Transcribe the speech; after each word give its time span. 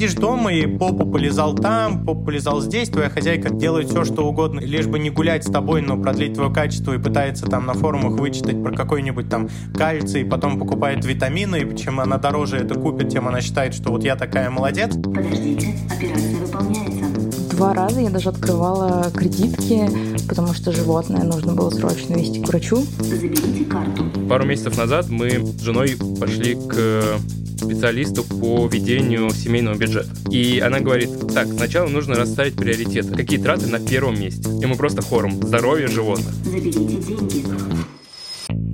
сидишь 0.00 0.14
дома 0.14 0.50
и 0.50 0.64
попу 0.64 1.04
полезал 1.04 1.54
там, 1.54 2.06
попу 2.06 2.24
полезал 2.24 2.62
здесь, 2.62 2.88
твоя 2.88 3.10
хозяйка 3.10 3.50
делает 3.50 3.90
все, 3.90 4.06
что 4.06 4.26
угодно, 4.26 4.60
лишь 4.60 4.86
бы 4.86 4.98
не 4.98 5.10
гулять 5.10 5.44
с 5.46 5.50
тобой, 5.50 5.82
но 5.82 5.98
продлить 5.98 6.32
твое 6.32 6.50
качество 6.50 6.94
и 6.94 6.98
пытается 6.98 7.44
там 7.44 7.66
на 7.66 7.74
форумах 7.74 8.18
вычитать 8.18 8.62
про 8.62 8.74
какой-нибудь 8.74 9.28
там 9.28 9.50
кальций, 9.74 10.24
потом 10.24 10.58
покупает 10.58 11.04
витамины, 11.04 11.56
и 11.60 11.76
чем 11.76 12.00
она 12.00 12.16
дороже 12.16 12.56
это 12.56 12.76
купит, 12.76 13.10
тем 13.10 13.28
она 13.28 13.42
считает, 13.42 13.74
что 13.74 13.90
вот 13.90 14.02
я 14.02 14.16
такая 14.16 14.48
молодец. 14.48 14.94
Подождите, 14.94 15.74
операция 15.94 16.36
выполняется. 16.46 17.04
Два 17.50 17.74
раза 17.74 18.00
я 18.00 18.08
даже 18.08 18.30
открывала 18.30 19.10
кредитки, 19.14 19.86
потому 20.26 20.54
что 20.54 20.72
животное 20.72 21.24
нужно 21.24 21.52
было 21.52 21.68
срочно 21.68 22.14
вести 22.14 22.40
к 22.40 22.48
врачу. 22.48 22.78
Заберите 23.00 23.66
карту. 23.66 24.04
Пару 24.30 24.46
месяцев 24.46 24.78
назад 24.78 25.10
мы 25.10 25.44
с 25.44 25.60
женой 25.60 25.98
пошли 26.18 26.54
к 26.54 27.18
специалисту 27.60 28.24
по 28.24 28.66
ведению 28.66 29.30
семейного 29.30 29.76
бюджета. 29.76 30.10
И 30.30 30.60
она 30.60 30.80
говорит, 30.80 31.10
так, 31.32 31.46
сначала 31.48 31.88
нужно 31.88 32.14
расставить 32.14 32.56
приоритеты. 32.56 33.14
Какие 33.14 33.38
траты 33.40 33.66
на 33.66 33.78
первом 33.78 34.20
месте? 34.20 34.50
И 34.60 34.66
мы 34.66 34.76
просто 34.76 35.02
хором. 35.02 35.32
Здоровье 35.32 35.86
животных. 35.86 36.32
Заберите 36.44 36.80
деньги. 36.80 37.44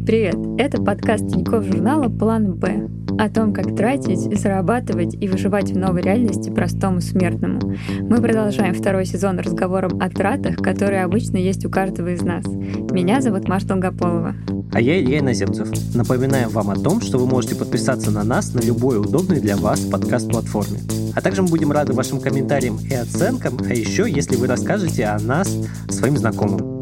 Привет! 0.07 0.37
Это 0.59 0.81
подкаст 0.81 1.29
Тинькофф 1.29 1.65
журнала 1.65 2.09
«План 2.09 2.55
Б» 2.55 2.89
о 3.19 3.31
том, 3.31 3.53
как 3.53 3.75
тратить, 3.75 4.39
зарабатывать 4.39 5.15
и 5.15 5.29
выживать 5.29 5.71
в 5.71 5.79
новой 5.79 6.03
реальности 6.03 6.51
простому 6.51 7.01
смертному. 7.01 7.75
Мы 8.01 8.21
продолжаем 8.21 8.75
второй 8.75 9.07
сезон 9.07 9.39
разговором 9.39 10.01
о 10.01 10.11
тратах, 10.11 10.57
которые 10.57 11.05
обычно 11.05 11.37
есть 11.37 11.65
у 11.65 11.71
каждого 11.71 12.09
из 12.09 12.23
нас. 12.23 12.45
Меня 12.45 13.21
зовут 13.21 13.49
Маша 13.49 13.69
Долгополова. 13.69 14.35
А 14.73 14.81
я 14.81 15.01
Илья 15.01 15.21
Иноземцев. 15.21 15.69
Напоминаем 15.95 16.51
вам 16.51 16.71
о 16.71 16.77
том, 16.77 17.01
что 17.01 17.19
вы 17.19 17.27
можете 17.27 17.55
подписаться 17.55 18.11
на 18.11 18.25
нас 18.25 18.53
на 18.53 18.61
любой 18.61 19.01
удобной 19.01 19.41
для 19.41 19.57
вас 19.57 19.81
подкаст-платформе. 19.81 20.81
А 21.15 21.23
также 21.23 21.43
мы 21.43 21.49
будем 21.49 21.73
рады 21.73 21.95
вашим 21.95 22.21
комментариям 22.21 22.79
и 22.79 22.95
оценкам, 22.95 23.59
а 23.65 23.73
еще, 23.73 24.05
если 24.07 24.37
вы 24.37 24.47
расскажете 24.47 25.07
о 25.07 25.19
нас 25.19 25.49
своим 25.89 26.17
знакомым. 26.19 26.77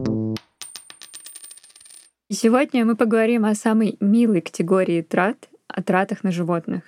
Сегодня 2.31 2.85
мы 2.85 2.97
поговорим 2.97 3.45
о 3.45 3.55
самой 3.55 3.97
милой 4.01 4.41
категории 4.41 5.03
трат, 5.03 5.37
о 5.75 5.83
тратах 5.83 6.25
на 6.25 6.31
животных. 6.33 6.83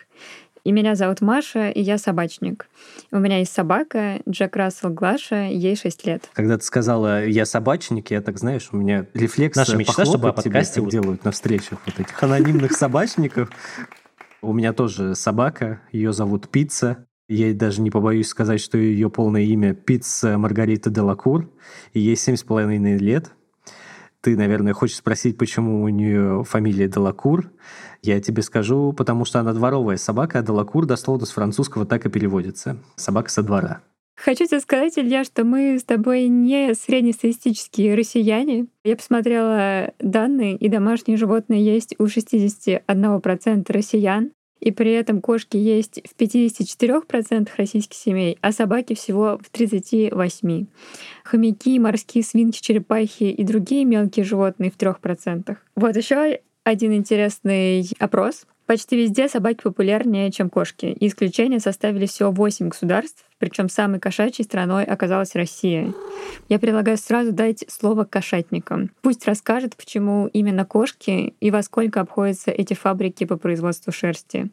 И 0.65 0.73
меня 0.73 0.97
зовут 0.97 1.20
Маша, 1.20 1.70
и 1.70 1.81
я 1.81 1.97
собачник. 1.97 2.67
У 3.12 3.19
меня 3.19 3.39
есть 3.39 3.53
собака, 3.53 4.20
Джек 4.28 4.56
Рассел 4.56 4.91
Глаша, 4.91 5.45
ей 5.45 5.77
6 5.77 6.06
лет. 6.06 6.28
Когда 6.33 6.59
ты 6.59 6.65
сказала 6.65 7.25
«я 7.25 7.47
собачник», 7.47 8.11
я 8.11 8.20
так, 8.20 8.37
знаешь, 8.37 8.70
у 8.73 8.77
меня 8.77 9.06
рефлекс 9.15 9.56
Наша 9.56 9.77
мечта, 9.77 10.05
чтобы 10.05 10.31
о 10.31 10.33
подкасте 10.33 10.81
вот- 10.81 10.91
делают 10.91 11.25
на 11.25 11.31
встречах 11.31 11.78
вот 11.87 12.01
этих 12.01 12.20
анонимных 12.20 12.73
собачников. 12.73 13.48
У 14.43 14.53
меня 14.53 14.73
тоже 14.73 15.15
собака, 15.15 15.83
ее 15.93 16.12
зовут 16.12 16.48
Пицца. 16.48 17.06
Я 17.28 17.55
даже 17.55 17.81
не 17.81 17.93
побоюсь 17.93 18.27
сказать, 18.27 18.61
что 18.61 18.77
ее 18.77 19.09
полное 19.09 19.43
имя 19.43 19.73
Пицца 19.73 20.37
Маргарита 20.37 20.91
Делакур, 20.91 21.48
ей 21.95 22.17
семь 22.17 22.34
с 22.34 22.43
половиной 22.43 22.98
лет. 22.98 23.31
Ты, 24.27 24.36
наверное, 24.36 24.72
хочешь 24.72 24.96
спросить, 24.96 25.38
почему 25.38 25.84
у 25.84 25.88
нее 25.88 26.42
фамилия 26.42 26.88
Делакур. 26.88 27.52
Я 28.02 28.20
тебе 28.20 28.42
скажу, 28.42 28.92
потому 28.92 29.24
что 29.24 29.38
она 29.38 29.52
дворовая 29.52 29.98
собака, 29.98 30.41
а 30.41 30.42
Делакур 30.42 30.84
дословно 30.84 31.27
с 31.27 31.30
французского 31.30 31.86
так 31.86 32.06
и 32.06 32.10
переводится. 32.10 32.77
Собака 32.97 33.30
со 33.30 33.44
двора. 33.44 33.82
Хочу 34.16 34.44
тебе 34.47 34.58
сказать, 34.58 34.98
Илья, 34.98 35.22
что 35.22 35.44
мы 35.44 35.78
с 35.78 35.84
тобой 35.84 36.27
не 36.27 36.74
среднестатистические 36.74 37.94
россияне. 37.94 38.66
Я 38.82 38.97
посмотрела 38.97 39.92
данные, 40.00 40.56
и 40.56 40.69
домашние 40.69 41.19
животные 41.19 41.64
есть 41.64 41.94
у 42.00 42.06
61% 42.06 43.72
россиян. 43.72 44.32
И 44.61 44.71
при 44.71 44.93
этом 44.93 45.21
кошки 45.21 45.57
есть 45.57 46.01
в 46.05 46.21
54% 46.21 47.49
российских 47.57 47.97
семей, 47.97 48.39
а 48.41 48.53
собаки 48.53 48.95
всего 48.95 49.39
в 49.39 49.51
38%. 49.53 50.67
Хомяки, 51.25 51.79
морские 51.79 52.25
свинки, 52.25 52.61
черепахи 52.61 53.25
и 53.25 53.45
другие 53.45 53.84
мелкие 53.84 54.25
животные 54.25 54.71
в 54.71 54.77
3%. 54.77 55.56
Вот 55.75 55.97
еще 55.97 56.41
один 56.65 56.93
интересный 56.95 57.89
опрос. 57.99 58.47
Почти 58.66 58.97
везде 58.97 59.28
собаки 59.28 59.62
популярнее, 59.62 60.33
чем 60.33 60.50
кошки. 60.50 60.87
И 60.87 61.06
исключения 61.06 61.61
составили 61.61 62.06
всего 62.06 62.33
8 62.33 62.69
государств, 62.69 63.25
причем 63.38 63.69
самой 63.69 64.00
кошачьей 64.00 64.44
страной 64.44 64.84
оказалась 64.84 65.34
Россия. 65.34 65.92
Я 66.48 66.58
предлагаю 66.58 66.97
сразу 66.97 67.32
дать 67.32 67.64
слово 67.69 68.04
кошатникам. 68.04 68.91
Пусть 69.02 69.26
расскажет, 69.26 69.76
почему 69.76 70.28
именно 70.32 70.64
кошки 70.64 71.34
и 71.41 71.50
во 71.50 71.62
сколько 71.62 72.00
обходятся 72.00 72.50
эти 72.50 72.74
фабрики 72.74 73.24
по 73.24 73.36
производству 73.36 73.92
шерсти. 73.92 74.50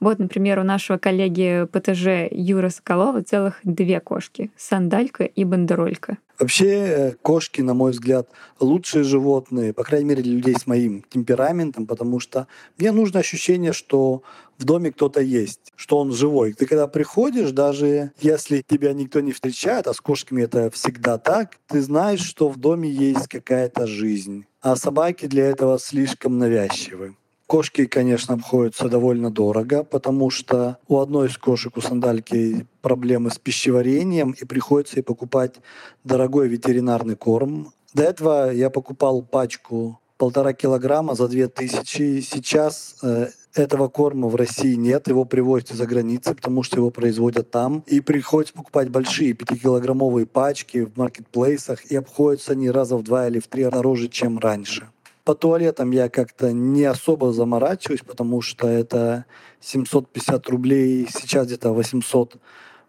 Вот, 0.00 0.18
например, 0.18 0.58
у 0.58 0.62
нашего 0.62 0.98
коллеги 0.98 1.66
ПТЖ 1.72 2.30
Юра 2.30 2.68
Соколова 2.68 3.22
целых 3.22 3.60
две 3.64 4.00
кошки— 4.00 4.50
сандалька 4.56 5.24
и 5.24 5.44
бандеролька. 5.44 6.18
Вообще 6.38 6.68
э, 6.68 7.12
кошки, 7.22 7.62
на 7.62 7.72
мой 7.72 7.92
взгляд, 7.92 8.28
лучшие 8.60 9.04
животные, 9.04 9.72
по 9.72 9.84
крайней 9.84 10.06
мере, 10.06 10.22
для 10.22 10.34
людей 10.34 10.54
с 10.54 10.66
моим 10.66 11.02
темпераментом, 11.08 11.86
потому 11.86 12.20
что 12.20 12.46
мне 12.76 12.92
нужно 12.92 13.20
ощущение, 13.20 13.72
что 13.72 14.22
в 14.58 14.64
доме 14.64 14.92
кто-то 14.92 15.20
есть, 15.20 15.72
что 15.76 15.98
он 15.98 16.12
живой. 16.12 16.52
Ты 16.52 16.66
когда 16.66 16.86
приходишь, 16.86 17.50
даже 17.50 18.12
если 18.20 18.64
тебя 18.66 18.92
никто 18.92 19.20
не 19.20 19.32
встречает, 19.32 19.86
а 19.86 19.94
с 19.94 20.00
кошками 20.00 20.42
это 20.42 20.70
всегда 20.70 21.18
так, 21.18 21.56
ты 21.66 21.82
знаешь, 21.82 22.20
что 22.20 22.48
в 22.48 22.56
доме 22.56 22.88
есть 22.88 23.28
какая-то 23.28 23.86
жизнь. 23.86 24.46
А 24.60 24.76
собаки 24.76 25.26
для 25.26 25.46
этого 25.46 25.78
слишком 25.78 26.38
навязчивы. 26.38 27.16
Кошки, 27.46 27.86
конечно, 27.86 28.34
обходятся 28.34 28.88
довольно 28.88 29.30
дорого, 29.30 29.84
потому 29.84 30.30
что 30.30 30.78
у 30.88 30.98
одной 30.98 31.28
из 31.28 31.38
кошек, 31.38 31.76
у 31.76 31.80
сандальки, 31.80 32.66
проблемы 32.82 33.30
с 33.30 33.38
пищеварением, 33.38 34.32
и 34.32 34.44
приходится 34.44 34.96
ей 34.96 35.02
покупать 35.02 35.54
дорогой 36.02 36.48
ветеринарный 36.48 37.14
корм. 37.14 37.72
До 37.94 38.02
этого 38.02 38.50
я 38.50 38.68
покупал 38.68 39.22
пачку 39.22 40.00
полтора 40.18 40.54
килограмма 40.54 41.14
за 41.14 41.28
две 41.28 41.46
тысячи. 41.46 42.20
Сейчас 42.20 42.96
э, 43.02 43.28
этого 43.58 43.88
корма 43.88 44.28
в 44.28 44.36
России 44.36 44.74
нет, 44.74 45.08
его 45.08 45.24
привозят 45.24 45.70
из-за 45.70 45.86
границы, 45.86 46.34
потому 46.34 46.62
что 46.62 46.76
его 46.76 46.90
производят 46.90 47.50
там. 47.50 47.82
И 47.86 48.00
приходится 48.00 48.54
покупать 48.54 48.90
большие 48.90 49.32
пятикилограммовые 49.32 50.26
пачки 50.26 50.84
в 50.84 50.96
маркетплейсах, 50.96 51.84
и 51.86 51.96
обходятся 51.96 52.52
они 52.52 52.70
раза 52.70 52.96
в 52.96 53.02
два 53.02 53.28
или 53.28 53.38
в 53.38 53.48
три 53.48 53.64
дороже, 53.64 54.08
чем 54.08 54.38
раньше. 54.38 54.88
По 55.24 55.34
туалетам 55.34 55.90
я 55.90 56.08
как-то 56.08 56.52
не 56.52 56.84
особо 56.84 57.32
заморачиваюсь, 57.32 58.02
потому 58.06 58.42
что 58.42 58.68
это 58.68 59.24
750 59.60 60.48
рублей, 60.48 61.08
сейчас 61.12 61.46
где-то 61.46 61.72
800 61.72 62.36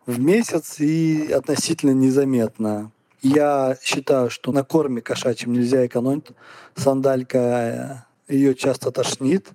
в 0.06 0.20
месяц 0.20 0.80
и 0.80 1.32
относительно 1.32 1.92
незаметно. 1.92 2.92
Я 3.24 3.76
считаю, 3.82 4.30
что 4.30 4.52
на 4.52 4.64
корме 4.64 5.02
кошачьем 5.02 5.52
нельзя 5.52 5.86
экономить. 5.88 6.28
Сандалька 6.76 8.06
ее 8.28 8.54
часто 8.54 8.92
тошнит. 8.92 9.50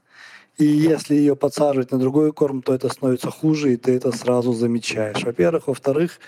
И 0.59 0.65
если 0.65 1.15
ее 1.15 1.35
подсаживать 1.35 1.91
на 1.91 1.99
другой 1.99 2.33
корм, 2.33 2.63
то 2.63 2.75
это 2.75 2.89
становится 2.89 3.31
хуже, 3.31 3.73
и 3.73 3.77
ты 3.77 3.97
это 3.97 4.13
сразу 4.13 4.53
замечаешь. 4.53 5.23
Во-первых. 5.25 5.67
Во-вторых, 5.67 6.19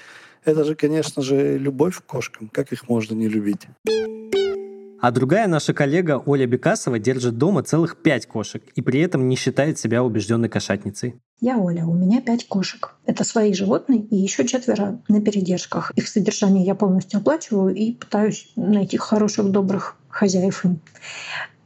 это 0.44 0.64
же, 0.64 0.74
конечно 0.74 1.22
же, 1.22 1.58
любовь 1.58 1.98
к 1.98 2.06
кошкам. 2.06 2.48
Как 2.48 2.72
их 2.72 2.88
можно 2.88 3.14
не 3.14 3.28
любить? 3.28 3.62
А 5.00 5.10
другая 5.10 5.46
наша 5.48 5.74
коллега 5.74 6.22
Оля 6.24 6.46
Бекасова 6.46 6.98
держит 6.98 7.36
дома 7.36 7.62
целых 7.62 7.98
пять 7.98 8.26
кошек 8.26 8.62
и 8.74 8.80
при 8.80 9.00
этом 9.00 9.28
не 9.28 9.36
считает 9.36 9.78
себя 9.78 10.02
убежденной 10.02 10.48
кошатницей. 10.48 11.20
Я 11.40 11.58
Оля, 11.58 11.84
у 11.84 11.92
меня 11.92 12.22
пять 12.22 12.48
кошек. 12.48 12.94
Это 13.04 13.22
свои 13.22 13.52
животные 13.52 14.00
и 14.00 14.16
еще 14.16 14.46
четверо 14.46 15.02
на 15.08 15.20
передержках. 15.20 15.92
Их 15.94 16.08
содержание 16.08 16.64
я 16.64 16.74
полностью 16.74 17.20
оплачиваю 17.20 17.74
и 17.74 17.92
пытаюсь 17.92 18.50
найти 18.56 18.96
хороших, 18.96 19.50
добрых 19.50 19.96
хозяев 20.14 20.64
им. 20.64 20.80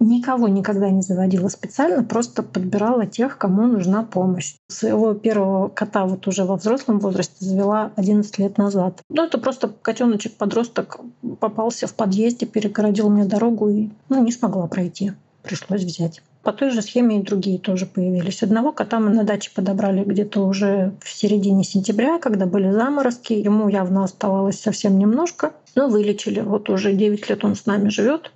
Никого 0.00 0.46
никогда 0.46 0.90
не 0.90 1.02
заводила 1.02 1.48
специально, 1.48 2.04
просто 2.04 2.42
подбирала 2.44 3.04
тех, 3.04 3.36
кому 3.36 3.66
нужна 3.66 4.04
помощь. 4.04 4.54
Своего 4.68 5.12
первого 5.14 5.68
кота 5.68 6.06
вот 6.06 6.26
уже 6.28 6.44
во 6.44 6.56
взрослом 6.56 7.00
возрасте 7.00 7.44
завела 7.44 7.92
11 7.96 8.38
лет 8.38 8.58
назад. 8.58 9.00
Ну, 9.10 9.24
это 9.24 9.38
просто 9.38 9.68
котеночек-подросток 9.68 11.00
попался 11.40 11.88
в 11.88 11.94
подъезде, 11.94 12.46
перегородил 12.46 13.10
мне 13.10 13.24
дорогу 13.24 13.68
и 13.68 13.90
ну, 14.08 14.24
не 14.24 14.30
смогла 14.30 14.66
пройти. 14.68 15.12
Пришлось 15.42 15.82
взять. 15.82 16.22
По 16.42 16.52
той 16.52 16.70
же 16.70 16.82
схеме 16.82 17.18
и 17.18 17.22
другие 17.22 17.58
тоже 17.58 17.84
появились. 17.86 18.42
Одного 18.42 18.72
кота 18.72 19.00
мы 19.00 19.10
на 19.10 19.24
даче 19.24 19.50
подобрали 19.54 20.04
где-то 20.04 20.40
уже 20.46 20.92
в 21.02 21.08
середине 21.10 21.64
сентября, 21.64 22.18
когда 22.18 22.46
были 22.46 22.70
заморозки. 22.70 23.32
Ему 23.32 23.68
явно 23.68 24.04
оставалось 24.04 24.60
совсем 24.60 24.98
немножко, 24.98 25.52
но 25.74 25.88
вылечили. 25.88 26.40
Вот 26.40 26.70
уже 26.70 26.92
9 26.92 27.28
лет 27.28 27.44
он 27.44 27.54
с 27.54 27.66
нами 27.66 27.88
живет 27.88 28.30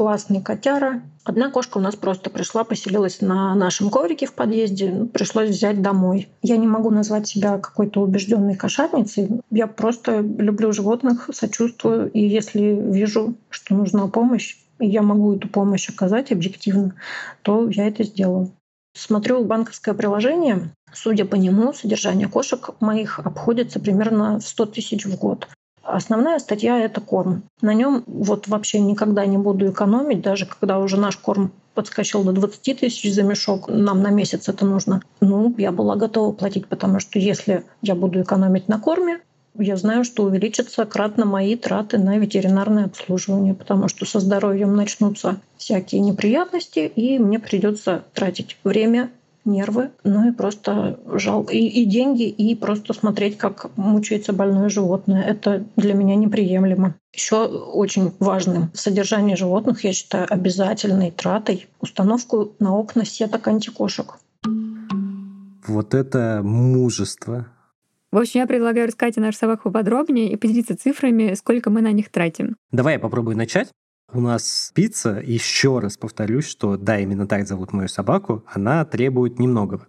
классный 0.00 0.40
котяра. 0.40 1.02
Одна 1.24 1.50
кошка 1.50 1.78
у 1.78 1.80
нас 1.80 1.94
просто 1.94 2.30
пришла, 2.30 2.64
поселилась 2.64 3.20
на 3.20 3.54
нашем 3.54 3.90
коврике 3.90 4.26
в 4.26 4.32
подъезде, 4.32 5.06
пришлось 5.12 5.50
взять 5.50 5.82
домой. 5.82 6.28
Я 6.42 6.56
не 6.56 6.66
могу 6.66 6.90
назвать 6.90 7.28
себя 7.28 7.58
какой-то 7.58 8.00
убежденной 8.00 8.56
кошатницей. 8.56 9.28
Я 9.50 9.66
просто 9.66 10.20
люблю 10.20 10.72
животных, 10.72 11.28
сочувствую, 11.34 12.10
и 12.12 12.20
если 12.20 12.62
вижу, 12.62 13.34
что 13.50 13.74
нужна 13.74 14.06
помощь, 14.06 14.56
я 14.80 15.02
могу 15.02 15.36
эту 15.36 15.48
помощь 15.48 15.88
оказать 15.88 16.32
объективно, 16.32 16.94
то 17.42 17.68
я 17.68 17.86
это 17.86 18.04
сделаю. 18.04 18.50
Смотрю 18.94 19.44
банковское 19.44 19.94
приложение, 19.94 20.70
Судя 20.92 21.24
по 21.24 21.36
нему, 21.36 21.72
содержание 21.72 22.28
кошек 22.28 22.70
моих 22.80 23.18
обходится 23.20 23.80
примерно 23.80 24.40
в 24.40 24.42
100 24.42 24.66
тысяч 24.66 25.06
в 25.06 25.16
год. 25.16 25.48
Основная 25.82 26.38
статья— 26.38 26.78
это 26.80 27.00
корм. 27.00 27.42
На 27.62 27.74
нем 27.74 28.04
вот 28.06 28.48
вообще 28.48 28.80
никогда 28.80 29.24
не 29.26 29.38
буду 29.38 29.70
экономить, 29.70 30.20
даже 30.20 30.46
когда 30.46 30.78
уже 30.78 30.98
наш 30.98 31.16
корм 31.16 31.52
подскочил 31.74 32.22
до 32.22 32.32
20 32.32 32.78
тысяч 32.78 33.12
за 33.12 33.22
мешок, 33.22 33.68
нам 33.68 34.02
на 34.02 34.10
месяц 34.10 34.48
это 34.48 34.66
нужно. 34.66 35.02
Ну, 35.20 35.54
я 35.56 35.72
была 35.72 35.96
готова 35.96 36.32
платить, 36.32 36.66
потому 36.66 37.00
что 37.00 37.18
если 37.18 37.64
я 37.82 37.94
буду 37.94 38.22
экономить 38.22 38.68
на 38.68 38.78
корме, 38.78 39.20
я 39.58 39.76
знаю, 39.76 40.04
что 40.04 40.24
увеличатся 40.24 40.84
кратно 40.84 41.24
мои 41.24 41.56
траты 41.56 41.98
на 41.98 42.18
ветеринарное 42.18 42.86
обслуживание, 42.86 43.54
потому 43.54 43.88
что 43.88 44.06
со 44.06 44.20
здоровьем 44.20 44.74
начнутся 44.74 45.40
всякие 45.56 46.00
неприятности, 46.00 46.80
и 46.80 47.18
мне 47.18 47.38
придется 47.38 48.04
тратить 48.14 48.56
время 48.64 49.10
нервы, 49.44 49.90
ну 50.04 50.28
и 50.28 50.32
просто 50.32 50.98
жалко. 51.06 51.52
И, 51.52 51.66
и 51.66 51.84
деньги, 51.84 52.28
и 52.28 52.54
просто 52.54 52.92
смотреть, 52.92 53.38
как 53.38 53.70
мучается 53.76 54.32
больное 54.32 54.68
животное. 54.68 55.22
Это 55.22 55.64
для 55.76 55.94
меня 55.94 56.14
неприемлемо. 56.14 56.94
Еще 57.12 57.46
очень 57.46 58.12
важным 58.20 58.70
в 58.72 58.78
содержании 58.78 59.34
животных, 59.34 59.84
я 59.84 59.92
считаю, 59.92 60.26
обязательной 60.30 61.10
тратой 61.10 61.68
установку 61.80 62.52
на 62.58 62.76
окна 62.76 63.04
сеток 63.04 63.48
антикошек. 63.48 64.18
Вот 65.66 65.94
это 65.94 66.40
мужество. 66.42 67.46
В 68.12 68.18
общем, 68.18 68.40
я 68.40 68.46
предлагаю 68.46 68.88
рассказать 68.88 69.18
о 69.18 69.20
наших 69.20 69.38
собак 69.38 69.62
поподробнее 69.62 70.32
и 70.32 70.36
поделиться 70.36 70.76
цифрами, 70.76 71.34
сколько 71.34 71.70
мы 71.70 71.80
на 71.80 71.92
них 71.92 72.10
тратим. 72.10 72.56
Давай 72.72 72.94
я 72.94 72.98
попробую 72.98 73.36
начать. 73.36 73.68
У 74.12 74.20
нас 74.20 74.72
пицца, 74.74 75.22
еще 75.24 75.78
раз 75.78 75.96
повторюсь, 75.96 76.44
что 76.44 76.76
да, 76.76 76.98
именно 76.98 77.28
так 77.28 77.46
зовут 77.46 77.72
мою 77.72 77.86
собаку, 77.86 78.44
она 78.52 78.84
требует 78.84 79.38
немногого. 79.38 79.86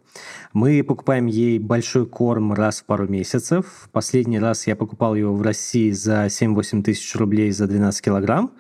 Мы 0.54 0.84
покупаем 0.84 1.26
ей 1.26 1.58
большой 1.58 2.06
корм 2.06 2.54
раз 2.54 2.82
в 2.82 2.86
пару 2.86 3.08
месяцев. 3.08 3.90
Последний 3.92 4.38
раз 4.38 4.68
я 4.68 4.76
покупал 4.76 5.16
его 5.16 5.34
в 5.34 5.42
России 5.42 5.90
за 5.90 6.28
7-8 6.28 6.84
тысяч 6.84 7.16
рублей 7.16 7.50
за 7.50 7.66
12 7.66 8.06
килограмм. 8.06 8.52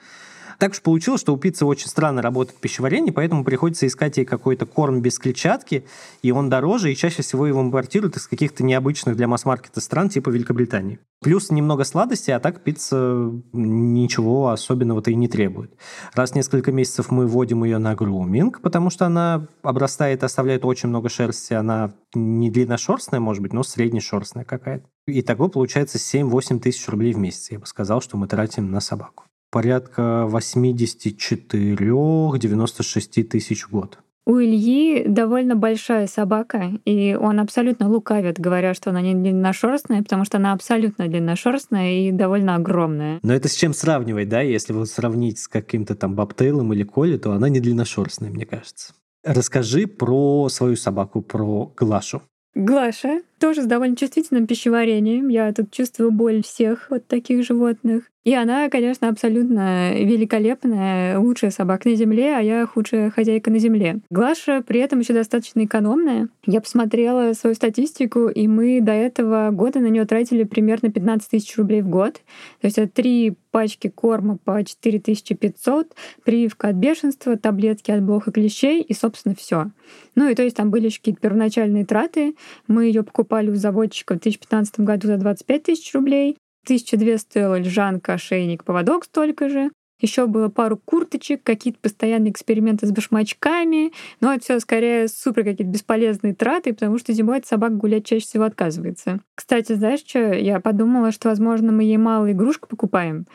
Так 0.61 0.73
уж 0.73 0.81
получилось, 0.83 1.21
что 1.21 1.33
у 1.33 1.37
пиццы 1.37 1.65
очень 1.65 1.87
странно 1.87 2.21
работает 2.21 2.59
пищеварение, 2.59 3.11
поэтому 3.11 3.43
приходится 3.43 3.87
искать 3.87 4.17
ей 4.17 4.25
какой-то 4.25 4.67
корм 4.67 5.01
без 5.01 5.17
клетчатки, 5.17 5.85
и 6.21 6.29
он 6.29 6.51
дороже, 6.51 6.91
и 6.91 6.95
чаще 6.95 7.23
всего 7.23 7.47
его 7.47 7.63
импортируют 7.63 8.15
из 8.17 8.27
каких-то 8.27 8.63
необычных 8.63 9.15
для 9.15 9.27
масс-маркета 9.27 9.81
стран, 9.81 10.09
типа 10.09 10.29
Великобритании. 10.29 10.99
Плюс 11.19 11.49
немного 11.49 11.83
сладости, 11.83 12.29
а 12.29 12.39
так 12.39 12.61
пицца 12.61 13.31
ничего 13.53 14.49
особенного-то 14.49 15.09
и 15.09 15.15
не 15.15 15.27
требует. 15.27 15.73
Раз 16.13 16.33
в 16.33 16.35
несколько 16.35 16.71
месяцев 16.71 17.09
мы 17.09 17.25
вводим 17.25 17.63
ее 17.63 17.79
на 17.79 17.95
груминг, 17.95 18.61
потому 18.61 18.91
что 18.91 19.07
она 19.07 19.47
обрастает, 19.63 20.23
оставляет 20.23 20.63
очень 20.63 20.89
много 20.89 21.09
шерсти. 21.09 21.55
Она 21.55 21.95
не 22.13 22.51
длинношерстная, 22.51 23.19
может 23.19 23.41
быть, 23.41 23.53
но 23.53 23.63
среднешерстная 23.63 24.45
какая-то. 24.45 24.85
Итого 25.07 25.47
получается 25.47 25.97
7-8 25.97 26.59
тысяч 26.59 26.87
рублей 26.87 27.13
в 27.13 27.17
месяц. 27.17 27.49
Я 27.49 27.57
бы 27.57 27.65
сказал, 27.65 27.99
что 27.99 28.15
мы 28.15 28.27
тратим 28.27 28.69
на 28.69 28.79
собаку 28.79 29.23
порядка 29.51 30.27
84-96 30.31 33.23
тысяч 33.23 33.65
в 33.65 33.71
год. 33.71 33.99
У 34.25 34.39
Ильи 34.39 35.03
довольно 35.07 35.55
большая 35.55 36.05
собака, 36.05 36.73
и 36.85 37.17
он 37.19 37.39
абсолютно 37.39 37.89
лукавит, 37.89 38.39
говоря, 38.39 38.75
что 38.75 38.91
она 38.91 39.01
не 39.01 39.15
длинношерстная, 39.15 40.03
потому 40.03 40.25
что 40.25 40.37
она 40.37 40.53
абсолютно 40.53 41.07
длинношерстная 41.07 41.93
и 41.93 42.11
довольно 42.11 42.53
огромная. 42.55 43.19
Но 43.23 43.33
это 43.33 43.47
с 43.47 43.55
чем 43.55 43.73
сравнивать, 43.73 44.29
да? 44.29 44.41
Если 44.41 44.73
вот 44.73 44.89
сравнить 44.89 45.39
с 45.39 45.47
каким-то 45.47 45.95
там 45.95 46.13
бобтейлом 46.13 46.71
или 46.71 46.83
коли, 46.83 47.17
то 47.17 47.31
она 47.31 47.49
не 47.49 47.59
длинношерстная, 47.59 48.29
мне 48.29 48.45
кажется. 48.45 48.93
Расскажи 49.23 49.87
про 49.87 50.49
свою 50.49 50.75
собаку, 50.75 51.23
про 51.23 51.73
Глашу. 51.75 52.21
Глаша 52.53 53.21
тоже 53.41 53.63
с 53.63 53.65
довольно 53.65 53.97
чувствительным 53.97 54.45
пищеварением. 54.47 55.27
Я 55.27 55.51
тут 55.51 55.71
чувствую 55.71 56.11
боль 56.11 56.43
всех 56.43 56.87
вот 56.91 57.07
таких 57.07 57.43
животных. 57.43 58.03
И 58.23 58.35
она, 58.35 58.69
конечно, 58.69 59.09
абсолютно 59.09 59.93
великолепная, 59.95 61.17
лучшая 61.17 61.49
собака 61.49 61.89
на 61.89 61.95
земле, 61.95 62.35
а 62.37 62.39
я 62.39 62.67
худшая 62.67 63.09
хозяйка 63.09 63.49
на 63.49 63.57
земле. 63.57 63.99
Глаша 64.11 64.61
при 64.61 64.79
этом 64.79 64.99
еще 64.99 65.13
достаточно 65.13 65.65
экономная. 65.65 66.29
Я 66.45 66.61
посмотрела 66.61 67.33
свою 67.33 67.55
статистику, 67.55 68.27
и 68.27 68.47
мы 68.47 68.79
до 68.79 68.91
этого 68.91 69.49
года 69.49 69.79
на 69.79 69.87
нее 69.87 70.05
тратили 70.05 70.43
примерно 70.43 70.91
15 70.91 71.31
тысяч 71.31 71.57
рублей 71.57 71.81
в 71.81 71.89
год. 71.89 72.21
То 72.61 72.67
есть 72.67 72.77
это 72.77 72.91
три 72.93 73.33
пачки 73.49 73.89
корма 73.89 74.37
по 74.37 74.63
4500, 74.63 75.87
прививка 76.23 76.69
от 76.69 76.75
бешенства, 76.75 77.37
таблетки 77.37 77.89
от 77.89 78.03
блох 78.03 78.27
и 78.27 78.31
клещей, 78.31 78.81
и, 78.83 78.93
собственно, 78.93 79.33
все. 79.35 79.71
Ну 80.15 80.29
и 80.29 80.35
то 80.35 80.43
есть 80.43 80.55
там 80.55 80.69
были 80.69 80.85
еще 80.85 80.99
какие-то 80.99 81.21
первоначальные 81.21 81.85
траты. 81.85 82.35
Мы 82.67 82.85
ее 82.85 83.03
покупали 83.03 83.30
у 83.31 83.55
заводчика 83.55 84.13
в 84.13 84.19
2015 84.19 84.79
году 84.81 85.07
за 85.07 85.17
25 85.17 85.63
тысяч 85.63 85.93
рублей. 85.93 86.37
1200 86.65 87.17
стоила 87.17 87.57
лежанка, 87.57 88.13
ошейник, 88.13 88.63
поводок 88.63 89.05
столько 89.05 89.49
же. 89.49 89.71
Еще 90.01 90.25
было 90.25 90.49
пару 90.49 90.77
курточек, 90.77 91.43
какие-то 91.43 91.79
постоянные 91.79 92.31
эксперименты 92.31 92.87
с 92.87 92.91
башмачками. 92.91 93.93
Но 94.19 94.33
это 94.33 94.43
все 94.43 94.59
скорее 94.59 95.07
супер 95.07 95.43
какие-то 95.43 95.71
бесполезные 95.71 96.33
траты, 96.33 96.73
потому 96.73 96.97
что 96.97 97.13
зимой 97.13 97.37
от 97.37 97.45
собак 97.45 97.77
гулять 97.77 98.05
чаще 98.05 98.25
всего 98.25 98.45
отказывается. 98.45 99.19
Кстати, 99.35 99.73
знаешь 99.73 100.03
что? 100.05 100.33
Я 100.33 100.59
подумала, 100.59 101.11
что, 101.11 101.29
возможно, 101.29 101.71
мы 101.71 101.83
ей 101.83 101.97
мало 101.97 102.31
игрушек 102.31 102.67
покупаем. 102.67 103.27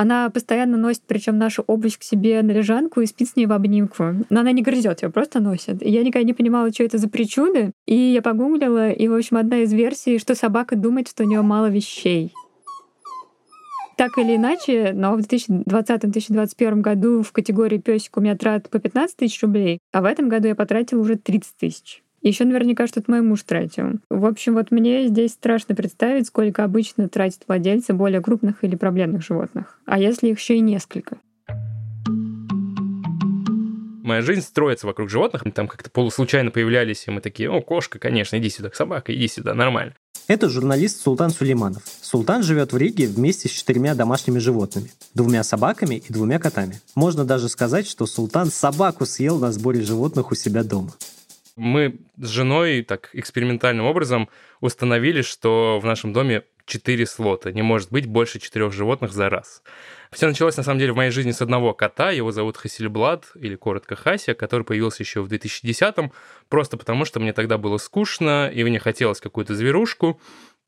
Она 0.00 0.30
постоянно 0.30 0.78
носит, 0.78 1.02
причем 1.06 1.36
нашу 1.36 1.62
обувь 1.66 1.98
к 1.98 2.02
себе 2.02 2.40
на 2.40 2.52
лежанку 2.52 3.02
и 3.02 3.06
спит 3.06 3.28
с 3.28 3.36
ней 3.36 3.44
в 3.44 3.52
обнимку. 3.52 4.14
Но 4.30 4.40
она 4.40 4.50
не 4.50 4.62
грызет, 4.62 5.02
ее 5.02 5.10
просто 5.10 5.40
носит. 5.40 5.82
И 5.82 5.90
я 5.90 6.02
никогда 6.02 6.26
не 6.26 6.32
понимала, 6.32 6.72
что 6.72 6.84
это 6.84 6.96
за 6.96 7.06
причуды. 7.06 7.72
И 7.84 7.94
я 7.94 8.22
погуглила, 8.22 8.92
и, 8.92 9.08
в 9.08 9.14
общем, 9.14 9.36
одна 9.36 9.58
из 9.58 9.74
версий, 9.74 10.18
что 10.18 10.34
собака 10.34 10.74
думает, 10.74 11.08
что 11.08 11.24
у 11.24 11.26
нее 11.26 11.42
мало 11.42 11.66
вещей. 11.66 12.32
Так 13.98 14.16
или 14.16 14.36
иначе, 14.36 14.92
но 14.94 15.14
в 15.16 15.18
2020-2021 15.18 16.80
году 16.80 17.22
в 17.22 17.30
категории 17.32 17.76
песик 17.76 18.16
у 18.16 18.22
меня 18.22 18.38
трат 18.38 18.70
по 18.70 18.78
15 18.78 19.18
тысяч 19.18 19.42
рублей, 19.42 19.80
а 19.92 20.00
в 20.00 20.06
этом 20.06 20.30
году 20.30 20.48
я 20.48 20.54
потратила 20.54 21.02
уже 21.02 21.16
30 21.16 21.56
тысяч. 21.58 22.02
Еще 22.22 22.44
наверняка 22.44 22.86
что-то 22.86 23.10
мой 23.10 23.22
муж 23.22 23.42
тратил. 23.44 23.92
В 24.10 24.26
общем, 24.26 24.52
вот 24.54 24.70
мне 24.70 25.08
здесь 25.08 25.32
страшно 25.32 25.74
представить, 25.74 26.26
сколько 26.26 26.64
обычно 26.64 27.08
тратят 27.08 27.44
владельцы 27.48 27.94
более 27.94 28.20
крупных 28.20 28.62
или 28.62 28.76
проблемных 28.76 29.24
животных. 29.24 29.80
А 29.86 29.98
если 29.98 30.28
их 30.28 30.38
еще 30.38 30.56
и 30.56 30.60
несколько? 30.60 31.16
Моя 34.02 34.20
жизнь 34.20 34.42
строится 34.42 34.86
вокруг 34.86 35.08
животных. 35.08 35.44
Там 35.54 35.66
как-то 35.66 35.88
полуслучайно 35.88 36.50
появлялись, 36.50 37.04
и 37.06 37.10
мы 37.10 37.22
такие, 37.22 37.50
о, 37.50 37.62
кошка, 37.62 37.98
конечно, 37.98 38.36
иди 38.36 38.50
сюда, 38.50 38.70
собака, 38.74 39.14
иди 39.14 39.26
сюда, 39.26 39.54
нормально. 39.54 39.94
Это 40.26 40.48
журналист 40.48 41.00
Султан 41.00 41.30
Сулейманов. 41.30 41.82
Султан 42.02 42.42
живет 42.42 42.72
в 42.72 42.76
Риге 42.76 43.06
вместе 43.06 43.48
с 43.48 43.52
четырьмя 43.52 43.94
домашними 43.94 44.38
животными. 44.38 44.92
Двумя 45.14 45.42
собаками 45.42 46.02
и 46.06 46.12
двумя 46.12 46.38
котами. 46.38 46.80
Можно 46.94 47.24
даже 47.24 47.48
сказать, 47.48 47.88
что 47.88 48.06
Султан 48.06 48.50
собаку 48.50 49.06
съел 49.06 49.38
на 49.38 49.52
сборе 49.52 49.80
животных 49.80 50.30
у 50.30 50.34
себя 50.34 50.62
дома. 50.64 50.92
Мы 51.56 52.00
с 52.16 52.28
женой 52.28 52.82
так 52.82 53.10
экспериментальным 53.12 53.86
образом 53.86 54.28
установили, 54.60 55.22
что 55.22 55.78
в 55.80 55.86
нашем 55.86 56.12
доме 56.12 56.44
четыре 56.66 57.04
слота. 57.04 57.52
Не 57.52 57.62
может 57.62 57.90
быть 57.90 58.06
больше 58.06 58.38
четырех 58.38 58.72
животных 58.72 59.12
за 59.12 59.28
раз. 59.28 59.62
Все 60.12 60.26
началось, 60.26 60.56
на 60.56 60.62
самом 60.62 60.78
деле, 60.78 60.92
в 60.92 60.96
моей 60.96 61.10
жизни 61.10 61.32
с 61.32 61.42
одного 61.42 61.74
кота. 61.74 62.10
Его 62.10 62.32
зовут 62.32 62.56
Хасильблад, 62.56 63.30
или 63.34 63.56
коротко 63.56 63.96
Хася, 63.96 64.34
который 64.34 64.62
появился 64.62 65.02
еще 65.02 65.20
в 65.20 65.28
2010-м, 65.28 66.12
просто 66.48 66.76
потому 66.76 67.04
что 67.04 67.20
мне 67.20 67.32
тогда 67.32 67.58
было 67.58 67.76
скучно, 67.76 68.48
и 68.48 68.62
мне 68.64 68.78
хотелось 68.78 69.20
какую-то 69.20 69.54
зверушку. 69.54 70.20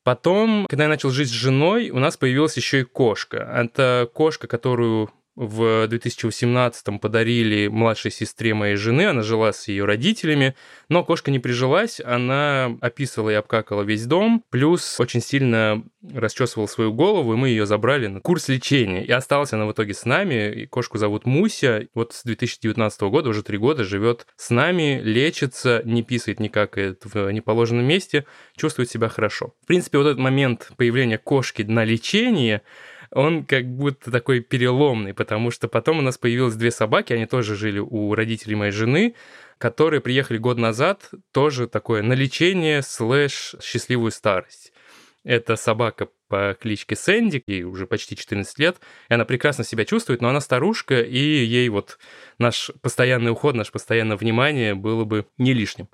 Потом, 0.03 0.65
когда 0.69 0.83
я 0.83 0.89
начал 0.89 1.09
жить 1.09 1.29
с 1.29 1.31
женой, 1.31 1.89
у 1.89 1.99
нас 1.99 2.17
появилась 2.17 2.57
еще 2.57 2.81
и 2.81 2.83
кошка. 2.83 3.37
Это 3.37 4.09
кошка, 4.13 4.47
которую 4.47 5.09
в 5.35 5.87
2018-м 5.87 6.99
подарили 6.99 7.67
младшей 7.67 8.11
сестре 8.11 8.53
моей 8.53 8.75
жены, 8.75 9.07
она 9.07 9.23
жила 9.23 9.51
с 9.51 9.67
ее 9.67 9.85
родителями, 9.85 10.55
но 10.89 11.03
кошка 11.03 11.31
не 11.31 11.39
прижилась, 11.39 11.99
она 11.99 12.77
описывала 12.81 13.31
и 13.31 13.33
обкакала 13.33 13.81
весь 13.81 14.05
дом, 14.05 14.43
плюс 14.51 14.99
очень 14.99 15.21
сильно 15.21 15.83
расчесывала 16.13 16.67
свою 16.67 16.93
голову, 16.93 17.33
и 17.33 17.37
мы 17.37 17.49
ее 17.49 17.65
забрали 17.65 18.07
на 18.07 18.19
курс 18.19 18.47
лечения. 18.47 19.03
И 19.03 19.11
осталась 19.11 19.53
она 19.53 19.65
в 19.65 19.71
итоге 19.71 19.93
с 19.93 20.05
нами, 20.05 20.51
и 20.51 20.65
кошку 20.67 20.97
зовут 20.97 21.25
Муся, 21.25 21.87
вот 21.95 22.13
с 22.13 22.23
2019 22.23 23.01
года, 23.01 23.29
уже 23.29 23.41
три 23.41 23.57
года 23.57 23.83
живет 23.83 24.27
с 24.35 24.51
нами, 24.51 25.01
лечится, 25.03 25.81
не 25.83 26.03
писает 26.03 26.39
никак 26.39 26.75
в 26.75 27.31
неположенном 27.31 27.85
месте, 27.85 28.25
чувствует 28.55 28.89
себя 28.89 29.09
хорошо. 29.09 29.53
В 29.63 29.67
принципе, 29.67 29.97
вот 29.97 30.05
этот 30.05 30.19
момент 30.19 30.71
появления 30.77 31.17
кошки 31.17 31.63
на 31.63 31.83
лечение– 31.83 32.61
он 33.13 33.45
как 33.45 33.65
будто 33.65 34.11
такой 34.11 34.41
переломный, 34.41 35.13
потому 35.13 35.51
что 35.51 35.67
потом 35.67 35.99
у 35.99 36.01
нас 36.01 36.17
появилось 36.17 36.55
две 36.55 36.71
собаки, 36.71 37.13
они 37.13 37.25
тоже 37.25 37.55
жили 37.55 37.79
у 37.79 38.13
родителей 38.15 38.55
моей 38.55 38.71
жены, 38.71 39.15
которые 39.57 40.01
приехали 40.01 40.37
год 40.37 40.57
назад, 40.57 41.09
тоже 41.31 41.67
такое 41.67 42.01
на 42.01 42.13
лечение 42.13 42.81
слэш 42.81 43.55
счастливую 43.61 44.11
старость. 44.11 44.73
Это 45.23 45.55
собака 45.55 46.09
по 46.27 46.57
кличке 46.59 46.95
Сэнди, 46.95 47.41
ей 47.47 47.63
уже 47.63 47.87
почти 47.87 48.17
14 48.17 48.59
лет, 48.59 48.77
и 49.09 49.13
она 49.13 49.23
прекрасно 49.23 49.63
себя 49.63 49.85
чувствует, 49.85 50.21
но 50.21 50.29
она 50.29 50.41
старушка, 50.41 50.99
и 51.01 51.17
ей 51.17 51.69
вот 51.69 51.97
наш 52.39 52.71
постоянный 52.81 53.31
уход, 53.31 53.55
наше 53.55 53.71
постоянное 53.71 54.17
внимание 54.17 54.75
было 54.75 55.05
бы 55.05 55.27
не 55.37 55.53
лишним. 55.53 55.87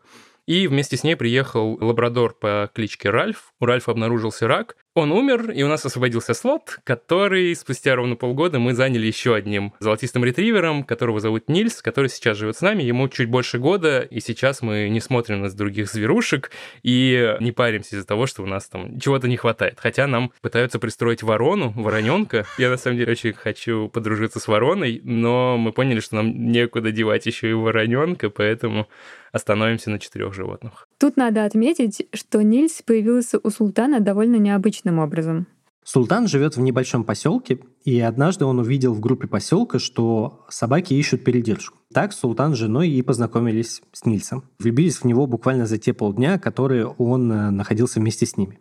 И 0.47 0.67
вместе 0.67 0.97
с 0.97 1.03
ней 1.03 1.15
приехал 1.15 1.77
лабрадор 1.79 2.33
по 2.33 2.71
кличке 2.73 3.11
Ральф. 3.11 3.53
У 3.59 3.65
Ральфа 3.65 3.91
обнаружился 3.91 4.47
рак, 4.47 4.77
он 4.95 5.11
умер, 5.11 5.51
и 5.51 5.63
у 5.63 5.67
нас 5.67 5.85
освободился 5.85 6.33
слот, 6.33 6.79
который 6.83 7.55
спустя 7.55 7.95
ровно 7.95 8.15
полгода 8.15 8.59
мы 8.59 8.73
заняли 8.73 9.05
еще 9.05 9.35
одним 9.35 9.73
золотистым 9.79 10.25
ретривером, 10.25 10.83
которого 10.83 11.19
зовут 11.19 11.47
Нильс, 11.47 11.81
который 11.81 12.09
сейчас 12.09 12.37
живет 12.37 12.57
с 12.57 12.61
нами. 12.61 12.83
Ему 12.83 13.07
чуть 13.07 13.29
больше 13.29 13.59
года, 13.59 14.01
и 14.01 14.19
сейчас 14.19 14.61
мы 14.61 14.89
не 14.89 14.99
смотрим 14.99 15.41
на 15.41 15.49
других 15.49 15.89
зверушек 15.89 16.51
и 16.83 17.35
не 17.39 17.51
паримся 17.51 17.95
из-за 17.95 18.05
того, 18.05 18.25
что 18.25 18.43
у 18.43 18.45
нас 18.45 18.67
там 18.67 18.99
чего-то 18.99 19.27
не 19.27 19.37
хватает. 19.37 19.77
Хотя 19.79 20.07
нам 20.07 20.31
пытаются 20.41 20.79
пристроить 20.79 21.23
ворону, 21.23 21.71
вороненка. 21.75 22.45
Я 22.57 22.69
на 22.69 22.77
самом 22.77 22.97
деле 22.97 23.11
очень 23.11 23.33
хочу 23.33 23.89
подружиться 23.89 24.39
с 24.39 24.47
вороной, 24.47 25.01
но 25.03 25.57
мы 25.57 25.71
поняли, 25.71 25.99
что 25.99 26.15
нам 26.15 26.51
некуда 26.51 26.91
девать 26.91 27.25
еще 27.25 27.49
и 27.49 27.53
вороненка, 27.53 28.29
поэтому 28.29 28.87
остановимся 29.31 29.91
на 29.91 29.99
четырех 29.99 30.33
животных. 30.33 30.88
Тут 30.99 31.15
надо 31.15 31.45
отметить, 31.45 32.07
что 32.13 32.43
Нильс 32.43 32.81
появился 32.81 33.39
у 33.41 33.49
султана 33.49 34.01
довольно 34.01 34.35
необычным 34.35 34.99
образом. 34.99 35.47
Султан 35.91 36.27
живет 36.27 36.55
в 36.55 36.61
небольшом 36.61 37.03
поселке, 37.03 37.57
и 37.83 37.99
однажды 37.99 38.45
он 38.45 38.59
увидел 38.59 38.93
в 38.93 38.99
группе 38.99 39.27
поселка, 39.27 39.79
что 39.79 40.45
собаки 40.47 40.93
ищут 40.93 41.23
передержку. 41.23 41.79
Так 41.91 42.13
Султан 42.13 42.53
с 42.53 42.57
женой 42.59 42.89
и 42.89 43.01
познакомились 43.01 43.81
с 43.91 44.05
Нильсом. 44.05 44.43
Влюбились 44.59 44.97
в 44.97 45.05
него 45.05 45.25
буквально 45.25 45.65
за 45.65 45.79
те 45.79 45.93
полдня, 45.93 46.37
которые 46.37 46.85
он 46.85 47.31
э, 47.31 47.49
находился 47.49 47.99
вместе 47.99 48.27
с 48.27 48.37
ними. 48.37 48.59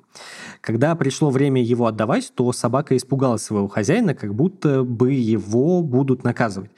Когда 0.62 0.94
пришло 0.94 1.28
время 1.28 1.62
его 1.62 1.86
отдавать, 1.86 2.32
то 2.34 2.50
собака 2.52 2.96
испугалась 2.96 3.42
своего 3.42 3.68
хозяина, 3.68 4.14
как 4.14 4.34
будто 4.34 4.82
бы 4.82 5.12
его 5.12 5.82
будут 5.82 6.24
наказывать. 6.24 6.70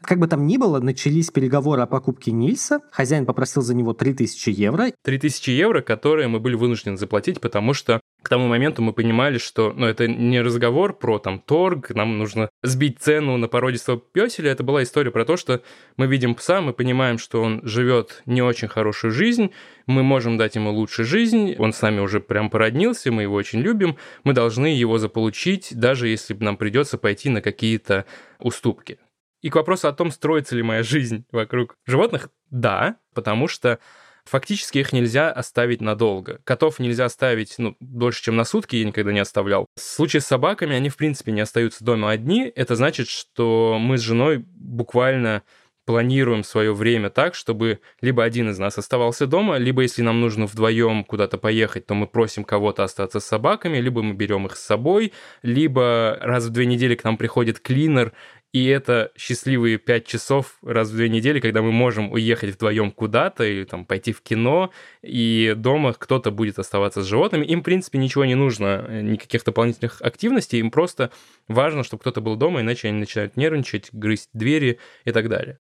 Как 0.00 0.18
бы 0.18 0.26
там 0.26 0.48
ни 0.48 0.56
было, 0.56 0.80
начались 0.80 1.30
переговоры 1.30 1.82
о 1.82 1.86
покупке 1.86 2.32
Нильса. 2.32 2.80
Хозяин 2.90 3.24
попросил 3.24 3.62
за 3.62 3.76
него 3.76 3.92
3000 3.92 4.50
евро. 4.50 4.90
3000 5.04 5.50
евро, 5.50 5.80
которые 5.80 6.26
мы 6.26 6.40
были 6.40 6.56
вынуждены 6.56 6.96
заплатить, 6.96 7.40
потому 7.40 7.72
что 7.72 8.00
к 8.22 8.28
тому 8.28 8.46
моменту 8.46 8.82
мы 8.82 8.92
понимали, 8.92 9.38
что 9.38 9.72
ну, 9.74 9.86
это 9.86 10.06
не 10.06 10.40
разговор 10.40 10.96
про 10.96 11.18
там 11.18 11.40
торг, 11.40 11.90
нам 11.90 12.18
нужно 12.18 12.48
сбить 12.62 13.00
цену 13.00 13.36
на 13.36 13.48
породистого 13.48 13.98
песеля. 14.00 14.50
Это 14.50 14.62
была 14.62 14.82
история 14.82 15.10
про 15.10 15.24
то, 15.24 15.36
что 15.36 15.62
мы 15.96 16.06
видим 16.06 16.34
пса, 16.34 16.60
мы 16.60 16.72
понимаем, 16.72 17.18
что 17.18 17.42
он 17.42 17.60
живет 17.64 18.22
не 18.26 18.42
очень 18.42 18.68
хорошую 18.68 19.10
жизнь, 19.10 19.50
мы 19.86 20.02
можем 20.02 20.38
дать 20.38 20.54
ему 20.54 20.70
лучшую 20.70 21.06
жизнь, 21.06 21.54
он 21.58 21.72
с 21.72 21.82
нами 21.82 22.00
уже 22.00 22.20
прям 22.20 22.50
породнился, 22.50 23.10
мы 23.10 23.22
его 23.22 23.34
очень 23.34 23.60
любим, 23.60 23.96
мы 24.24 24.32
должны 24.32 24.66
его 24.66 24.98
заполучить, 24.98 25.70
даже 25.72 26.08
если 26.08 26.34
нам 26.34 26.56
придется 26.56 26.98
пойти 26.98 27.28
на 27.28 27.42
какие-то 27.42 28.06
уступки. 28.38 28.98
И 29.40 29.50
к 29.50 29.56
вопросу 29.56 29.88
о 29.88 29.92
том, 29.92 30.12
строится 30.12 30.54
ли 30.54 30.62
моя 30.62 30.84
жизнь 30.84 31.24
вокруг 31.32 31.74
животных, 31.84 32.30
да, 32.50 32.96
потому 33.12 33.48
что 33.48 33.80
Фактически 34.24 34.78
их 34.78 34.92
нельзя 34.92 35.30
оставить 35.30 35.80
надолго. 35.80 36.40
Котов 36.44 36.78
нельзя 36.78 37.06
оставить 37.06 37.54
ну, 37.58 37.76
дольше, 37.80 38.22
чем 38.22 38.36
на 38.36 38.44
сутки, 38.44 38.76
я 38.76 38.84
никогда 38.84 39.12
не 39.12 39.20
оставлял. 39.20 39.66
В 39.76 39.80
случае 39.80 40.20
с 40.20 40.26
собаками 40.26 40.76
они, 40.76 40.88
в 40.88 40.96
принципе, 40.96 41.32
не 41.32 41.40
остаются 41.40 41.84
дома 41.84 42.10
одни. 42.10 42.52
Это 42.54 42.76
значит, 42.76 43.08
что 43.08 43.78
мы 43.80 43.98
с 43.98 44.00
женой 44.00 44.38
буквально 44.38 45.42
планируем 45.84 46.44
свое 46.44 46.72
время 46.72 47.10
так, 47.10 47.34
чтобы 47.34 47.80
либо 48.00 48.22
один 48.22 48.50
из 48.50 48.58
нас 48.58 48.78
оставался 48.78 49.26
дома, 49.26 49.56
либо 49.56 49.82
если 49.82 50.02
нам 50.02 50.20
нужно 50.20 50.46
вдвоем 50.46 51.04
куда-то 51.04 51.38
поехать, 51.38 51.86
то 51.86 51.94
мы 51.94 52.06
просим 52.06 52.44
кого-то 52.44 52.84
остаться 52.84 53.20
с 53.20 53.26
собаками, 53.26 53.78
либо 53.78 54.02
мы 54.02 54.14
берем 54.14 54.46
их 54.46 54.56
с 54.56 54.64
собой, 54.64 55.12
либо 55.42 56.18
раз 56.20 56.46
в 56.46 56.50
две 56.50 56.66
недели 56.66 56.94
к 56.94 57.04
нам 57.04 57.16
приходит 57.16 57.58
клинер 57.58 58.12
и 58.52 58.66
это 58.66 59.12
счастливые 59.16 59.78
пять 59.78 60.06
часов 60.06 60.58
раз 60.62 60.90
в 60.90 60.96
две 60.96 61.08
недели, 61.08 61.40
когда 61.40 61.62
мы 61.62 61.72
можем 61.72 62.12
уехать 62.12 62.54
вдвоем 62.54 62.90
куда-то 62.90 63.44
или 63.44 63.64
там 63.64 63.86
пойти 63.86 64.12
в 64.12 64.20
кино, 64.20 64.70
и 65.02 65.54
дома 65.56 65.94
кто-то 65.94 66.30
будет 66.30 66.58
оставаться 66.58 67.02
с 67.02 67.06
животными. 67.06 67.46
Им, 67.46 67.60
в 67.60 67.62
принципе, 67.62 67.98
ничего 67.98 68.26
не 68.26 68.34
нужно, 68.34 68.84
э, 68.86 69.00
никаких 69.00 69.42
дополнительных 69.44 70.02
активностей, 70.02 70.58
им 70.58 70.70
просто 70.70 71.10
важно, 71.48 71.82
чтобы 71.82 72.02
кто-то 72.02 72.20
был 72.20 72.36
дома, 72.36 72.60
иначе 72.60 72.88
они 72.88 72.98
начинают 72.98 73.38
нервничать, 73.38 73.88
грызть 73.92 74.28
двери 74.34 74.78
и 75.06 75.12
так 75.12 75.30
далее. 75.30 75.58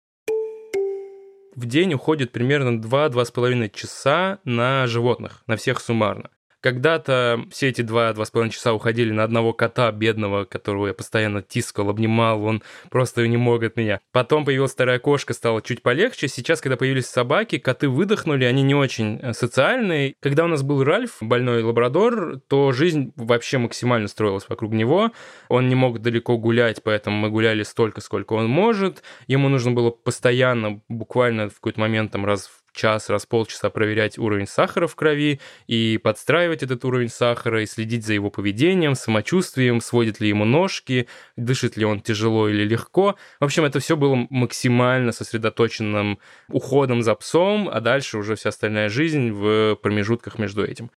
В 1.55 1.67
день 1.67 1.95
уходит 1.95 2.33
примерно 2.33 2.81
2-2,5 2.81 3.71
часа 3.73 4.41
на 4.45 4.87
животных, 4.89 5.43
на 5.47 5.57
всех 5.57 5.81
суммарно. 5.81 6.31
Когда-то 6.61 7.45
все 7.51 7.69
эти 7.69 7.83
два-два 7.83 8.25
с 8.25 8.31
половиной 8.31 8.53
часа 8.53 8.75
уходили 8.75 9.13
на 9.13 9.25
одного 9.25 9.53
кота 9.53 9.91
бедного, 9.93 10.45
которого 10.45 10.89
я 10.89 10.95
постоянно 10.95 11.43
тискал, 11.43 11.89
обнимал, 11.89 12.45
он 12.45 12.63
просто 12.91 13.27
не 13.27 13.37
мог 13.39 13.63
от 13.63 13.77
меня. 13.77 14.01
Потом 14.13 14.45
появилась 14.45 14.73
вторая 14.73 14.99
кошка, 14.99 15.33
стало 15.33 15.63
чуть 15.63 15.83
полегче. 15.83 16.29
Сейчас, 16.29 16.61
когда 16.61 16.77
появились 16.77 17.07
собаки, 17.07 17.59
коты 17.59 17.89
выдохнули, 17.89 18.45
они 18.45 18.63
не 18.63 18.75
очень 18.75 19.19
э, 19.23 19.33
социальные. 19.33 20.15
Когда 20.21 20.45
у 20.45 20.49
нас 20.49 20.63
был 20.63 20.85
Ральф, 20.85 21.17
больной 21.21 21.63
лабрадор, 21.63 22.41
то 22.49 22.73
жизнь 22.73 23.13
вообще 23.17 23.59
максимально 23.59 24.09
строилась 24.09 24.49
вокруг 24.49 24.73
него. 24.73 25.13
Он 25.49 25.69
не 25.69 25.75
мог 25.75 26.01
далеко 26.01 26.37
гулять, 26.37 26.83
поэтому 26.83 27.17
мы 27.17 27.31
гуляли 27.31 27.63
столько, 27.63 28.01
сколько 28.01 28.35
он 28.35 28.49
может. 28.49 29.03
Ему 29.27 29.49
нужно 29.49 29.73
было 29.73 29.91
постоянно, 29.91 30.83
буквально 30.89 31.49
в 31.49 31.55
какой-то 31.55 31.81
момент, 31.81 32.13
там 32.13 32.27
раз 32.27 32.47
в 32.47 32.60
час, 32.73 33.11
раз 33.11 33.27
полчаса 33.27 33.71
проверять 33.71 34.19
уровень 34.19 34.47
сахара 34.47 34.87
в 34.87 34.97
крови 34.97 35.41
и 35.67 35.99
подстраивать 36.03 36.63
этот 36.63 36.85
уровень 36.85 37.09
сахара 37.09 37.63
и 37.63 37.67
следить 37.67 38.05
за 38.05 38.15
его 38.15 38.31
поведением, 38.31 38.95
самочувствием, 38.95 39.81
сводит 39.81 40.21
ли 40.21 40.29
ему 40.29 40.45
ножки, 40.45 41.09
дышит 41.37 41.77
ли 41.77 41.85
он 41.85 42.01
тяжело 42.01 42.49
или 42.49 42.65
легко. 42.65 43.17
В 43.41 43.45
общем, 43.45 43.65
это 43.65 43.81
все 43.81 43.97
было 43.97 44.27
максимально 44.31 45.13
сосредоточенным 45.13 46.19
уходом 46.49 47.03
за 47.03 47.15
псом, 47.15 47.69
а 47.69 47.81
дальше 47.81 48.19
уже 48.19 48.37
вся 48.37 48.51
остальная 48.51 48.89
жизнь 48.89 49.31
в 49.31 49.77
промежутках 49.77 50.39
между 50.39 50.65
этим. 50.65 50.91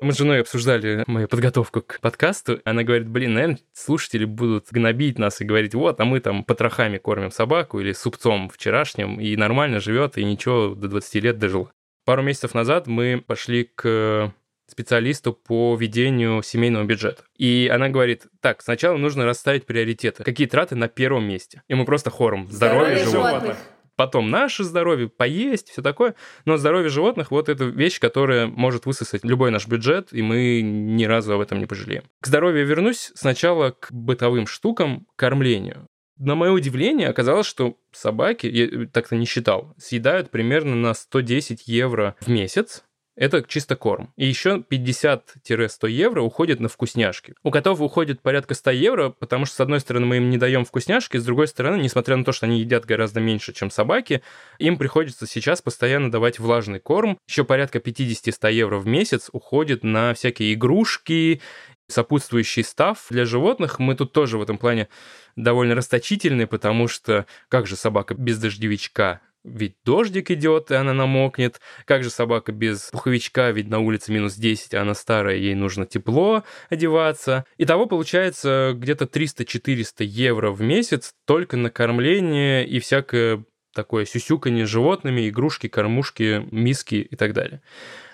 Мы 0.00 0.12
с 0.12 0.18
женой 0.18 0.40
обсуждали 0.40 1.02
мою 1.08 1.26
подготовку 1.26 1.82
к 1.82 1.98
подкасту. 2.00 2.60
Она 2.64 2.84
говорит, 2.84 3.08
блин, 3.08 3.34
наверное, 3.34 3.58
слушатели 3.72 4.24
будут 4.24 4.68
гнобить 4.70 5.18
нас 5.18 5.40
и 5.40 5.44
говорить, 5.44 5.74
вот, 5.74 5.98
а 5.98 6.04
мы 6.04 6.20
там 6.20 6.44
потрохами 6.44 6.98
кормим 6.98 7.32
собаку 7.32 7.80
или 7.80 7.92
супцом 7.92 8.48
вчерашним, 8.48 9.20
и 9.20 9.34
нормально 9.36 9.80
живет, 9.80 10.16
и 10.16 10.24
ничего, 10.24 10.74
до 10.76 10.86
20 10.88 11.14
лет 11.16 11.38
дожил. 11.38 11.70
Пару 12.04 12.22
месяцев 12.22 12.54
назад 12.54 12.86
мы 12.86 13.22
пошли 13.26 13.64
к 13.74 14.32
специалисту 14.70 15.32
по 15.32 15.76
ведению 15.76 16.42
семейного 16.42 16.84
бюджета. 16.84 17.24
И 17.36 17.70
она 17.72 17.88
говорит, 17.88 18.26
так, 18.40 18.62
сначала 18.62 18.96
нужно 18.96 19.24
расставить 19.24 19.66
приоритеты. 19.66 20.22
Какие 20.22 20.46
траты 20.46 20.76
на 20.76 20.88
первом 20.88 21.24
месте? 21.24 21.62
И 21.68 21.74
мы 21.74 21.84
просто 21.84 22.10
хором. 22.10 22.46
Здоровье, 22.50 22.98
Здоровье 22.98 23.04
животных. 23.04 23.42
животных 23.42 23.58
потом 23.98 24.30
наше 24.30 24.62
здоровье, 24.62 25.08
поесть, 25.08 25.70
все 25.70 25.82
такое. 25.82 26.14
Но 26.44 26.56
здоровье 26.56 26.88
животных 26.88 27.32
вот 27.32 27.48
это 27.48 27.64
вещь, 27.64 27.98
которая 27.98 28.46
может 28.46 28.86
высосать 28.86 29.24
любой 29.24 29.50
наш 29.50 29.66
бюджет, 29.66 30.12
и 30.12 30.22
мы 30.22 30.62
ни 30.62 31.04
разу 31.04 31.34
об 31.34 31.40
этом 31.40 31.58
не 31.58 31.66
пожалеем. 31.66 32.04
К 32.20 32.28
здоровью 32.28 32.64
вернусь 32.64 33.10
сначала 33.16 33.72
к 33.72 33.88
бытовым 33.90 34.46
штукам, 34.46 35.08
кормлению. 35.16 35.88
На 36.16 36.36
мое 36.36 36.52
удивление 36.52 37.08
оказалось, 37.08 37.46
что 37.46 37.76
собаки, 37.92 38.46
я 38.46 38.86
так-то 38.86 39.16
не 39.16 39.26
считал, 39.26 39.74
съедают 39.78 40.30
примерно 40.30 40.76
на 40.76 40.94
110 40.94 41.66
евро 41.66 42.14
в 42.20 42.28
месяц, 42.28 42.84
это 43.18 43.42
чисто 43.42 43.76
корм. 43.76 44.12
И 44.16 44.26
еще 44.26 44.64
50-100 44.70 45.90
евро 45.90 46.22
уходит 46.22 46.60
на 46.60 46.68
вкусняшки. 46.68 47.34
У 47.42 47.50
котов 47.50 47.80
уходит 47.80 48.22
порядка 48.22 48.54
100 48.54 48.70
евро, 48.70 49.08
потому 49.10 49.44
что, 49.44 49.56
с 49.56 49.60
одной 49.60 49.80
стороны, 49.80 50.06
мы 50.06 50.16
им 50.18 50.30
не 50.30 50.38
даем 50.38 50.64
вкусняшки, 50.64 51.16
с 51.16 51.24
другой 51.24 51.48
стороны, 51.48 51.82
несмотря 51.82 52.16
на 52.16 52.24
то, 52.24 52.32
что 52.32 52.46
они 52.46 52.60
едят 52.60 52.84
гораздо 52.84 53.20
меньше, 53.20 53.52
чем 53.52 53.70
собаки, 53.70 54.22
им 54.58 54.78
приходится 54.78 55.26
сейчас 55.26 55.60
постоянно 55.60 56.10
давать 56.10 56.38
влажный 56.38 56.78
корм. 56.78 57.18
Еще 57.28 57.44
порядка 57.44 57.78
50-100 57.78 58.52
евро 58.52 58.78
в 58.78 58.86
месяц 58.86 59.28
уходит 59.32 59.82
на 59.82 60.14
всякие 60.14 60.54
игрушки, 60.54 61.40
сопутствующий 61.88 62.62
став 62.62 63.04
для 63.10 63.24
животных. 63.24 63.78
Мы 63.78 63.96
тут 63.96 64.12
тоже 64.12 64.38
в 64.38 64.42
этом 64.42 64.58
плане 64.58 64.88
довольно 65.36 65.74
расточительны, 65.74 66.46
потому 66.46 66.86
что 66.86 67.26
как 67.48 67.66
же 67.66 67.76
собака 67.76 68.14
без 68.14 68.38
дождевичка 68.38 69.20
ведь 69.44 69.76
дождик 69.84 70.30
идет, 70.30 70.70
и 70.70 70.74
она 70.74 70.92
намокнет. 70.92 71.60
Как 71.84 72.02
же 72.02 72.10
собака 72.10 72.52
без 72.52 72.90
пуховичка, 72.90 73.50
ведь 73.50 73.68
на 73.68 73.78
улице 73.78 74.12
минус 74.12 74.34
10, 74.34 74.74
а 74.74 74.82
она 74.82 74.94
старая, 74.94 75.36
ей 75.36 75.54
нужно 75.54 75.86
тепло 75.86 76.44
одеваться. 76.68 77.44
Итого 77.56 77.86
получается 77.86 78.72
где-то 78.74 79.04
300-400 79.04 80.04
евро 80.04 80.50
в 80.50 80.60
месяц 80.60 81.14
только 81.24 81.56
на 81.56 81.70
кормление 81.70 82.66
и 82.66 82.78
всякое 82.80 83.44
такое 83.74 84.06
сюсюканье 84.06 84.66
животными, 84.66 85.28
игрушки, 85.28 85.68
кормушки, 85.68 86.46
миски 86.50 86.96
и 86.96 87.16
так 87.16 87.32
далее. 87.32 87.62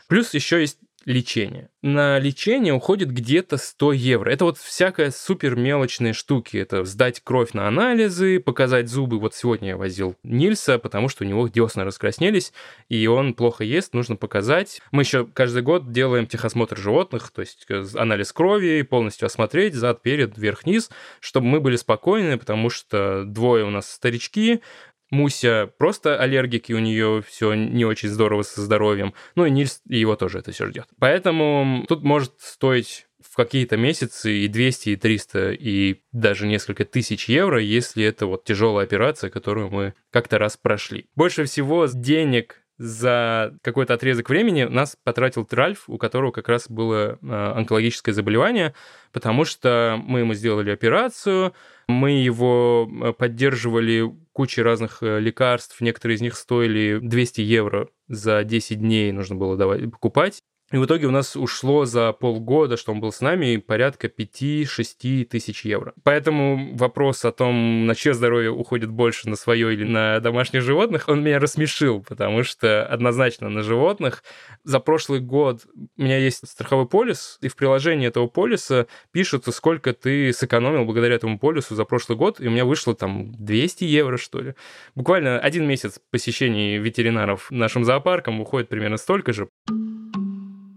Плюс 0.08 0.34
еще 0.34 0.60
есть 0.60 0.78
лечение. 1.04 1.68
На 1.82 2.18
лечение 2.18 2.72
уходит 2.72 3.10
где-то 3.10 3.58
100 3.58 3.92
евро. 3.92 4.30
Это 4.30 4.44
вот 4.46 4.58
всякая 4.58 5.10
супер 5.10 5.54
мелочные 5.54 6.12
штуки. 6.14 6.56
Это 6.56 6.84
сдать 6.84 7.20
кровь 7.22 7.52
на 7.52 7.68
анализы, 7.68 8.40
показать 8.40 8.88
зубы. 8.88 9.18
Вот 9.18 9.34
сегодня 9.34 9.70
я 9.70 9.76
возил 9.76 10.16
Нильса, 10.22 10.78
потому 10.78 11.08
что 11.08 11.24
у 11.24 11.26
него 11.26 11.46
десна 11.48 11.84
раскраснелись, 11.84 12.52
и 12.88 13.06
он 13.06 13.34
плохо 13.34 13.64
ест, 13.64 13.92
нужно 13.92 14.16
показать. 14.16 14.80
Мы 14.92 15.02
еще 15.02 15.26
каждый 15.26 15.62
год 15.62 15.92
делаем 15.92 16.26
техосмотр 16.26 16.78
животных, 16.78 17.30
то 17.30 17.40
есть 17.40 17.66
э, 17.68 17.84
анализ 17.94 18.32
крови, 18.32 18.82
полностью 18.82 19.26
осмотреть 19.26 19.74
зад, 19.74 20.02
перед, 20.02 20.38
вверх-вниз, 20.38 20.90
чтобы 21.20 21.46
мы 21.46 21.60
были 21.60 21.76
спокойны, 21.76 22.38
потому 22.38 22.70
что 22.70 23.24
двое 23.24 23.64
у 23.64 23.70
нас 23.70 23.90
старички, 23.90 24.62
Муся 25.10 25.70
просто 25.78 26.18
аллергик, 26.18 26.70
и 26.70 26.74
у 26.74 26.78
нее 26.78 27.22
все 27.26 27.54
не 27.54 27.84
очень 27.84 28.08
здорово 28.08 28.42
со 28.42 28.60
здоровьем. 28.60 29.14
Ну 29.34 29.46
и 29.46 29.50
Нильс, 29.50 29.80
и 29.88 29.98
его 29.98 30.16
тоже 30.16 30.38
это 30.38 30.52
все 30.52 30.66
ждет. 30.66 30.88
Поэтому 30.98 31.84
тут 31.88 32.02
может 32.02 32.32
стоить 32.38 33.06
в 33.20 33.36
какие-то 33.36 33.76
месяцы 33.76 34.32
и 34.32 34.48
200, 34.48 34.88
и 34.90 34.96
300, 34.96 35.52
и 35.52 36.02
даже 36.12 36.46
несколько 36.46 36.84
тысяч 36.84 37.28
евро, 37.28 37.60
если 37.60 38.04
это 38.04 38.26
вот 38.26 38.44
тяжелая 38.44 38.84
операция, 38.84 39.30
которую 39.30 39.70
мы 39.70 39.94
как-то 40.10 40.38
раз 40.38 40.56
прошли. 40.56 41.06
Больше 41.14 41.44
всего 41.44 41.86
денег 41.86 42.64
за 42.76 43.56
какой-то 43.62 43.94
отрезок 43.94 44.28
времени 44.28 44.64
нас 44.64 44.96
потратил 45.02 45.46
Ральф, 45.50 45.88
у 45.88 45.96
которого 45.96 46.32
как 46.32 46.48
раз 46.48 46.68
было 46.68 47.18
э, 47.22 47.52
онкологическое 47.56 48.14
заболевание, 48.14 48.74
потому 49.12 49.44
что 49.44 50.00
мы 50.04 50.20
ему 50.20 50.34
сделали 50.34 50.70
операцию, 50.70 51.54
мы 51.88 52.12
его 52.12 52.88
э, 52.88 53.12
поддерживали 53.12 54.12
кучей 54.32 54.62
разных 54.62 55.02
э, 55.02 55.20
лекарств, 55.20 55.80
некоторые 55.80 56.16
из 56.16 56.20
них 56.20 56.36
стоили 56.36 56.98
200 57.00 57.40
евро 57.40 57.88
за 58.08 58.44
10 58.44 58.80
дней 58.80 59.12
нужно 59.12 59.36
было 59.36 59.56
давать, 59.56 59.90
покупать. 59.90 60.42
И 60.74 60.76
в 60.76 60.86
итоге 60.86 61.06
у 61.06 61.12
нас 61.12 61.36
ушло 61.36 61.84
за 61.84 62.12
полгода, 62.12 62.76
что 62.76 62.90
он 62.90 62.98
был 62.98 63.12
с 63.12 63.20
нами, 63.20 63.58
порядка 63.58 64.08
5-6 64.08 65.24
тысяч 65.26 65.64
евро. 65.64 65.94
Поэтому 66.02 66.74
вопрос 66.74 67.24
о 67.24 67.30
том, 67.30 67.86
на 67.86 67.94
чье 67.94 68.12
здоровье 68.12 68.50
уходит 68.50 68.90
больше, 68.90 69.28
на 69.28 69.36
свое 69.36 69.72
или 69.72 69.84
на 69.84 70.18
домашних 70.18 70.62
животных, 70.62 71.04
он 71.06 71.22
меня 71.22 71.38
рассмешил, 71.38 72.02
потому 72.02 72.42
что 72.42 72.84
однозначно 72.86 73.48
на 73.48 73.62
животных. 73.62 74.24
За 74.64 74.80
прошлый 74.80 75.20
год 75.20 75.64
у 75.96 76.02
меня 76.02 76.18
есть 76.18 76.44
страховой 76.44 76.88
полис, 76.88 77.38
и 77.40 77.46
в 77.46 77.54
приложении 77.54 78.08
этого 78.08 78.26
полиса 78.26 78.88
пишут, 79.12 79.44
сколько 79.54 79.92
ты 79.92 80.32
сэкономил 80.32 80.84
благодаря 80.86 81.14
этому 81.14 81.38
полису 81.38 81.76
за 81.76 81.84
прошлый 81.84 82.18
год, 82.18 82.40
и 82.40 82.48
у 82.48 82.50
меня 82.50 82.64
вышло 82.64 82.96
там 82.96 83.30
200 83.30 83.84
евро, 83.84 84.16
что 84.16 84.40
ли. 84.40 84.54
Буквально 84.96 85.38
один 85.38 85.68
месяц 85.68 86.00
посещений 86.10 86.78
ветеринаров 86.78 87.48
нашим 87.52 87.84
зоопарком 87.84 88.40
уходит 88.40 88.68
примерно 88.68 88.96
столько 88.96 89.32
же. 89.32 89.48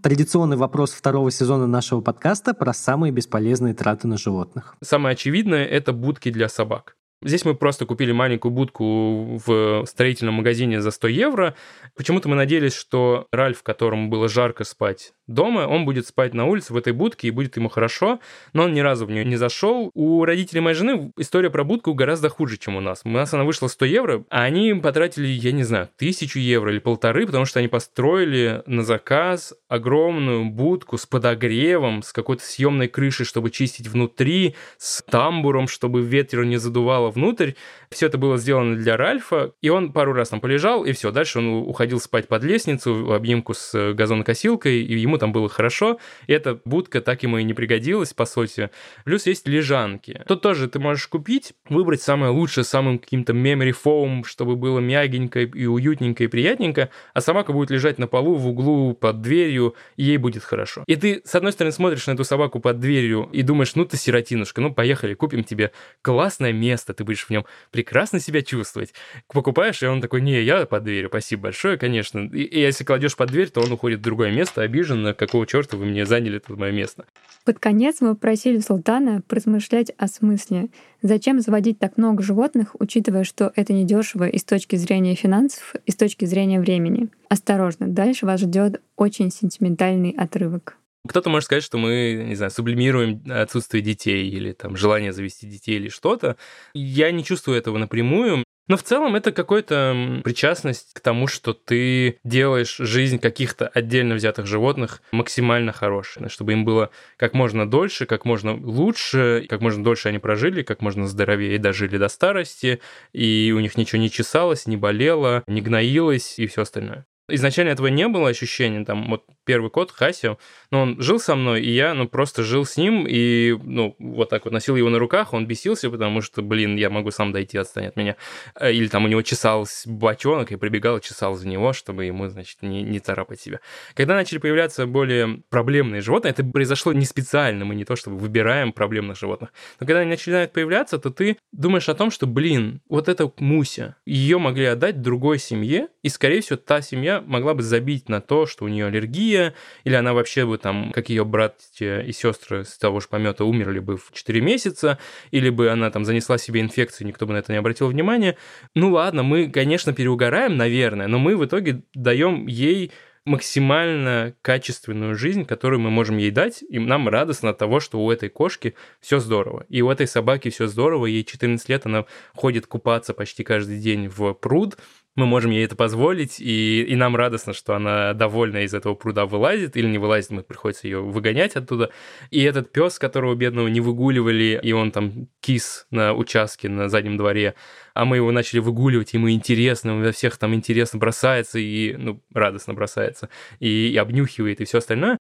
Традиционный 0.00 0.56
вопрос 0.56 0.92
второго 0.92 1.30
сезона 1.32 1.66
нашего 1.66 2.00
подкаста 2.00 2.54
про 2.54 2.72
самые 2.72 3.12
бесполезные 3.12 3.74
траты 3.74 4.06
на 4.06 4.16
животных. 4.16 4.76
Самое 4.82 5.14
очевидное– 5.14 5.64
это 5.66 5.92
будки 5.92 6.30
для 6.30 6.48
собак. 6.48 6.94
Здесь 7.20 7.44
мы 7.44 7.56
просто 7.56 7.84
купили 7.84 8.12
маленькую 8.12 8.52
будку 8.52 9.40
в 9.44 9.84
строительном 9.86 10.34
магазине 10.34 10.80
за 10.80 10.92
100 10.92 11.08
евро. 11.08 11.56
Почему-то 11.96 12.28
мы 12.28 12.36
надеялись, 12.36 12.74
что 12.74 13.26
Ральф, 13.32 13.64
которому 13.64 14.08
было 14.08 14.28
жарко 14.28 14.62
спать 14.62 15.14
дома, 15.28 15.66
он 15.68 15.84
будет 15.84 16.06
спать 16.06 16.34
на 16.34 16.46
улице 16.46 16.72
в 16.72 16.76
этой 16.76 16.92
будке 16.92 17.28
и 17.28 17.30
будет 17.30 17.56
ему 17.56 17.68
хорошо, 17.68 18.18
но 18.52 18.64
он 18.64 18.74
ни 18.74 18.80
разу 18.80 19.06
в 19.06 19.10
нее 19.10 19.24
не 19.24 19.36
зашел. 19.36 19.90
У 19.94 20.24
родителей 20.24 20.60
моей 20.60 20.74
жены 20.74 21.12
история 21.16 21.50
про 21.50 21.64
будку 21.64 21.94
гораздо 21.94 22.28
хуже, 22.28 22.56
чем 22.56 22.76
у 22.76 22.80
нас. 22.80 23.02
У 23.04 23.10
нас 23.10 23.32
она 23.34 23.44
вышла 23.44 23.68
100 23.68 23.84
евро, 23.84 24.24
а 24.30 24.42
они 24.42 24.74
потратили, 24.74 25.26
я 25.26 25.52
не 25.52 25.64
знаю, 25.64 25.88
тысячу 25.96 26.38
евро 26.38 26.72
или 26.72 26.78
полторы, 26.78 27.26
потому 27.26 27.44
что 27.44 27.58
они 27.58 27.68
построили 27.68 28.62
на 28.66 28.82
заказ 28.82 29.54
огромную 29.68 30.46
будку 30.46 30.96
с 30.96 31.06
подогревом, 31.06 32.02
с 32.02 32.12
какой-то 32.12 32.42
съемной 32.42 32.88
крышей, 32.88 33.26
чтобы 33.26 33.50
чистить 33.50 33.86
внутри, 33.86 34.54
с 34.78 35.02
тамбуром, 35.02 35.68
чтобы 35.68 36.00
ветер 36.00 36.44
не 36.44 36.56
задувало 36.56 37.10
внутрь. 37.10 37.52
Все 37.90 38.06
это 38.06 38.16
было 38.16 38.38
сделано 38.38 38.76
для 38.76 38.96
Ральфа, 38.96 39.52
и 39.60 39.68
он 39.68 39.92
пару 39.92 40.12
раз 40.12 40.30
там 40.30 40.40
полежал, 40.40 40.84
и 40.84 40.92
все. 40.92 41.10
Дальше 41.10 41.38
он 41.38 41.48
уходил 41.48 42.00
спать 42.00 42.28
под 42.28 42.42
лестницу 42.44 42.94
в 42.94 43.12
обнимку 43.12 43.54
с 43.54 43.92
газонокосилкой, 43.92 44.82
и 44.82 44.98
ему 44.98 45.17
там 45.18 45.32
было 45.32 45.48
хорошо. 45.48 45.98
И 46.26 46.32
эта 46.32 46.60
будка 46.64 47.00
так 47.00 47.22
ему 47.22 47.38
и 47.38 47.44
не 47.44 47.54
пригодилась, 47.54 48.12
по 48.14 48.24
сути. 48.24 48.70
Плюс 49.04 49.26
есть 49.26 49.46
лежанки. 49.48 50.22
Тут 50.26 50.42
тоже 50.42 50.68
ты 50.68 50.78
можешь 50.78 51.06
купить, 51.06 51.52
выбрать 51.68 52.02
самое 52.02 52.32
лучшее, 52.32 52.64
самым 52.64 52.98
каким-то 52.98 53.32
memory 53.32 53.74
foam, 53.84 54.24
чтобы 54.24 54.56
было 54.56 54.78
мягенько 54.78 55.40
и 55.40 55.66
уютненько 55.66 56.24
и 56.24 56.26
приятненько, 56.26 56.90
а 57.14 57.20
собака 57.20 57.52
будет 57.52 57.70
лежать 57.70 57.98
на 57.98 58.06
полу 58.06 58.34
в 58.34 58.46
углу 58.48 58.94
под 58.94 59.20
дверью, 59.22 59.74
и 59.96 60.04
ей 60.04 60.16
будет 60.16 60.44
хорошо. 60.44 60.84
И 60.86 60.96
ты, 60.96 61.22
с 61.24 61.34
одной 61.34 61.52
стороны, 61.52 61.72
смотришь 61.72 62.06
на 62.06 62.12
эту 62.12 62.24
собаку 62.24 62.60
под 62.60 62.80
дверью 62.80 63.28
и 63.32 63.42
думаешь, 63.42 63.74
ну 63.74 63.84
ты 63.84 63.96
сиротинушка, 63.96 64.60
ну 64.60 64.72
поехали, 64.72 65.14
купим 65.14 65.44
тебе 65.44 65.72
классное 66.02 66.52
место, 66.52 66.94
ты 66.94 67.04
будешь 67.04 67.24
в 67.24 67.30
нем 67.30 67.44
прекрасно 67.70 68.20
себя 68.20 68.42
чувствовать. 68.42 68.94
Покупаешь, 69.32 69.82
и 69.82 69.86
он 69.86 70.00
такой, 70.00 70.20
не, 70.20 70.42
я 70.42 70.66
под 70.66 70.84
дверью, 70.84 71.08
спасибо 71.08 71.44
большое, 71.44 71.76
конечно. 71.78 72.28
И, 72.32 72.42
и 72.42 72.60
если 72.60 72.84
кладешь 72.84 73.16
под 73.16 73.30
дверь, 73.30 73.48
то 73.48 73.60
он 73.60 73.72
уходит 73.72 74.00
в 74.00 74.02
другое 74.02 74.30
место, 74.30 74.62
обижен, 74.62 75.02
на 75.08 75.14
какого 75.14 75.46
черта 75.46 75.76
вы 75.76 75.86
мне 75.86 76.06
заняли 76.06 76.36
это 76.36 76.52
мое 76.54 76.72
место. 76.72 77.04
Под 77.44 77.58
конец 77.58 78.00
мы 78.00 78.14
попросили 78.14 78.58
Султана 78.58 79.22
поразмышлять 79.26 79.90
о 79.96 80.06
смысле. 80.06 80.68
Зачем 81.00 81.40
заводить 81.40 81.78
так 81.78 81.96
много 81.96 82.22
животных, 82.22 82.76
учитывая, 82.78 83.24
что 83.24 83.52
это 83.56 83.72
недешево 83.72 84.28
и 84.28 84.38
с 84.38 84.44
точки 84.44 84.76
зрения 84.76 85.14
финансов, 85.14 85.74
и 85.86 85.90
с 85.90 85.96
точки 85.96 86.26
зрения 86.26 86.60
времени? 86.60 87.08
Осторожно, 87.28 87.88
дальше 87.88 88.26
вас 88.26 88.40
ждет 88.40 88.82
очень 88.96 89.30
сентиментальный 89.30 90.10
отрывок. 90.10 90.76
Кто-то 91.06 91.30
может 91.30 91.46
сказать, 91.46 91.64
что 91.64 91.78
мы, 91.78 92.24
не 92.28 92.34
знаю, 92.34 92.50
сублимируем 92.50 93.22
отсутствие 93.30 93.82
детей 93.82 94.28
или 94.28 94.52
там 94.52 94.76
желание 94.76 95.12
завести 95.12 95.46
детей 95.46 95.76
или 95.76 95.88
что-то. 95.88 96.36
Я 96.74 97.10
не 97.12 97.24
чувствую 97.24 97.56
этого 97.56 97.78
напрямую. 97.78 98.44
Но 98.68 98.76
в 98.76 98.82
целом 98.82 99.16
это 99.16 99.32
какая-то 99.32 100.20
причастность 100.22 100.92
к 100.92 101.00
тому, 101.00 101.26
что 101.26 101.54
ты 101.54 102.18
делаешь 102.22 102.76
жизнь 102.76 103.18
каких-то 103.18 103.66
отдельно 103.66 104.14
взятых 104.14 104.46
животных 104.46 105.02
максимально 105.10 105.72
хорошей, 105.72 106.28
чтобы 106.28 106.52
им 106.52 106.64
было 106.64 106.90
как 107.16 107.32
можно 107.32 107.68
дольше, 107.68 108.04
как 108.04 108.26
можно 108.26 108.54
лучше, 108.54 109.46
как 109.48 109.62
можно 109.62 109.82
дольше 109.82 110.08
они 110.10 110.18
прожили, 110.18 110.62
как 110.62 110.82
можно 110.82 111.08
здоровее 111.08 111.58
дожили 111.58 111.96
до 111.96 112.08
старости, 112.08 112.80
и 113.12 113.52
у 113.56 113.60
них 113.60 113.76
ничего 113.76 114.00
не 114.00 114.10
чесалось, 114.10 114.66
не 114.66 114.76
болело, 114.76 115.42
не 115.46 115.62
гноилось 115.62 116.38
и 116.38 116.46
все 116.46 116.62
остальное. 116.62 117.06
Изначально 117.28 117.70
этого 117.70 117.88
не 117.88 118.08
было 118.08 118.28
ощущения, 118.30 118.84
там, 118.84 119.08
вот 119.10 119.24
первый 119.44 119.70
кот, 119.70 119.90
Хасио, 119.90 120.38
но 120.70 120.82
он 120.82 121.00
жил 121.00 121.18
со 121.18 121.34
мной, 121.34 121.62
и 121.62 121.70
я, 121.70 121.94
ну, 121.94 122.08
просто 122.08 122.42
жил 122.42 122.64
с 122.64 122.76
ним, 122.76 123.06
и, 123.08 123.56
ну, 123.62 123.96
вот 123.98 124.30
так 124.30 124.44
вот 124.44 124.52
носил 124.52 124.76
его 124.76 124.88
на 124.88 124.98
руках, 124.98 125.32
он 125.32 125.46
бесился, 125.46 125.90
потому 125.90 126.20
что, 126.20 126.42
блин, 126.42 126.76
я 126.76 126.90
могу 126.90 127.10
сам 127.10 127.32
дойти, 127.32 127.58
отстань 127.58 127.86
от 127.86 127.96
меня. 127.96 128.16
Э, 128.58 128.72
или 128.72 128.88
там 128.88 129.04
у 129.04 129.08
него 129.08 129.22
чесался 129.22 129.88
бочонок, 129.88 130.52
и 130.52 130.56
прибегал 130.56 131.00
чесал 131.00 131.34
за 131.34 131.46
него, 131.48 131.72
чтобы 131.72 132.04
ему, 132.04 132.28
значит, 132.28 132.62
не, 132.62 132.82
не 132.82 132.98
царапать 132.98 133.40
себя. 133.40 133.60
Когда 133.94 134.14
начали 134.14 134.38
появляться 134.38 134.86
более 134.86 135.42
проблемные 135.50 136.00
животные, 136.00 136.32
это 136.32 136.44
произошло 136.44 136.92
не 136.92 137.04
специально, 137.04 137.64
мы 137.64 137.74
не 137.74 137.84
то 137.84 137.96
чтобы 137.96 138.18
выбираем 138.18 138.72
проблемных 138.72 139.18
животных, 139.18 139.50
но 139.80 139.86
когда 139.86 140.00
они 140.00 140.10
начинают 140.10 140.52
появляться, 140.52 140.98
то 140.98 141.10
ты 141.10 141.38
думаешь 141.52 141.88
о 141.88 141.94
том, 141.94 142.10
что, 142.10 142.26
блин, 142.26 142.80
вот 142.88 143.08
эта 143.08 143.30
Муся, 143.38 143.96
ее 144.06 144.38
могли 144.38 144.66
отдать 144.66 145.02
другой 145.02 145.38
семье, 145.38 145.88
и, 146.02 146.08
скорее 146.08 146.40
всего, 146.40 146.56
та 146.56 146.80
семья 146.80 147.17
могла 147.20 147.54
бы 147.54 147.62
забить 147.62 148.08
на 148.08 148.20
то, 148.20 148.46
что 148.46 148.64
у 148.64 148.68
нее 148.68 148.86
аллергия, 148.86 149.54
или 149.84 149.94
она 149.94 150.14
вообще 150.14 150.46
бы 150.46 150.58
там, 150.58 150.92
как 150.92 151.08
ее 151.08 151.24
братья 151.24 152.00
и 152.00 152.12
сестры 152.12 152.64
с 152.64 152.78
того 152.78 153.00
же 153.00 153.08
помета 153.08 153.44
умерли 153.44 153.78
бы 153.78 153.96
в 153.96 154.10
4 154.12 154.40
месяца, 154.40 154.98
или 155.30 155.50
бы 155.50 155.70
она 155.70 155.90
там 155.90 156.04
занесла 156.04 156.38
себе 156.38 156.60
инфекцию, 156.60 157.06
никто 157.06 157.26
бы 157.26 157.32
на 157.32 157.38
это 157.38 157.52
не 157.52 157.58
обратил 157.58 157.88
внимания. 157.88 158.36
Ну 158.74 158.92
ладно, 158.92 159.22
мы, 159.22 159.50
конечно, 159.50 159.92
переугораем, 159.92 160.56
наверное, 160.56 161.08
но 161.08 161.18
мы 161.18 161.36
в 161.36 161.44
итоге 161.44 161.82
даем 161.94 162.46
ей 162.46 162.92
максимально 163.28 164.34
качественную 164.42 165.14
жизнь, 165.14 165.44
которую 165.44 165.80
мы 165.80 165.90
можем 165.90 166.16
ей 166.16 166.30
дать, 166.30 166.64
и 166.68 166.78
нам 166.78 167.08
радостно 167.08 167.50
от 167.50 167.58
того, 167.58 167.78
что 167.78 168.00
у 168.00 168.10
этой 168.10 168.30
кошки 168.30 168.74
все 169.00 169.20
здорово. 169.20 169.66
И 169.68 169.82
у 169.82 169.90
этой 169.90 170.06
собаки 170.06 170.48
все 170.48 170.66
здорово, 170.66 171.06
ей 171.06 171.24
14 171.24 171.68
лет, 171.68 171.86
она 171.86 172.06
ходит 172.34 172.66
купаться 172.66 173.12
почти 173.14 173.44
каждый 173.44 173.78
день 173.78 174.08
в 174.08 174.32
пруд, 174.32 174.78
мы 175.18 175.26
можем 175.26 175.50
ей 175.50 175.64
это 175.64 175.76
позволить, 175.76 176.40
и, 176.40 176.82
и 176.84 176.96
нам 176.96 177.16
радостно, 177.16 177.52
что 177.52 177.74
она 177.74 178.14
довольна 178.14 178.58
из 178.58 178.72
этого 178.72 178.94
пруда 178.94 179.26
вылазит, 179.26 179.76
или 179.76 179.86
не 179.86 179.98
вылазит, 179.98 180.30
мы 180.30 180.42
приходится 180.42 180.86
ее 180.86 181.02
выгонять 181.02 181.56
оттуда. 181.56 181.90
И 182.30 182.40
этот 182.42 182.72
пес, 182.72 182.98
которого 182.98 183.34
бедного 183.34 183.66
не 183.68 183.80
выгуливали, 183.80 184.58
и 184.62 184.72
он 184.72 184.92
там 184.92 185.28
кис 185.40 185.86
на 185.90 186.14
участке 186.14 186.68
на 186.68 186.88
заднем 186.88 187.16
дворе, 187.16 187.54
а 187.94 188.04
мы 188.04 188.16
его 188.16 188.30
начали 188.30 188.60
выгуливать, 188.60 189.12
ему 189.12 189.28
интересно, 189.30 189.94
он 189.94 190.04
во 190.04 190.12
всех 190.12 190.36
там 190.38 190.54
интересно 190.54 190.98
бросается, 191.00 191.58
и, 191.58 191.94
ну, 191.96 192.22
радостно 192.32 192.72
бросается, 192.74 193.28
и, 193.58 193.88
и 193.88 193.96
обнюхивает, 193.96 194.60
и 194.60 194.64
все 194.64 194.78
остальное 194.78 195.18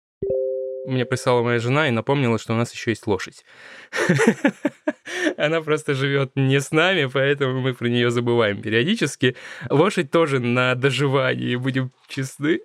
мне 0.87 1.05
прислала 1.05 1.43
моя 1.43 1.59
жена 1.59 1.89
и 1.89 1.91
напомнила, 1.91 2.39
что 2.39 2.55
у 2.55 2.57
нас 2.57 2.73
еще 2.73 2.91
есть 2.91 3.07
лошадь. 3.07 3.45
Она 5.37 5.61
просто 5.61 5.95
живет 5.95 6.33
не 6.35 6.61
с 6.61 6.71
нами, 6.71 7.09
поэтому 7.13 7.61
мы 7.61 7.75
про 7.75 7.89
нее 7.89 8.11
забываем 8.11 8.63
периодически. 8.63 9.37
Лошадь 9.69 10.11
тоже 10.11 10.41
на 10.41 10.75
доживании, 10.75 11.57
будем 11.57 11.93
честны. 12.09 12.61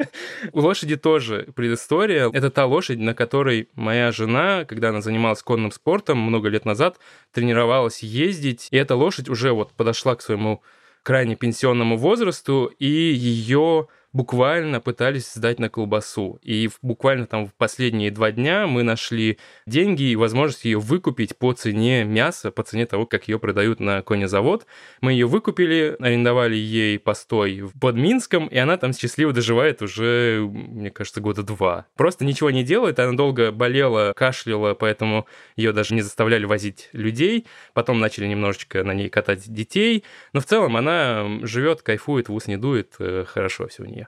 У 0.52 0.60
лошади 0.60 0.96
тоже 0.96 1.48
предыстория. 1.54 2.30
Это 2.30 2.50
та 2.50 2.66
лошадь, 2.66 2.98
на 2.98 3.14
которой 3.14 3.68
моя 3.74 4.12
жена, 4.12 4.64
когда 4.64 4.90
она 4.90 5.00
занималась 5.00 5.42
конным 5.42 5.70
спортом 5.70 6.18
много 6.18 6.48
лет 6.48 6.64
назад, 6.64 6.98
тренировалась 7.32 8.02
ездить. 8.02 8.68
И 8.70 8.76
эта 8.76 8.96
лошадь 8.96 9.28
уже 9.28 9.52
вот 9.52 9.72
подошла 9.72 10.14
к 10.14 10.22
своему 10.22 10.62
крайне 11.02 11.36
пенсионному 11.36 11.96
возрасту, 11.98 12.72
и 12.78 12.86
ее 12.86 13.88
буквально 14.14 14.80
пытались 14.80 15.30
сдать 15.34 15.58
на 15.58 15.68
колбасу. 15.68 16.38
И 16.40 16.70
буквально 16.80 17.26
там 17.26 17.46
в 17.46 17.52
последние 17.52 18.10
два 18.10 18.30
дня 18.30 18.66
мы 18.66 18.84
нашли 18.84 19.38
деньги 19.66 20.04
и 20.04 20.16
возможность 20.16 20.64
ее 20.64 20.78
выкупить 20.78 21.36
по 21.36 21.52
цене 21.52 22.04
мяса, 22.04 22.50
по 22.50 22.62
цене 22.62 22.86
того, 22.86 23.06
как 23.06 23.28
ее 23.28 23.38
продают 23.38 23.80
на 23.80 24.02
конезавод. 24.02 24.66
Мы 25.00 25.12
ее 25.12 25.26
выкупили, 25.26 25.96
арендовали 25.98 26.54
ей 26.54 26.98
постой 26.98 27.68
под 27.80 27.96
Минском, 27.96 28.46
и 28.46 28.56
она 28.56 28.76
там 28.76 28.92
счастливо 28.92 29.32
доживает 29.32 29.82
уже, 29.82 30.48
мне 30.48 30.90
кажется, 30.90 31.20
года 31.20 31.42
два. 31.42 31.86
Просто 31.96 32.24
ничего 32.24 32.52
не 32.52 32.62
делает, 32.62 33.00
она 33.00 33.14
долго 33.14 33.50
болела, 33.50 34.12
кашляла, 34.14 34.74
поэтому 34.74 35.26
ее 35.56 35.72
даже 35.72 35.92
не 35.94 36.02
заставляли 36.02 36.44
возить 36.44 36.88
людей. 36.92 37.46
Потом 37.72 37.98
начали 37.98 38.28
немножечко 38.28 38.84
на 38.84 38.94
ней 38.94 39.08
катать 39.08 39.52
детей. 39.52 40.04
Но 40.32 40.40
в 40.40 40.44
целом 40.44 40.76
она 40.76 41.26
живет, 41.42 41.82
кайфует, 41.82 42.28
в 42.28 42.34
ус 42.34 42.46
не 42.46 42.56
дует, 42.56 42.94
э, 43.00 43.24
хорошо 43.26 43.66
все 43.66 43.82
у 43.82 43.86
нее. 43.86 44.03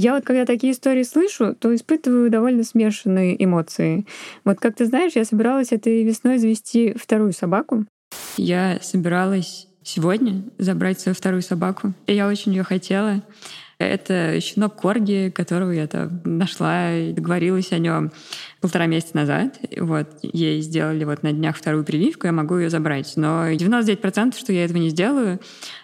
Я 0.00 0.14
вот 0.14 0.24
когда 0.24 0.46
такие 0.46 0.74
истории 0.74 1.02
слышу, 1.02 1.56
то 1.56 1.74
испытываю 1.74 2.30
довольно 2.30 2.62
смешанные 2.62 3.34
эмоции. 3.42 4.06
Вот 4.44 4.60
как 4.60 4.76
ты 4.76 4.86
знаешь, 4.86 5.14
я 5.16 5.24
собиралась 5.24 5.72
этой 5.72 6.04
весной 6.04 6.38
завести 6.38 6.94
вторую 6.96 7.32
собаку. 7.32 7.84
Я 8.36 8.78
собиралась 8.80 9.66
сегодня 9.82 10.44
забрать 10.56 11.00
свою 11.00 11.16
вторую 11.16 11.42
собаку. 11.42 11.94
И 12.06 12.14
я 12.14 12.28
очень 12.28 12.52
ее 12.52 12.62
хотела. 12.62 13.24
Это 13.78 14.40
щенок 14.40 14.74
Корги, 14.74 15.32
которого 15.32 15.70
я 15.70 15.86
там 15.86 16.20
нашла 16.24 16.92
и 16.92 17.12
договорилась 17.12 17.70
о 17.70 17.78
нем 17.78 18.10
полтора 18.60 18.86
месяца 18.86 19.16
назад. 19.16 19.60
Вот, 19.76 20.08
ей 20.22 20.60
сделали 20.62 21.04
вот 21.04 21.22
на 21.22 21.32
днях 21.32 21.56
вторую 21.56 21.84
прививку, 21.84 22.26
я 22.26 22.32
могу 22.32 22.56
ее 22.56 22.70
забрать. 22.70 23.12
Но 23.14 23.48
99% 23.52 24.36
что 24.36 24.52
я 24.52 24.64
этого 24.64 24.78
не 24.78 24.88
сделаю, 24.88 25.38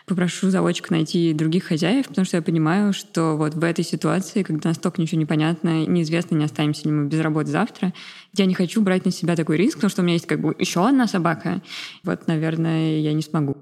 попрошу 0.06 0.50
заводчика 0.50 0.92
найти 0.92 1.32
других 1.32 1.64
хозяев, 1.64 2.08
потому 2.08 2.24
что 2.24 2.36
я 2.36 2.42
понимаю, 2.42 2.92
что 2.92 3.36
вот 3.36 3.54
в 3.54 3.62
этой 3.62 3.84
ситуации, 3.84 4.42
когда 4.42 4.70
настолько 4.70 5.00
ничего 5.00 5.20
не 5.20 5.26
понятно, 5.26 5.86
неизвестно, 5.86 6.34
не 6.34 6.44
останемся 6.44 6.86
ли 6.86 6.90
мы 6.90 7.06
без 7.06 7.20
работы 7.20 7.50
завтра, 7.50 7.92
я 8.36 8.46
не 8.46 8.54
хочу 8.54 8.80
брать 8.82 9.04
на 9.04 9.10
себя 9.10 9.36
такой 9.36 9.56
риск, 9.56 9.76
потому 9.76 9.90
что 9.90 10.02
у 10.02 10.04
меня 10.04 10.14
есть 10.14 10.26
как 10.26 10.40
бы 10.40 10.54
еще 10.58 10.86
одна 10.86 11.06
собака. 11.06 11.62
Вот, 12.02 12.26
наверное, 12.26 12.98
я 12.98 13.12
не 13.12 13.22
смогу. 13.22 13.56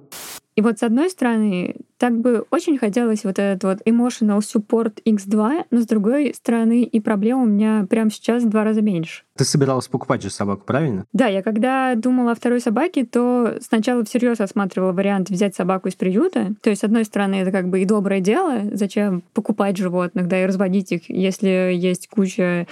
И 0.55 0.61
вот 0.61 0.79
с 0.79 0.83
одной 0.83 1.09
стороны, 1.09 1.77
так 1.97 2.19
бы 2.19 2.45
очень 2.51 2.77
хотелось 2.77 3.25
вот 3.25 3.39
этот 3.39 3.65
вот 3.65 3.79
emotional 3.87 4.41
support 4.41 4.99
X2, 5.07 5.65
но 5.71 5.81
с 5.81 5.87
другой 5.87 6.35
стороны 6.35 6.83
и 6.83 7.01
проблем 7.01 7.43
у 7.43 7.47
меня 7.47 7.87
прямо 7.89 8.11
сейчас 8.11 8.43
в 8.43 8.51
два 8.51 8.63
раза 8.63 8.83
меньше. 8.83 9.23
Ты 9.37 9.45
собиралась 9.45 9.89
покупать 9.89 10.23
же 10.23 10.29
собаку, 10.29 10.65
правильно? 10.67 11.07
Да, 11.15 11.27
я 11.27 11.43
когда 11.43 11.95
думала 11.95 12.33
о 12.33 12.35
второй 12.35 12.61
собаке, 12.61 13.07
то 13.07 13.57
сначала 13.63 14.05
всерьез 14.05 14.41
осматривала 14.41 14.93
вариант 14.93 15.31
взять 15.31 15.57
собаку 15.57 15.89
из 15.89 15.95
приюта. 15.95 16.55
То 16.61 16.69
есть, 16.69 16.83
с 16.83 16.85
одной 16.85 17.07
стороны, 17.07 17.37
это 17.37 17.51
как 17.51 17.69
бы 17.69 17.81
и 17.81 17.87
доброе 17.87 18.21
дело, 18.21 18.61
зачем 18.75 19.23
покупать 19.33 19.79
животных, 19.79 20.29
да, 20.29 20.43
и 20.43 20.47
разводить 20.47 20.93
их, 20.93 21.09
если 21.09 21.73
есть 21.75 22.09
куча 22.09 22.67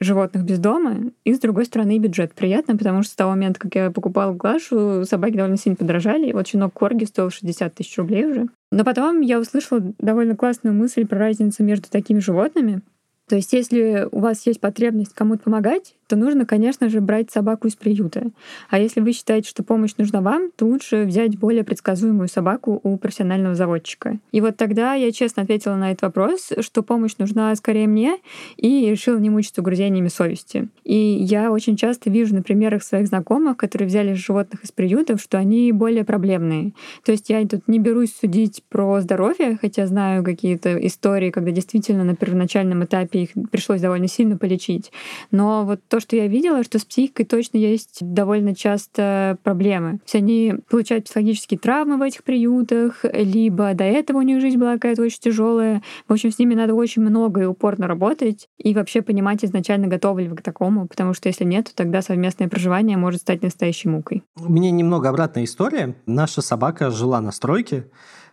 животных 0.00 0.44
без 0.44 0.58
дома, 0.58 1.10
и, 1.24 1.34
с 1.34 1.40
другой 1.40 1.64
стороны, 1.64 1.98
бюджет 1.98 2.32
приятно, 2.32 2.76
потому 2.76 3.02
что 3.02 3.12
с 3.12 3.16
того 3.16 3.30
момента, 3.30 3.60
как 3.60 3.74
я 3.74 3.90
покупала 3.90 4.32
Глашу, 4.32 5.04
собаки 5.04 5.36
довольно 5.36 5.56
сильно 5.56 5.76
подорожали. 5.76 6.32
Вот 6.32 6.46
щенок 6.46 6.72
Корги 6.72 7.04
стоил 7.04 7.30
60 7.30 7.74
тысяч 7.74 7.96
рублей 7.98 8.26
уже. 8.26 8.48
Но 8.70 8.84
потом 8.84 9.20
я 9.20 9.40
услышала 9.40 9.80
довольно 9.98 10.36
классную 10.36 10.74
мысль 10.74 11.06
про 11.06 11.18
разницу 11.18 11.62
между 11.64 11.88
такими 11.90 12.20
животными. 12.20 12.82
То 13.28 13.36
есть, 13.36 13.52
если 13.52 14.08
у 14.10 14.20
вас 14.20 14.46
есть 14.46 14.60
потребность 14.60 15.14
кому-то 15.14 15.44
помогать, 15.44 15.94
то 16.08 16.16
нужно, 16.16 16.46
конечно 16.46 16.88
же, 16.88 17.00
брать 17.00 17.30
собаку 17.30 17.68
из 17.68 17.76
приюта. 17.76 18.30
А 18.70 18.78
если 18.78 19.00
вы 19.00 19.12
считаете, 19.12 19.48
что 19.48 19.62
помощь 19.62 19.94
нужна 19.98 20.20
вам, 20.22 20.50
то 20.56 20.66
лучше 20.66 21.04
взять 21.04 21.38
более 21.38 21.64
предсказуемую 21.64 22.28
собаку 22.28 22.80
у 22.82 22.96
профессионального 22.96 23.54
заводчика. 23.54 24.18
И 24.32 24.40
вот 24.40 24.56
тогда 24.56 24.94
я 24.94 25.12
честно 25.12 25.42
ответила 25.42 25.76
на 25.76 25.92
этот 25.92 26.02
вопрос, 26.02 26.50
что 26.60 26.82
помощь 26.82 27.16
нужна 27.18 27.54
скорее 27.56 27.86
мне, 27.86 28.16
и 28.56 28.90
решила 28.90 29.18
не 29.18 29.30
мучиться 29.30 29.60
угрызениями 29.60 30.08
совести. 30.08 30.68
И 30.84 30.96
я 30.96 31.52
очень 31.52 31.76
часто 31.76 32.10
вижу 32.10 32.34
на 32.34 32.42
примерах 32.42 32.82
своих 32.82 33.08
знакомых, 33.08 33.58
которые 33.58 33.86
взяли 33.86 34.14
животных 34.14 34.64
из 34.64 34.72
приютов, 34.72 35.20
что 35.20 35.38
они 35.38 35.70
более 35.72 36.04
проблемные. 36.04 36.72
То 37.04 37.12
есть 37.12 37.28
я 37.28 37.46
тут 37.46 37.68
не 37.68 37.78
берусь 37.78 38.14
судить 38.18 38.62
про 38.70 39.00
здоровье, 39.02 39.58
хотя 39.60 39.86
знаю 39.86 40.24
какие-то 40.24 40.74
истории, 40.86 41.30
когда 41.30 41.50
действительно 41.50 42.04
на 42.04 42.16
первоначальном 42.16 42.84
этапе 42.84 43.24
их 43.24 43.30
пришлось 43.50 43.82
довольно 43.82 44.08
сильно 44.08 44.38
полечить. 44.38 44.90
Но 45.30 45.64
вот 45.64 45.80
то, 45.88 45.97
то, 45.98 46.00
что 46.00 46.14
я 46.14 46.28
видела, 46.28 46.62
что 46.62 46.78
с 46.78 46.84
психикой 46.84 47.26
точно 47.26 47.58
есть 47.58 47.98
довольно 48.00 48.54
часто 48.54 49.36
проблемы. 49.42 49.98
То 49.98 50.02
есть 50.04 50.14
они 50.14 50.54
получают 50.70 51.06
психологические 51.06 51.58
травмы 51.58 51.96
в 51.96 52.02
этих 52.02 52.22
приютах, 52.22 53.04
либо 53.12 53.74
до 53.74 53.82
этого 53.82 54.18
у 54.18 54.22
них 54.22 54.40
жизнь 54.40 54.58
была 54.58 54.74
какая-то 54.74 55.02
очень 55.02 55.18
тяжелая. 55.18 55.82
В 56.06 56.12
общем, 56.12 56.30
с 56.30 56.38
ними 56.38 56.54
надо 56.54 56.74
очень 56.74 57.02
много 57.02 57.42
и 57.42 57.46
упорно 57.46 57.88
работать, 57.88 58.48
и 58.58 58.74
вообще 58.74 59.02
понимать 59.02 59.44
изначально, 59.44 59.88
готовы 59.88 60.22
ли 60.22 60.28
вы 60.28 60.36
к 60.36 60.42
такому, 60.42 60.86
потому 60.86 61.14
что 61.14 61.28
если 61.28 61.44
нет, 61.44 61.66
то 61.66 61.74
тогда 61.74 62.00
совместное 62.00 62.48
проживание 62.48 62.96
может 62.96 63.22
стать 63.22 63.42
настоящей 63.42 63.88
мукой. 63.88 64.22
У 64.36 64.52
меня 64.52 64.70
немного 64.70 65.08
обратная 65.08 65.42
история. 65.42 65.96
Наша 66.06 66.42
собака 66.42 66.90
жила 66.90 67.20
на 67.20 67.32
стройке, 67.32 67.86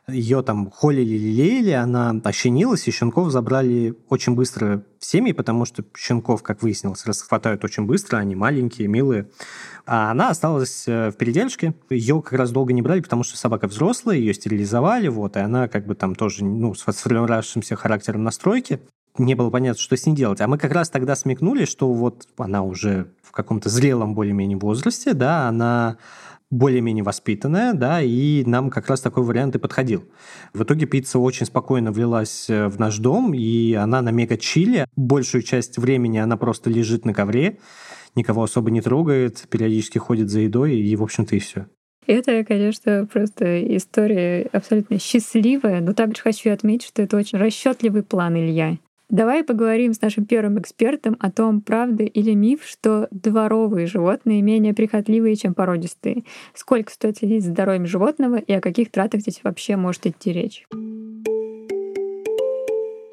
ее 0.08 0.44
там 0.44 0.70
холили, 0.70 1.18
лелеяли, 1.18 1.72
она 1.72 2.16
ощенилась, 2.24 2.88
и 2.88 2.92
щенков 2.92 3.32
забрали 3.32 3.96
очень 4.10 4.36
быстро 4.36 4.84
в 5.00 5.06
семьи, 5.06 5.32
потому 5.32 5.66
что 5.66 5.84
щенков, 5.98 6.44
как 6.44 6.62
выяснилось, 6.62 7.06
расхватают 7.06 7.64
очень 7.64 7.86
быстро, 7.86 8.18
они 8.18 8.36
маленькие, 8.36 8.88
милые. 8.88 9.30
А 9.88 10.12
она 10.12 10.30
осталась 10.30 10.88
э, 10.88 11.10
в 11.10 11.18
передержке. 11.18 11.74
Ее 11.90 12.22
как 12.22 12.34
раз 12.34 12.52
долго 12.52 12.74
не 12.74 12.82
брали, 12.82 13.02
потому 13.02 13.24
что 13.24 13.38
собака 13.38 13.68
взрослая, 13.68 14.18
ее 14.18 14.34
стерилизовали, 14.34 15.08
вот, 15.08 15.38
и 15.38 15.40
она 15.40 15.68
как 15.68 15.88
бы 15.88 15.96
там 15.96 16.14
тоже, 16.14 16.46
ну, 16.46 16.76
с 16.76 16.82
сформировавшимся 16.82 17.76
характером 17.76 18.24
настройки 18.24 18.80
не 19.18 19.36
было 19.36 19.50
понятно, 19.50 19.82
что 19.82 19.96
с 19.96 20.06
ней 20.06 20.14
делать. 20.14 20.42
А 20.42 20.48
мы 20.48 20.58
как 20.58 20.72
раз 20.72 20.90
тогда 20.90 21.16
смекнули, 21.16 21.66
что 21.66 21.92
вот 21.94 22.28
она 22.38 22.64
уже 22.64 23.08
в 23.22 23.32
каком-то 23.32 23.70
зрелом 23.70 24.14
более-менее 24.14 24.58
возрасте, 24.58 25.14
да, 25.14 25.48
она 25.48 25.98
более-менее 26.56 27.04
воспитанная, 27.04 27.74
да, 27.74 28.02
и 28.02 28.44
нам 28.46 28.70
как 28.70 28.88
раз 28.88 29.02
такой 29.02 29.24
вариант 29.24 29.56
и 29.56 29.60
подходил. 29.60 30.06
В 30.54 30.64
итоге 30.64 30.86
пицца 30.86 31.20
очень 31.20 31.46
спокойно 31.46 31.92
влилась 31.92 32.50
э, 32.50 32.68
в 32.68 32.80
наш 32.80 32.98
дом, 32.98 33.34
и 33.34 33.74
она 33.74 34.02
на 34.02 34.10
мега-чиле. 34.10 34.88
Большую 34.96 35.44
часть 35.44 35.78
времени 35.78 36.18
она 36.18 36.38
просто 36.38 36.70
лежит 36.70 37.06
на 37.06 37.14
ковре, 37.14 37.60
никого 38.16 38.44
особо 38.44 38.72
не 38.72 38.82
трогает, 38.82 39.46
периодически 39.50 39.98
ходит 39.98 40.30
за 40.30 40.40
едой, 40.42 40.78
и, 40.78 40.96
в 40.96 41.04
общем-то, 41.04 41.36
и 41.36 41.40
все. 41.40 41.68
Это, 42.08 42.44
конечно, 42.44 43.08
просто 43.12 43.76
история 43.76 44.48
абсолютно 44.52 45.00
счастливая, 45.00 45.82
но 45.82 45.94
также 45.94 46.22
хочу 46.22 46.52
отметить, 46.52 46.88
что 46.88 47.02
это 47.02 47.18
очень 47.18 47.40
расчетливый 47.40 48.04
план 48.04 48.36
Илья. 48.38 48.78
Давай 49.10 49.44
поговорим 49.44 49.94
с 49.94 50.02
нашим 50.02 50.26
первым 50.26 50.60
экспертом 50.60 51.16
о 51.20 51.32
том, 51.32 51.62
правда 51.62 52.04
или 52.04 52.34
миф, 52.34 52.62
что 52.66 53.08
дворовые 53.12 53.88
животные 53.88 54.42
менее 54.42 54.74
прихотливые, 54.74 55.36
чем 55.36 55.54
породистые. 55.54 56.24
Сколько 56.54 56.92
стоит 56.92 57.18
следить 57.18 57.44
за 57.44 57.52
здоровьем 57.52 57.86
животного 57.86 58.38
и 58.38 58.52
о 58.54 58.62
каких 58.62 58.92
тратах 58.92 59.22
здесь 59.22 59.42
вообще 59.44 59.76
может 59.76 60.08
идти 60.08 60.34
речь? 60.34 60.66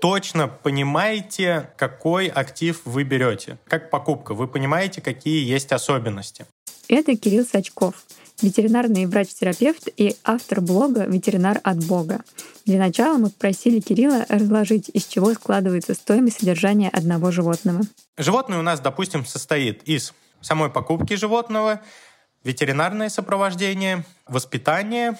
точно 0.02 0.48
понимаете, 0.48 1.70
какой 1.76 2.26
актив 2.26 2.80
вы 2.84 3.04
берете. 3.04 3.58
Как 3.68 3.88
покупка, 3.88 4.34
вы 4.34 4.48
понимаете, 4.48 5.00
какие 5.00 5.48
есть 5.48 5.70
особенности. 5.70 6.44
Это 6.88 7.16
Кирилл 7.16 7.44
Сачков, 7.44 7.94
ветеринарный 8.42 9.06
врач-терапевт 9.06 9.88
и 9.96 10.16
автор 10.24 10.60
блога 10.60 11.04
«Ветеринар 11.06 11.60
от 11.62 11.84
Бога». 11.84 12.20
Для 12.64 12.78
начала 12.78 13.18
мы 13.18 13.30
попросили 13.30 13.80
Кирилла 13.80 14.24
разложить, 14.28 14.88
из 14.92 15.04
чего 15.06 15.32
складывается 15.34 15.94
стоимость 15.94 16.40
содержания 16.40 16.88
одного 16.88 17.30
животного. 17.30 17.82
Животное 18.16 18.58
у 18.58 18.62
нас, 18.62 18.80
допустим, 18.80 19.24
состоит 19.24 19.82
из 19.84 20.14
самой 20.40 20.70
покупки 20.70 21.14
животного, 21.14 21.80
ветеринарное 22.44 23.08
сопровождение, 23.08 24.04
воспитание 24.26 25.16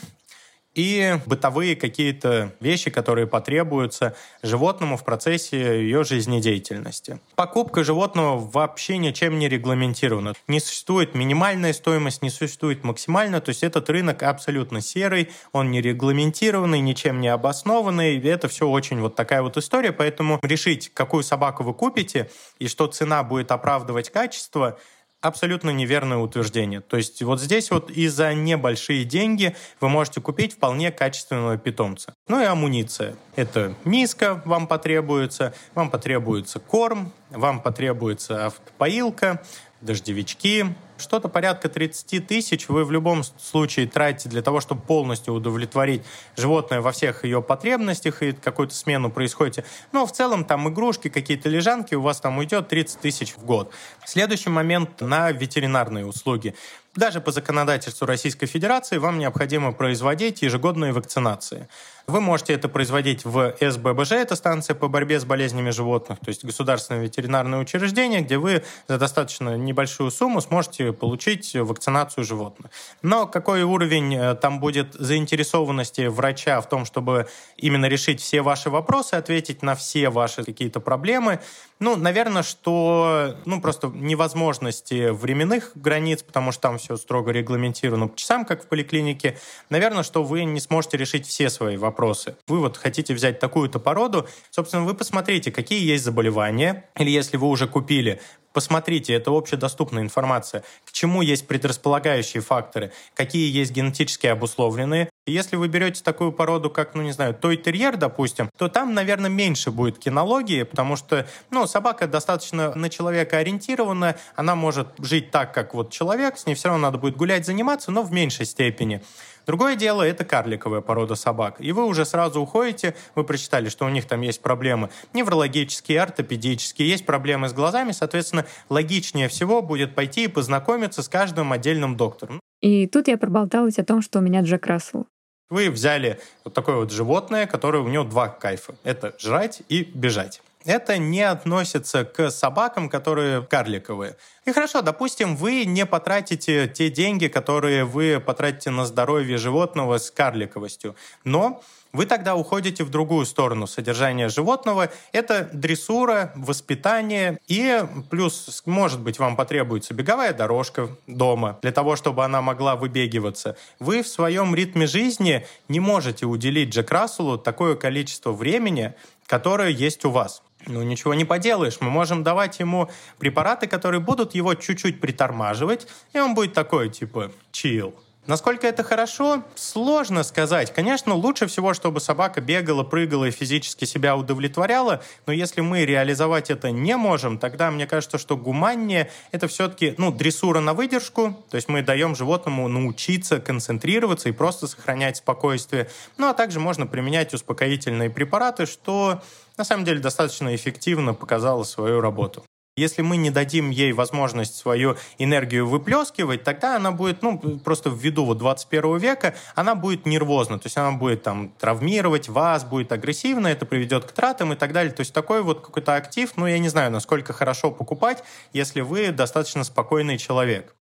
и 0.75 1.19
бытовые 1.27 1.77
какие-то 1.77 2.53
вещи, 2.61 2.91
которые 2.91 3.27
потребуются 3.27 4.17
животному 4.43 4.97
в 4.97 5.05
процессе 5.05 5.83
ее 5.83 6.05
жизнедеятельности. 6.05 7.21
Покупка 7.37 7.85
животного 7.85 8.39
вообще 8.39 8.99
ничем 8.99 9.39
не 9.39 9.49
регламентирована. 9.49 10.35
Не 10.49 10.61
существует 10.61 11.15
минимальная 11.15 11.73
стоимость, 11.73 12.23
не 12.23 12.31
существует 12.31 12.85
максимальная, 12.85 13.41
то 13.41 13.51
есть 13.51 13.63
этот 13.63 13.89
рынок 13.91 14.23
абсолютно 14.23 14.81
серый, 14.81 15.31
он 15.53 15.71
не 15.71 15.81
регламентированный, 15.81 16.81
ничем 16.81 17.21
не 17.21 17.29
обоснованный, 17.29 18.17
и 18.17 18.27
это 18.27 18.49
все 18.49 18.69
очень 18.69 19.01
вот 19.01 19.15
такая 19.15 19.43
вот 19.43 19.57
история, 19.57 19.93
поэтому 19.93 20.39
решить, 20.43 20.91
какую 20.95 21.23
собаку 21.23 21.63
вы 21.63 21.75
купите 21.75 22.31
и 22.59 22.69
что 22.69 22.87
цена 22.87 23.23
будет 23.23 23.53
оправдывать 23.53 24.11
качество, 24.11 24.79
абсолютно 25.23 25.71
неверное 25.71 26.19
утверждение. 26.19 26.81
То 26.81 26.97
есть 26.99 27.23
вот 27.23 27.41
здесь 27.41 27.71
вот 27.71 27.91
и 27.91 28.09
за 28.09 28.35
небольшие 28.35 29.05
деньги 29.05 29.57
вы 29.81 29.89
можете 29.89 30.21
купить 30.21 30.55
вполне 30.55 30.91
качественного 30.91 31.57
питомца. 31.57 32.15
Ну 32.29 32.43
и 32.43 32.45
амуниция. 32.45 33.15
Это 33.37 33.75
миска 33.85 34.43
вам 34.45 34.67
потребуется, 34.67 35.55
вам 35.75 35.91
потребуется 35.91 36.59
корм, 36.59 37.13
вам 37.31 37.61
потребуется 37.63 38.47
автопоилка, 38.47 39.43
дождевички, 39.81 40.67
Что-то 41.03 41.29
порядка 41.29 41.69
30 41.69 42.27
тысяч 42.27 42.69
вы 42.69 42.85
в 42.85 42.93
любом 42.93 43.23
случае 43.25 43.87
тратите 43.87 44.29
для 44.29 44.41
того, 44.41 44.61
чтобы 44.61 44.83
полностью 44.83 45.35
удовлетворить 45.35 46.03
животное 46.37 46.81
во 46.81 46.93
всех 46.93 47.25
ее 47.25 47.43
потребностях 47.43 48.23
и 48.23 48.33
какую-то 48.33 48.75
смену 48.75 49.11
происходите. 49.11 49.65
Но 49.91 50.07
в 50.07 50.13
целом 50.13 50.45
там 50.45 50.69
игрушки, 50.69 51.09
какие-то 51.09 51.49
лежанки, 51.49 51.95
у 51.97 52.03
вас 52.03 52.21
там 52.21 52.39
уйдет 52.39 52.69
30 52.69 53.01
тысяч 53.01 53.35
в 53.35 53.45
год. 53.45 53.73
Следующий 54.07 54.51
момент 54.51 55.01
на 55.01 55.33
ветеринарные 55.33 56.07
услуги. 56.07 56.55
Даже 56.95 57.23
по 57.23 57.31
законодательству 57.31 58.07
Российской 58.07 58.47
Федерации 58.47 58.99
вам 58.99 59.19
необходимо 59.19 59.73
производить 59.73 60.43
ежегодные 60.43 60.93
вакцинации. 60.93 61.69
Вы 62.07 62.21
можете 62.21 62.53
это 62.53 62.69
производить 62.69 63.25
в 63.25 63.55
СББЖ, 63.61 64.13
это 64.13 64.37
станция 64.37 64.75
по 64.75 64.89
борьбе 64.89 65.19
с 65.19 65.25
болезнями 65.25 65.71
животных, 65.71 66.19
то 66.19 66.29
есть 66.29 66.45
государственное 66.45 67.01
ветеринарное 67.01 67.61
учреждение, 67.61 68.21
где 68.21 68.39
вы 68.39 68.65
за 68.89 68.99
достаточно 68.99 69.57
небольшую 69.57 70.11
сумму 70.11 70.41
сможете 70.41 70.93
получить 70.93 71.55
вакцинацию 71.55 72.25
животных. 72.25 72.73
Но 73.03 73.27
какой 73.27 73.63
уровень 73.63 74.15
э, 74.15 74.35
там 74.35 74.61
будет 74.61 74.95
заинтересованности 74.95 76.09
врача 76.09 76.61
в 76.61 76.69
том, 76.69 76.85
чтобы 76.85 77.29
именно 77.57 77.87
решить 77.87 78.21
все 78.21 78.43
ваши 78.43 78.69
вопросы, 78.69 79.15
ответить 79.15 79.63
на 79.63 79.75
все 79.75 80.11
ваши 80.11 80.45
какие-то 80.45 80.81
проблемы, 80.81 81.41
ну, 81.83 81.97
наверное, 81.97 82.45
что 82.45 83.37
ну, 83.45 83.61
просто 83.61 83.89
невозможности 83.89 85.11
временных 85.11 85.73
границ, 85.75 86.23
потому 86.23 86.53
что 86.53 86.63
там 86.63 86.79
все 86.79 86.97
строго 86.97 87.33
регламентировано 87.33 88.07
по 88.07 88.17
часам, 88.17 88.45
как 88.45 88.65
в 88.65 88.69
поликлинике. 88.69 89.37
Наверное, 89.69 90.05
что 90.05 90.23
вы 90.23 90.45
не 90.45 90.61
сможете 90.61 90.97
решить 90.97 91.27
все 91.27 91.51
свои 91.51 91.77
вопросы. 91.77 92.37
Вы 92.47 92.61
вот 92.61 92.77
хотите 92.77 93.15
взять 93.15 93.41
такую-то 93.41 93.81
породу, 93.81 94.29
собственно, 94.51 94.85
вы 94.85 94.95
посмотрите, 94.95 95.51
какие 95.51 95.85
есть 95.85 96.05
заболевания, 96.05 96.85
или 96.97 97.11
если 97.11 97.37
вы 97.37 97.49
уже 97.49 97.67
купили, 97.67 98.21
Посмотрите, 98.53 99.15
это 99.15 99.31
общедоступная 99.31 100.03
информация. 100.03 100.63
К 100.85 100.93
чему 100.93 101.23
есть 101.23 101.47
предрасполагающие 101.47 102.43
факторы, 102.43 102.93
какие 103.15 103.51
есть 103.51 103.73
генетически 103.73 104.27
обусловленные. 104.27 105.09
Если 105.27 105.55
вы 105.55 105.69
берете 105.69 106.03
такую 106.03 106.33
породу, 106.33 106.69
как, 106.69 106.97
ну 106.97 107.03
не 107.03 107.13
знаю, 107.13 107.33
той 107.33 107.57
терьер, 107.57 107.97
допустим, 107.97 108.51
то 108.59 108.69
там, 108.69 108.93
наверное, 108.93 109.31
меньше 109.31 109.71
будет 109.71 110.01
кинологии, 110.01 110.65
потому 110.65 110.97
что, 110.97 111.29
ну, 111.51 111.69
собака 111.69 112.09
достаточно 112.09 112.75
на 112.75 112.91
человека 112.91 113.39
ориентирована, 113.39 114.17
она 114.35 114.57
может 114.57 114.89
жить 114.99 115.31
так, 115.31 115.55
как 115.55 115.75
вот 115.75 115.93
человек, 115.93 116.39
с 116.39 116.47
ней 116.47 116.57
все 116.57 116.71
равно 116.71 116.89
надо 116.89 116.99
будет 116.99 117.17
гулять, 117.17 117.47
заниматься, 117.47 117.93
но 117.93 118.03
в 118.03 118.11
меньшей 118.11 118.47
степени. 118.47 119.01
Другое 119.47 119.77
дело– 119.77 120.03
это 120.05 120.25
карликовая 120.25 120.81
порода 120.81 121.15
собак. 121.15 121.61
И 121.61 121.71
вы 121.71 121.85
уже 121.85 122.05
сразу 122.05 122.41
уходите, 122.41 122.97
вы 123.15 123.23
прочитали, 123.23 123.69
что 123.69 123.87
у 123.87 123.91
них 123.91 124.07
там 124.07 124.23
есть 124.23 124.43
проблемы 124.43 124.91
неврологические, 125.13 126.03
ортопедические, 126.03 126.89
есть 126.89 127.07
проблемы 127.07 127.49
с 127.49 127.53
глазами, 127.53 127.93
соответственно, 127.93 128.45
логичнее 128.69 129.29
всего 129.29 129.63
будет 129.63 129.95
пойти 129.95 130.25
и 130.25 130.29
познакомиться 130.29 131.01
с 131.01 131.09
каждым 131.09 131.53
отдельным 131.53 131.97
доктором. 131.97 132.41
И 132.63 132.87
тут 132.87 133.09
я 133.09 133.19
проболталась 133.19 133.79
о 133.79 133.85
том, 133.85 134.01
что 134.01 134.21
у 134.21 134.23
меня 134.23 134.41
Джек 134.41 134.67
Рассел. 134.67 135.07
Вы 135.51 135.69
взяли 135.69 136.19
вот 136.45 136.55
такое 136.55 136.77
вот 136.77 136.91
животное, 136.91 137.47
которое 137.47 137.83
у 137.83 137.89
него 137.89 138.05
два 138.05 138.29
кайфа. 138.29 138.75
Это 138.85 139.15
жрать 139.19 139.63
и 139.69 139.83
бежать 139.83 140.41
это 140.65 140.99
не 140.99 141.23
относится 141.23 142.05
к 142.05 142.31
собакам, 142.31 142.89
которые 142.89 143.43
карликовые. 143.43 144.17
И 144.45 144.53
хорошо, 144.53 144.83
допустим, 144.83 145.37
вы 145.37 145.65
не 145.65 145.87
потратите 145.87 146.69
те 146.69 146.91
деньги, 146.91 147.29
которые 147.29 147.85
вы 147.85 148.21
потратите 148.25 148.71
на 148.71 148.87
здоровье 148.87 149.39
животного 149.39 149.99
с 149.99 150.11
карликовостью, 150.11 150.97
но 151.25 151.63
вы 151.93 152.07
тогда 152.07 152.37
уходите 152.37 152.85
в 152.85 152.91
другую 152.91 153.27
сторону 153.27 153.67
содержания 153.67 154.29
животного. 154.29 154.91
Это 155.13 155.51
дрессура, 155.53 156.33
воспитание 156.35 157.39
и 157.49 157.85
плюс, 158.09 158.63
может 158.65 159.01
быть, 159.01 159.19
вам 159.19 159.37
потребуется 159.37 159.93
беговая 159.93 160.33
дорожка 160.33 160.89
дома 161.07 161.59
для 161.61 161.71
того, 161.71 161.97
чтобы 161.97 162.25
она 162.25 162.41
могла 162.41 162.77
выбегиваться. 162.77 163.57
Вы 163.79 164.03
в 164.03 164.09
своем 164.09 164.55
ритме 164.55 164.87
жизни 164.87 165.47
не 165.69 165.81
можете 165.81 166.25
уделить 166.25 166.71
Джек 166.71 166.91
Расселу 166.91 167.37
такое 167.37 167.77
количество 167.77 168.33
времени, 168.33 168.95
которое 169.27 169.69
есть 169.69 170.05
у 170.07 170.11
вас. 170.11 170.43
Ну, 170.67 170.83
ничего 170.83 171.15
не 171.15 171.25
поделаешь. 171.25 171.79
Мы 171.81 171.91
можем 171.91 172.23
давать 172.23 172.61
ему 172.61 172.91
препараты, 173.19 173.67
которые 173.67 174.01
будут 174.01 174.35
его 174.35 174.55
чуть-чуть 174.55 175.01
притормаживать, 175.01 175.87
и 176.13 176.19
он 176.19 176.35
будет 176.35 176.55
такой, 176.55 176.89
типа, 176.89 177.33
чил. 177.51 177.95
Насколько 178.25 178.69
это 178.69 178.85
хорошо, 178.85 179.43
сложно 179.57 180.23
сказать. 180.23 180.73
Конечно, 180.73 181.15
лучше 181.15 181.49
всего, 181.49 181.75
чтобы 181.75 181.99
собака 181.99 182.41
бегала, 182.41 182.85
прыгала 182.85 183.25
и 183.25 183.31
физически 183.33 183.85
себя 183.85 184.17
удовлетворяла, 184.17 185.03
но 185.27 185.33
если 185.33 185.61
мы 185.61 185.85
реализовать 185.85 186.49
это 186.49 186.71
не 186.71 186.97
можем, 186.97 187.37
тогда 187.37 187.73
мне 187.73 187.89
кажется, 187.89 188.19
что 188.19 188.37
гуманнее 188.37 189.11
это 189.33 189.49
все-таки 189.49 189.97
ну, 189.99 190.13
дрессура 190.13 190.61
на 190.61 190.73
выдержку, 190.73 191.45
то 191.51 191.57
есть 191.57 191.69
мы 191.69 191.83
даем 191.83 192.15
животному 192.15 192.69
научиться 192.69 193.41
концентрироваться 193.41 194.29
и 194.29 194.33
просто 194.33 194.69
сохранять 194.69 195.17
спокойствие. 195.17 195.91
Ну 196.17 196.29
а 196.29 196.35
также 196.35 196.61
можно 196.61 196.87
применять 196.87 197.35
успокоительные 197.35 198.09
препараты, 198.09 198.67
что 198.67 199.21
на 199.57 199.65
самом 199.65 199.85
деле 199.85 199.99
достаточно 199.99 200.55
эффективно 200.55 201.13
показала 201.13 201.65
свою 201.65 202.01
работу. 202.01 202.45
Если 202.75 203.03
мы 203.03 203.19
не 203.19 203.31
дадим 203.31 203.69
ей 203.69 203.93
возможность 203.93 204.55
свою 204.55 204.97
энергию 205.19 205.69
выплескивать, 205.69 206.43
тогда 206.43 206.77
она 206.77 206.91
будет, 206.91 207.21
ну, 207.21 207.39
просто 207.63 207.91
ввиду 207.91 208.25
вот 208.25 208.39
21 208.39 208.97
века, 208.97 209.35
она 209.55 209.75
будет 209.75 210.07
нервозна, 210.07 210.59
то 210.59 210.69
есть 210.69 210.79
она 210.79 210.93
будет 210.93 211.23
там 211.23 211.53
травмировать 211.59 212.31
вас, 212.31 212.65
будет 212.65 212.91
агрессивна, 212.91 213.49
это 213.49 213.67
приведет 213.67 214.07
к 214.07 214.13
тратам 214.13 214.55
и 214.55 214.57
так 214.57 214.73
далее. 214.73 214.91
То 214.91 215.01
есть 215.01 215.13
такой 215.13 215.43
вот 215.43 215.61
какой-то 215.61 215.97
актив, 215.97 216.33
ну, 216.37 216.47
я 216.47 216.59
не 216.59 216.71
знаю, 216.71 216.91
насколько 216.91 217.35
хорошо 217.35 217.71
покупать, 217.71 218.25
если 218.55 218.81
вы 218.81 219.13
достаточно 219.13 219.65
спокойный 219.65 220.17
человек. 220.17 220.75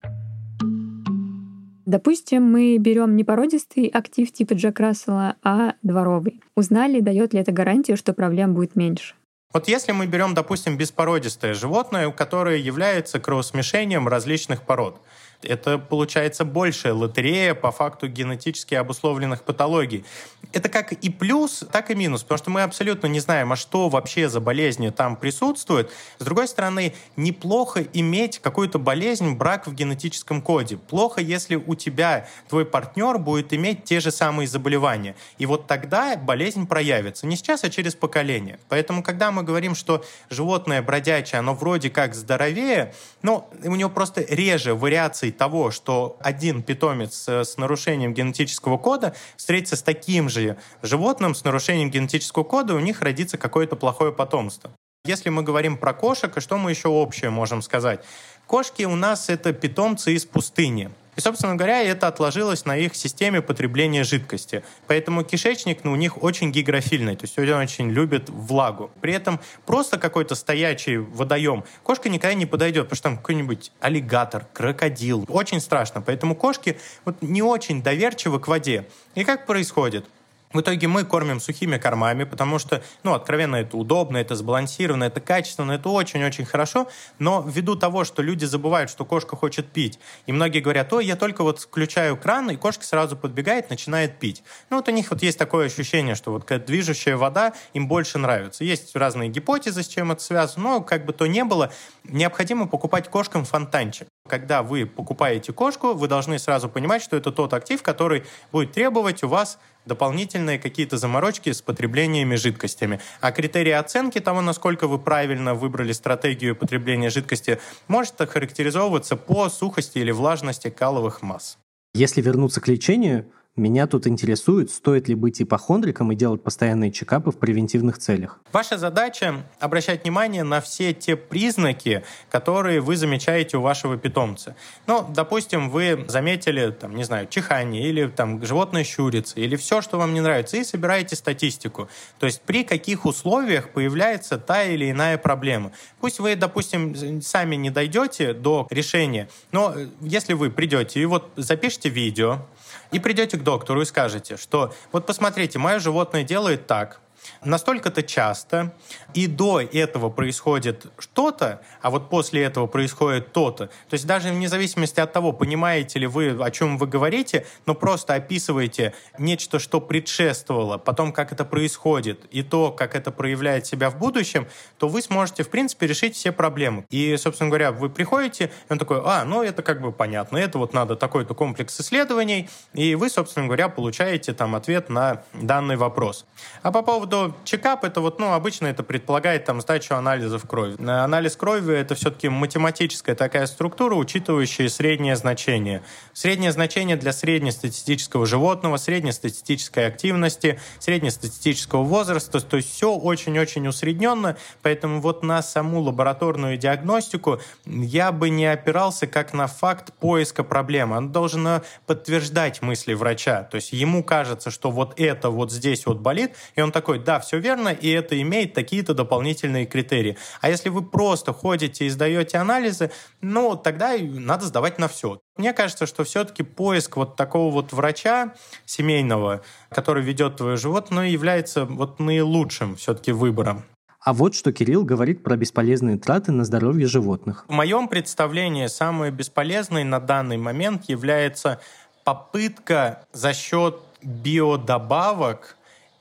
Допустим, 1.86 2.44
мы 2.44 2.76
берем 2.78 3.16
не 3.16 3.24
породистый 3.24 3.88
актив 3.88 4.30
типа 4.30 4.52
Джек 4.52 4.78
Рассела, 4.78 5.34
а 5.42 5.74
дворовый. 5.82 6.40
Узнали, 6.54 7.00
дает 7.00 7.34
ли 7.34 7.40
это 7.40 7.50
гарантию, 7.50 7.96
что 7.96 8.12
проблем 8.12 8.54
будет 8.54 8.76
меньше. 8.76 9.16
Вот 9.52 9.66
если 9.66 9.90
мы 9.90 10.06
берем, 10.06 10.32
допустим, 10.34 10.76
беспородистое 10.76 11.54
животное, 11.54 12.08
которое 12.12 12.58
является 12.58 13.18
кровосмешением 13.18 14.06
различных 14.06 14.62
пород, 14.62 15.00
это 15.42 15.78
получается 15.78 16.44
большая 16.44 16.94
лотерея 16.94 17.54
по 17.54 17.72
факту 17.72 18.08
генетически 18.08 18.74
обусловленных 18.74 19.42
патологий. 19.42 20.04
Это 20.52 20.68
как 20.68 20.92
и 20.92 21.10
плюс, 21.10 21.64
так 21.70 21.90
и 21.90 21.94
минус, 21.94 22.22
потому 22.22 22.38
что 22.38 22.50
мы 22.50 22.62
абсолютно 22.62 23.06
не 23.06 23.20
знаем, 23.20 23.52
а 23.52 23.56
что 23.56 23.88
вообще 23.88 24.28
за 24.28 24.40
болезни 24.40 24.90
там 24.90 25.16
присутствуют. 25.16 25.90
С 26.18 26.24
другой 26.24 26.48
стороны, 26.48 26.94
неплохо 27.16 27.86
иметь 27.92 28.38
какую-то 28.40 28.78
болезнь, 28.78 29.34
брак 29.34 29.66
в 29.66 29.74
генетическом 29.74 30.42
коде. 30.42 30.76
Плохо, 30.76 31.20
если 31.20 31.56
у 31.56 31.74
тебя 31.74 32.28
твой 32.48 32.64
партнер 32.64 33.18
будет 33.18 33.52
иметь 33.52 33.84
те 33.84 34.00
же 34.00 34.10
самые 34.10 34.46
заболевания. 34.48 35.14
И 35.38 35.46
вот 35.46 35.66
тогда 35.66 36.16
болезнь 36.16 36.66
проявится. 36.66 37.26
Не 37.26 37.36
сейчас, 37.36 37.64
а 37.64 37.70
через 37.70 37.94
поколение. 37.94 38.58
Поэтому, 38.68 39.02
когда 39.02 39.30
мы 39.30 39.42
говорим, 39.42 39.74
что 39.74 40.04
животное 40.28 40.82
бродячее, 40.82 41.38
оно 41.38 41.54
вроде 41.54 41.90
как 41.90 42.14
здоровее, 42.14 42.94
но 43.22 43.48
у 43.64 43.76
него 43.76 43.90
просто 43.90 44.22
реже 44.28 44.74
вариаций 44.74 45.29
версий 45.30 45.38
того, 45.38 45.70
что 45.70 46.16
один 46.20 46.62
питомец 46.62 47.28
с 47.28 47.56
нарушением 47.56 48.14
генетического 48.14 48.78
кода 48.78 49.14
встретится 49.36 49.76
с 49.76 49.82
таким 49.82 50.28
же 50.28 50.56
животным 50.82 51.34
с 51.34 51.44
нарушением 51.44 51.90
генетического 51.90 52.44
кода, 52.44 52.74
у 52.74 52.80
них 52.80 53.02
родится 53.02 53.38
какое-то 53.38 53.76
плохое 53.76 54.12
потомство. 54.12 54.70
Если 55.06 55.30
мы 55.30 55.42
говорим 55.42 55.78
про 55.78 55.94
кошек, 55.94 56.36
и 56.36 56.40
что 56.40 56.58
мы 56.58 56.70
еще 56.70 56.88
общее 56.88 57.30
можем 57.30 57.62
сказать? 57.62 58.04
Кошки 58.46 58.84
у 58.86 58.96
нас 58.96 59.30
это 59.30 59.52
питомцы 59.52 60.12
из 60.12 60.26
пустыни. 60.26 60.90
И, 61.20 61.22
собственно 61.22 61.54
говоря, 61.54 61.82
это 61.82 62.06
отложилось 62.06 62.64
на 62.64 62.78
их 62.78 62.96
системе 62.96 63.42
потребления 63.42 64.04
жидкости. 64.04 64.64
Поэтому 64.86 65.22
кишечник 65.22 65.84
ну, 65.84 65.92
у 65.92 65.96
них 65.96 66.22
очень 66.22 66.50
гигрофильный, 66.50 67.14
то 67.14 67.24
есть 67.24 67.38
они 67.38 67.52
очень 67.52 67.90
любят 67.90 68.30
влагу. 68.30 68.90
При 69.02 69.12
этом 69.12 69.38
просто 69.66 69.98
какой-то 69.98 70.34
стоячий 70.34 70.96
водоем 70.96 71.64
кошка 71.82 72.08
никогда 72.08 72.32
не 72.32 72.46
подойдет, 72.46 72.84
потому 72.84 72.96
что 72.96 73.02
там 73.02 73.16
какой-нибудь 73.18 73.70
аллигатор, 73.80 74.46
крокодил. 74.54 75.26
Очень 75.28 75.60
страшно. 75.60 76.00
Поэтому 76.00 76.34
кошки 76.34 76.78
вот, 77.04 77.20
не 77.20 77.42
очень 77.42 77.82
доверчивы 77.82 78.40
к 78.40 78.48
воде. 78.48 78.88
И 79.14 79.22
как 79.22 79.44
происходит? 79.44 80.06
В 80.52 80.62
итоге 80.62 80.88
мы 80.88 81.04
кормим 81.04 81.38
сухими 81.38 81.78
кормами, 81.78 82.24
потому 82.24 82.58
что, 82.58 82.82
ну, 83.04 83.14
откровенно, 83.14 83.54
это 83.54 83.76
удобно, 83.76 84.16
это 84.16 84.34
сбалансировано, 84.34 85.04
это 85.04 85.20
качественно, 85.20 85.70
это 85.70 85.88
очень-очень 85.90 86.44
хорошо, 86.44 86.88
но 87.20 87.44
ввиду 87.46 87.76
того, 87.76 88.02
что 88.02 88.20
люди 88.20 88.46
забывают, 88.46 88.90
что 88.90 89.04
кошка 89.04 89.36
хочет 89.36 89.68
пить, 89.68 90.00
и 90.26 90.32
многие 90.32 90.58
говорят, 90.58 90.92
ой, 90.92 91.06
я 91.06 91.14
только 91.14 91.44
вот 91.44 91.60
включаю 91.60 92.16
кран, 92.16 92.50
и 92.50 92.56
кошка 92.56 92.84
сразу 92.84 93.16
подбегает, 93.16 93.70
начинает 93.70 94.18
пить. 94.18 94.42
Ну, 94.70 94.78
вот 94.78 94.88
у 94.88 94.90
них 94.90 95.12
вот 95.12 95.22
есть 95.22 95.38
такое 95.38 95.66
ощущение, 95.66 96.16
что 96.16 96.32
вот 96.32 96.42
какая 96.42 96.58
движущая 96.58 97.16
вода 97.16 97.52
им 97.72 97.86
больше 97.86 98.18
нравится. 98.18 98.64
Есть 98.64 98.96
разные 98.96 99.28
гипотезы, 99.28 99.84
с 99.84 99.88
чем 99.88 100.10
это 100.10 100.20
связано, 100.20 100.64
но 100.64 100.80
как 100.80 101.04
бы 101.04 101.12
то 101.12 101.28
ни 101.28 101.42
было, 101.42 101.72
необходимо 102.02 102.66
покупать 102.66 103.08
кошкам 103.08 103.44
фонтанчик. 103.44 104.08
Когда 104.30 104.62
вы 104.62 104.86
покупаете 104.86 105.52
кошку, 105.52 105.92
вы 105.92 106.06
должны 106.06 106.38
сразу 106.38 106.68
понимать, 106.68 107.02
что 107.02 107.16
это 107.16 107.32
тот 107.32 107.52
актив, 107.52 107.82
который 107.82 108.22
будет 108.52 108.70
требовать 108.70 109.24
у 109.24 109.28
вас 109.28 109.58
дополнительные 109.86 110.60
какие-то 110.60 110.98
заморочки 110.98 111.50
с 111.50 111.60
потреблениями 111.60 112.36
жидкостями. 112.36 113.00
А 113.20 113.32
критерии 113.32 113.72
оценки 113.72 114.20
того, 114.20 114.40
насколько 114.40 114.86
вы 114.86 115.00
правильно 115.00 115.54
выбрали 115.54 115.90
стратегию 115.90 116.54
потребления 116.54 117.10
жидкости, 117.10 117.58
может 117.88 118.14
характеризовываться 118.18 119.16
по 119.16 119.48
сухости 119.48 119.98
или 119.98 120.12
влажности 120.12 120.70
каловых 120.70 121.22
масс. 121.22 121.58
Если 121.92 122.20
вернуться 122.20 122.60
к 122.60 122.68
лечению, 122.68 123.26
меня 123.60 123.86
тут 123.86 124.06
интересует, 124.06 124.70
стоит 124.70 125.08
ли 125.08 125.14
быть 125.14 125.40
ипохондриком 125.40 126.10
и 126.10 126.16
делать 126.16 126.42
постоянные 126.42 126.90
чекапы 126.90 127.30
в 127.30 127.38
превентивных 127.38 127.98
целях. 127.98 128.40
Ваша 128.52 128.78
задача— 128.78 129.44
обращать 129.60 130.02
внимание 130.02 130.42
на 130.42 130.60
все 130.60 130.92
те 130.92 131.14
признаки, 131.14 132.02
которые 132.30 132.80
вы 132.80 132.96
замечаете 132.96 133.58
у 133.58 133.60
вашего 133.60 133.96
питомца. 133.96 134.56
Ну, 134.86 135.06
допустим, 135.08 135.70
вы 135.70 136.04
заметили, 136.08 136.70
там, 136.70 136.96
не 136.96 137.04
знаю, 137.04 137.28
чихание 137.28 137.88
или 137.88 138.08
там 138.08 138.44
животное 138.44 138.82
щурится, 138.82 139.38
или 139.38 139.56
все, 139.56 139.82
что 139.82 139.98
вам 139.98 140.14
не 140.14 140.20
нравится, 140.20 140.56
и 140.56 140.64
собираете 140.64 141.14
статистику. 141.14 141.88
То 142.18 142.26
есть 142.26 142.40
при 142.42 142.64
каких 142.64 143.04
условиях 143.04 143.70
появляется 143.70 144.38
та 144.38 144.64
или 144.64 144.90
иная 144.90 145.18
проблема. 145.18 145.72
Пусть 146.00 146.18
вы, 146.18 146.34
допустим, 146.34 147.20
сами 147.22 147.56
не 147.56 147.70
дойдете 147.70 148.32
до 148.32 148.66
решения, 148.70 149.28
но 149.52 149.74
если 150.00 150.32
вы 150.32 150.50
придете 150.50 151.00
и 151.00 151.04
вот 151.04 151.30
запишите 151.36 151.90
видео, 151.90 152.46
и 152.92 152.98
придете 152.98 153.36
к 153.36 153.42
доктору 153.42 153.82
и 153.82 153.84
скажете, 153.84 154.36
что 154.36 154.72
вот 154.92 155.06
посмотрите, 155.06 155.58
мое 155.58 155.78
животное 155.78 156.22
делает 156.24 156.66
так, 156.66 157.00
настолько-то 157.44 158.02
часто, 158.02 158.74
и 159.14 159.26
до 159.26 159.60
этого 159.60 160.10
происходит 160.10 160.86
что-то, 160.98 161.60
а 161.82 161.90
вот 161.90 162.10
после 162.10 162.42
этого 162.42 162.66
происходит 162.66 163.32
то-то. 163.32 163.66
То 163.66 163.94
есть 163.94 164.06
даже 164.06 164.30
вне 164.30 164.48
зависимости 164.48 165.00
от 165.00 165.12
того, 165.12 165.32
понимаете 165.32 165.98
ли 165.98 166.06
вы, 166.06 166.36
о 166.40 166.50
чем 166.50 166.78
вы 166.78 166.86
говорите, 166.86 167.46
но 167.66 167.74
просто 167.74 168.14
описываете 168.14 168.94
нечто, 169.18 169.58
что 169.58 169.80
предшествовало, 169.80 170.78
потом 170.78 171.12
как 171.12 171.32
это 171.32 171.44
происходит, 171.44 172.24
и 172.30 172.42
то, 172.42 172.72
как 172.72 172.94
это 172.94 173.10
проявляет 173.10 173.66
себя 173.66 173.90
в 173.90 173.98
будущем, 173.98 174.46
то 174.78 174.88
вы 174.88 175.02
сможете, 175.02 175.42
в 175.42 175.50
принципе, 175.50 175.86
решить 175.86 176.16
все 176.16 176.32
проблемы. 176.32 176.84
И, 176.90 177.16
собственно 177.16 177.50
говоря, 177.50 177.72
вы 177.72 177.90
приходите, 177.90 178.50
и 178.68 178.72
он 178.72 178.78
такой, 178.78 179.00
а, 179.04 179.24
ну 179.24 179.42
это 179.42 179.62
как 179.62 179.80
бы 179.80 179.92
понятно, 179.92 180.36
это 180.38 180.58
вот 180.58 180.72
надо 180.72 180.96
такой-то 180.96 181.34
комплекс 181.34 181.80
исследований, 181.80 182.48
и 182.74 182.94
вы, 182.94 183.10
собственно 183.10 183.46
говоря, 183.46 183.68
получаете 183.68 184.32
там 184.32 184.54
ответ 184.54 184.88
на 184.88 185.22
данный 185.34 185.76
вопрос. 185.76 186.26
А 186.62 186.72
по 186.72 186.82
поводу 186.82 187.19
чекап, 187.44 187.84
это 187.84 188.00
вот, 188.00 188.18
ну, 188.18 188.32
обычно 188.32 188.66
это 188.66 188.82
предполагает 188.82 189.44
там 189.44 189.60
сдачу 189.60 189.94
анализов 189.94 190.46
крови. 190.46 190.76
Анализ 190.80 191.36
крови 191.36 191.74
это 191.74 191.94
все-таки 191.94 192.28
математическая 192.28 193.14
такая 193.14 193.46
структура, 193.46 193.94
учитывающая 193.94 194.68
среднее 194.68 195.16
значение. 195.16 195.82
Среднее 196.12 196.52
значение 196.52 196.96
для 196.96 197.12
среднестатистического 197.12 198.26
животного, 198.26 198.76
среднестатистической 198.76 199.86
активности, 199.86 200.60
среднестатистического 200.78 201.82
возраста, 201.82 202.40
то 202.40 202.56
есть 202.56 202.72
все 202.72 202.94
очень-очень 202.94 203.66
усредненно, 203.66 204.36
поэтому 204.62 205.00
вот 205.00 205.22
на 205.22 205.42
саму 205.42 205.80
лабораторную 205.80 206.56
диагностику 206.56 207.40
я 207.66 208.12
бы 208.12 208.30
не 208.30 208.46
опирался 208.46 209.06
как 209.06 209.32
на 209.32 209.46
факт 209.46 209.92
поиска 209.94 210.44
проблемы. 210.44 210.96
Он 210.96 211.12
должен 211.12 211.62
подтверждать 211.86 212.62
мысли 212.62 212.94
врача. 212.94 213.42
То 213.42 213.56
есть 213.56 213.72
ему 213.72 214.04
кажется, 214.04 214.50
что 214.50 214.70
вот 214.70 214.98
это 215.00 215.30
вот 215.30 215.50
здесь 215.50 215.86
вот 215.86 215.98
болит, 215.98 216.34
и 216.54 216.60
он 216.60 216.72
такой, 216.72 216.99
да, 217.00 217.20
все 217.20 217.38
верно, 217.38 217.68
и 217.68 217.88
это 217.90 218.20
имеет 218.20 218.54
такие-то 218.54 218.94
дополнительные 218.94 219.66
критерии. 219.66 220.16
А 220.40 220.48
если 220.48 220.68
вы 220.68 220.82
просто 220.82 221.32
ходите 221.32 221.86
и 221.86 221.88
сдаете 221.88 222.38
анализы, 222.38 222.90
ну, 223.20 223.56
тогда 223.56 223.96
надо 223.98 224.46
сдавать 224.46 224.78
на 224.78 224.88
все. 224.88 225.20
Мне 225.36 225.52
кажется, 225.52 225.86
что 225.86 226.04
все-таки 226.04 226.42
поиск 226.42 226.96
вот 226.96 227.16
такого 227.16 227.52
вот 227.52 227.72
врача 227.72 228.34
семейного, 228.66 229.42
который 229.70 230.02
ведет 230.02 230.36
твое 230.36 230.56
животное, 230.56 231.08
является 231.08 231.64
вот 231.64 231.98
наилучшим 231.98 232.76
все-таки 232.76 233.12
выбором. 233.12 233.64
А 234.02 234.14
вот 234.14 234.34
что 234.34 234.50
Кирилл 234.50 234.84
говорит 234.84 235.22
про 235.22 235.36
бесполезные 235.36 235.98
траты 235.98 236.32
на 236.32 236.44
здоровье 236.44 236.86
животных. 236.86 237.44
В 237.48 237.52
моем 237.52 237.86
представлении 237.86 238.66
самое 238.66 239.12
бесполезное 239.12 239.84
на 239.84 240.00
данный 240.00 240.38
момент 240.38 240.88
является 240.88 241.60
попытка 242.04 243.04
за 243.12 243.34
счет 243.34 243.78
биодобавок 244.02 245.56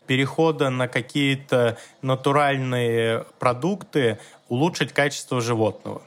перехода 0.10 0.72
на 0.72 0.88
какие-то 0.88 1.78
натуральные 2.02 3.26
продукты 3.38 4.18
улучшить 4.48 4.92
качество 4.92 5.40
животного. 5.40 6.02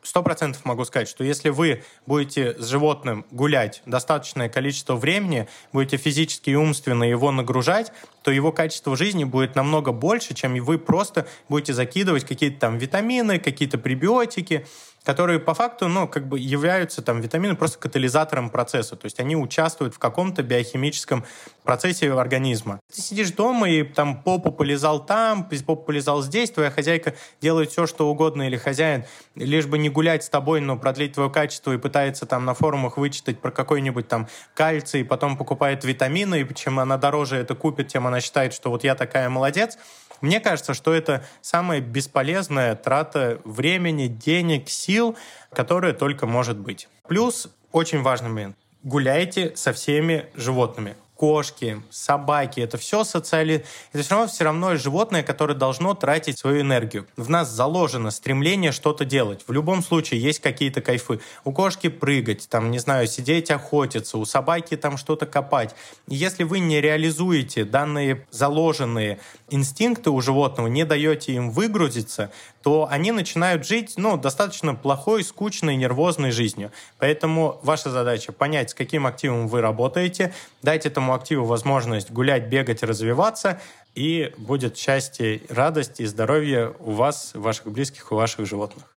Сто 0.00 0.22
процентов 0.22 0.64
могу 0.64 0.84
сказать, 0.84 1.08
что 1.08 1.24
если 1.24 1.48
вы 1.48 1.82
будете 2.06 2.54
с 2.56 2.68
животным 2.68 3.26
гулять 3.32 3.82
достаточное 3.84 4.48
количество 4.48 4.94
времени, 4.94 5.48
будете 5.72 5.96
физически 5.96 6.50
и 6.50 6.54
умственно 6.54 7.02
его 7.02 7.32
нагружать, 7.32 7.90
то 8.22 8.30
его 8.30 8.52
качество 8.52 8.96
жизни 8.96 9.24
будет 9.24 9.56
намного 9.56 9.90
больше, 9.90 10.34
чем 10.34 10.54
вы 10.64 10.78
просто 10.78 11.26
будете 11.48 11.72
закидывать 11.72 12.24
какие-то 12.24 12.60
там 12.60 12.78
витамины, 12.78 13.40
какие-то 13.40 13.76
пребиотики, 13.76 14.68
которые 15.08 15.40
по 15.40 15.54
факту, 15.54 15.88
ну, 15.88 16.06
как 16.06 16.28
бы 16.28 16.38
являются 16.38 17.00
там 17.00 17.22
витамины 17.22 17.56
просто 17.56 17.78
катализатором 17.78 18.50
процесса, 18.50 18.94
то 18.94 19.06
есть 19.06 19.18
они 19.20 19.36
участвуют 19.36 19.94
в 19.94 19.98
каком-то 19.98 20.42
биохимическом 20.42 21.24
процессе 21.62 22.12
организма. 22.12 22.78
Ты 22.94 23.00
сидишь 23.00 23.30
дома 23.30 23.70
и 23.70 23.84
там 23.84 24.22
попу 24.22 24.52
полезал 24.52 25.02
там, 25.02 25.48
попу 25.66 25.76
полезал 25.76 26.20
здесь, 26.20 26.50
твоя 26.50 26.70
хозяйка 26.70 27.14
делает 27.40 27.70
все, 27.70 27.86
что 27.86 28.10
угодно, 28.10 28.42
или 28.42 28.58
хозяин, 28.58 29.04
лишь 29.34 29.64
бы 29.64 29.78
не 29.78 29.88
гулять 29.88 30.24
с 30.24 30.28
тобой, 30.28 30.60
но 30.60 30.76
продлить 30.76 31.14
твое 31.14 31.30
качество 31.30 31.72
и 31.72 31.78
пытается 31.78 32.26
там 32.26 32.44
на 32.44 32.52
форумах 32.52 32.98
вычитать 32.98 33.40
про 33.40 33.50
какой-нибудь 33.50 34.08
там 34.08 34.28
кальций, 34.52 35.06
потом 35.06 35.38
покупает 35.38 35.84
витамины, 35.84 36.42
и 36.42 36.54
чем 36.54 36.80
она 36.80 36.98
дороже 36.98 37.36
это 37.36 37.54
купит, 37.54 37.88
тем 37.88 38.06
она 38.06 38.20
считает, 38.20 38.52
что 38.52 38.68
вот 38.68 38.84
я 38.84 38.94
такая 38.94 39.30
молодец. 39.30 39.78
Мне 40.20 40.40
кажется, 40.40 40.74
что 40.74 40.92
это 40.92 41.24
самая 41.40 41.80
бесполезная 41.80 42.74
трата 42.74 43.40
времени, 43.44 44.06
денег, 44.08 44.68
сил, 44.68 45.16
которая 45.52 45.92
только 45.92 46.26
может 46.26 46.58
быть. 46.58 46.88
Плюс 47.06 47.48
очень 47.72 48.02
важный 48.02 48.28
момент. 48.28 48.56
Гуляйте 48.82 49.56
со 49.56 49.72
всеми 49.72 50.26
животными 50.34 50.96
кошки, 51.18 51.82
собаки, 51.90 52.60
это 52.60 52.78
все 52.78 53.02
социали... 53.02 53.64
Это 53.92 54.04
все 54.04 54.14
равно 54.14 54.28
все 54.28 54.44
равно 54.44 54.76
животное, 54.76 55.24
которое 55.24 55.54
должно 55.54 55.92
тратить 55.94 56.38
свою 56.38 56.60
энергию. 56.60 57.06
В 57.16 57.28
нас 57.28 57.50
заложено 57.50 58.12
стремление 58.12 58.70
что-то 58.70 59.04
делать. 59.04 59.42
В 59.48 59.52
любом 59.52 59.82
случае 59.82 60.22
есть 60.22 60.38
какие-то 60.38 60.80
кайфы. 60.80 61.18
У 61.44 61.52
кошки 61.52 61.88
прыгать, 61.88 62.48
там, 62.48 62.70
не 62.70 62.78
знаю, 62.78 63.08
сидеть 63.08 63.50
охотиться, 63.50 64.16
у 64.16 64.24
собаки 64.24 64.76
там 64.76 64.96
что-то 64.96 65.26
копать. 65.26 65.74
И 66.06 66.14
если 66.14 66.44
вы 66.44 66.60
не 66.60 66.80
реализуете 66.80 67.64
данные 67.64 68.24
заложенные 68.30 69.18
инстинкты 69.50 70.10
у 70.10 70.20
животного, 70.20 70.68
не 70.68 70.84
даете 70.84 71.32
им 71.32 71.50
выгрузиться, 71.50 72.30
то 72.68 72.86
они 72.90 73.12
начинают 73.12 73.66
жить, 73.66 73.94
ну, 73.96 74.18
достаточно 74.18 74.74
плохой, 74.74 75.24
скучной, 75.24 75.74
нервозной 75.76 76.32
жизнью. 76.32 76.70
Поэтому 76.98 77.58
ваша 77.62 77.88
задача 77.88 78.30
понять, 78.30 78.68
с 78.68 78.74
каким 78.74 79.06
активом 79.06 79.48
вы 79.48 79.62
работаете, 79.62 80.34
дать 80.60 80.84
этому 80.84 81.14
активу 81.14 81.46
возможность 81.46 82.10
гулять, 82.10 82.48
бегать, 82.48 82.82
развиваться, 82.82 83.58
и 83.94 84.34
будет 84.36 84.76
счастье, 84.76 85.40
радость 85.48 86.00
и 86.00 86.04
здоровье 86.04 86.74
у 86.80 86.90
вас, 86.90 87.30
ваших 87.32 87.72
близких, 87.72 88.12
у 88.12 88.16
ваших 88.16 88.44
животных. 88.44 88.97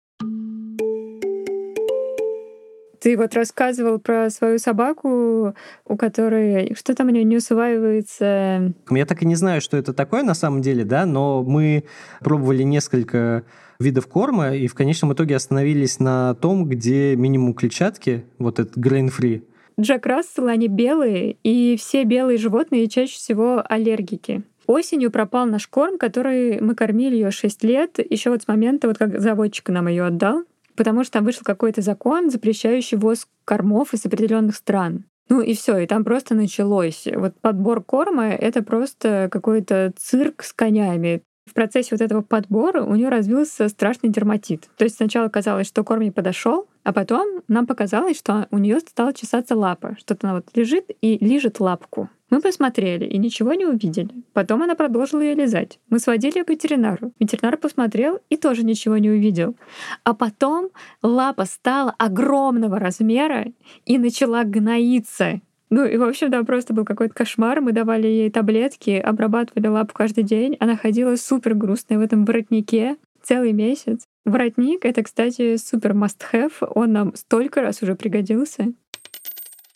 Ты 3.00 3.16
вот 3.16 3.34
рассказывал 3.34 3.98
про 3.98 4.30
свою 4.30 4.58
собаку, 4.58 5.54
у 5.84 5.96
которой 5.96 6.74
что 6.74 6.94
там 6.94 7.08
у 7.08 7.10
нее 7.10 7.24
не 7.24 7.36
усваивается. 7.36 8.72
Я 8.90 9.06
так 9.06 9.22
и 9.22 9.26
не 9.26 9.34
знаю, 9.34 9.60
что 9.60 9.76
это 9.76 9.92
такое 9.92 10.22
на 10.22 10.34
самом 10.34 10.62
деле, 10.62 10.84
да, 10.84 11.06
но 11.06 11.42
мы 11.42 11.84
пробовали 12.20 12.62
несколько 12.62 13.44
видов 13.78 14.06
корма 14.08 14.54
и 14.54 14.66
в 14.66 14.74
конечном 14.74 15.12
итоге 15.12 15.36
остановились 15.36 16.00
на 16.00 16.34
том, 16.34 16.68
где 16.68 17.14
минимум 17.14 17.54
клетчатки, 17.54 18.24
вот 18.38 18.58
этот 18.58 18.76
grain-free. 18.76 19.42
Джек 19.80 20.06
Рассел, 20.06 20.48
они 20.48 20.66
белые, 20.66 21.36
и 21.44 21.76
все 21.78 22.02
белые 22.02 22.38
животные 22.38 22.88
чаще 22.88 23.14
всего 23.14 23.62
аллергики. 23.68 24.42
Осенью 24.66 25.10
пропал 25.10 25.46
наш 25.46 25.68
корм, 25.68 25.96
который 25.98 26.60
мы 26.60 26.74
кормили 26.74 27.14
ее 27.14 27.30
6 27.30 27.62
лет, 27.64 27.98
еще 28.10 28.30
вот 28.30 28.42
с 28.42 28.48
момента, 28.48 28.88
вот 28.88 28.98
как 28.98 29.20
заводчик 29.20 29.68
нам 29.68 29.86
ее 29.88 30.04
отдал 30.04 30.44
потому 30.78 31.02
что 31.02 31.14
там 31.14 31.24
вышел 31.24 31.42
какой-то 31.44 31.82
закон, 31.82 32.30
запрещающий 32.30 32.96
ввоз 32.96 33.26
кормов 33.44 33.92
из 33.94 34.06
определенных 34.06 34.54
стран. 34.54 35.04
Ну 35.28 35.40
и 35.40 35.54
все, 35.54 35.76
и 35.78 35.86
там 35.86 36.04
просто 36.04 36.36
началось. 36.36 37.06
Вот 37.12 37.34
подбор 37.40 37.82
корма— 37.82 38.28
это 38.28 38.62
просто 38.62 39.28
какой-то 39.30 39.92
цирк 39.98 40.44
с 40.44 40.52
конями. 40.52 41.22
В 41.46 41.52
процессе 41.52 41.88
вот 41.92 42.00
этого 42.00 42.22
подбора 42.22 42.84
у 42.84 42.94
нее 42.94 43.08
развился 43.08 43.68
страшный 43.68 44.10
дерматит. 44.10 44.68
То 44.76 44.84
есть 44.84 44.96
сначала 44.96 45.28
казалось, 45.28 45.66
что 45.66 45.82
корм 45.82 46.02
не 46.02 46.12
подошел, 46.12 46.68
А 46.88 46.92
потом 46.94 47.42
нам 47.48 47.66
показалось, 47.66 48.18
что 48.18 48.48
у 48.50 48.56
нее 48.56 48.80
стала 48.80 49.12
чесаться 49.12 49.54
лапа, 49.54 49.94
что-то 49.98 50.26
она 50.26 50.36
вот 50.36 50.46
лежит 50.54 50.86
и 51.02 51.18
лижет 51.22 51.60
лапку. 51.60 52.08
Мы 52.30 52.40
посмотрели 52.40 53.04
и 53.04 53.18
ничего 53.18 53.52
не 53.52 53.66
увидели. 53.66 54.08
Потом 54.32 54.62
она 54.62 54.74
продолжила 54.74 55.20
ее 55.20 55.34
лизать. 55.34 55.80
Мы 55.90 55.98
сводили 55.98 56.38
ее 56.38 56.44
к 56.44 56.48
ветеринару. 56.48 57.12
Ветеринар 57.20 57.58
посмотрел 57.58 58.20
и 58.30 58.38
тоже 58.38 58.64
ничего 58.64 58.96
не 58.96 59.10
увидел. 59.10 59.54
А 60.02 60.14
потом 60.14 60.70
лапа 61.02 61.44
стала 61.44 61.94
огромного 61.98 62.78
размера 62.78 63.44
и 63.84 63.98
начала 63.98 64.44
гноиться. 64.44 65.42
Ну 65.68 65.84
и, 65.84 65.98
в 65.98 66.02
общем, 66.02 66.30
да, 66.30 66.42
просто 66.42 66.72
был 66.72 66.86
какой-то 66.86 67.12
кошмар. 67.12 67.60
Мы 67.60 67.72
давали 67.72 68.06
ей 68.06 68.30
таблетки, 68.30 68.92
обрабатывали 68.92 69.66
лапу 69.66 69.92
каждый 69.92 70.24
день. 70.24 70.56
Она 70.58 70.74
ходила 70.76 71.16
супер 71.16 71.54
грустная 71.54 71.98
в 71.98 72.00
этом 72.00 72.24
воротнике 72.24 72.96
целый 73.28 73.52
месяц. 73.52 74.04
Воротник— 74.24 74.80
это, 74.84 75.02
кстати, 75.02 75.56
супер 75.56 75.92
must-have. 75.92 76.66
Он 76.74 76.92
нам 76.92 77.14
столько 77.14 77.60
раз 77.60 77.82
уже 77.82 77.94
пригодился. 77.94 78.72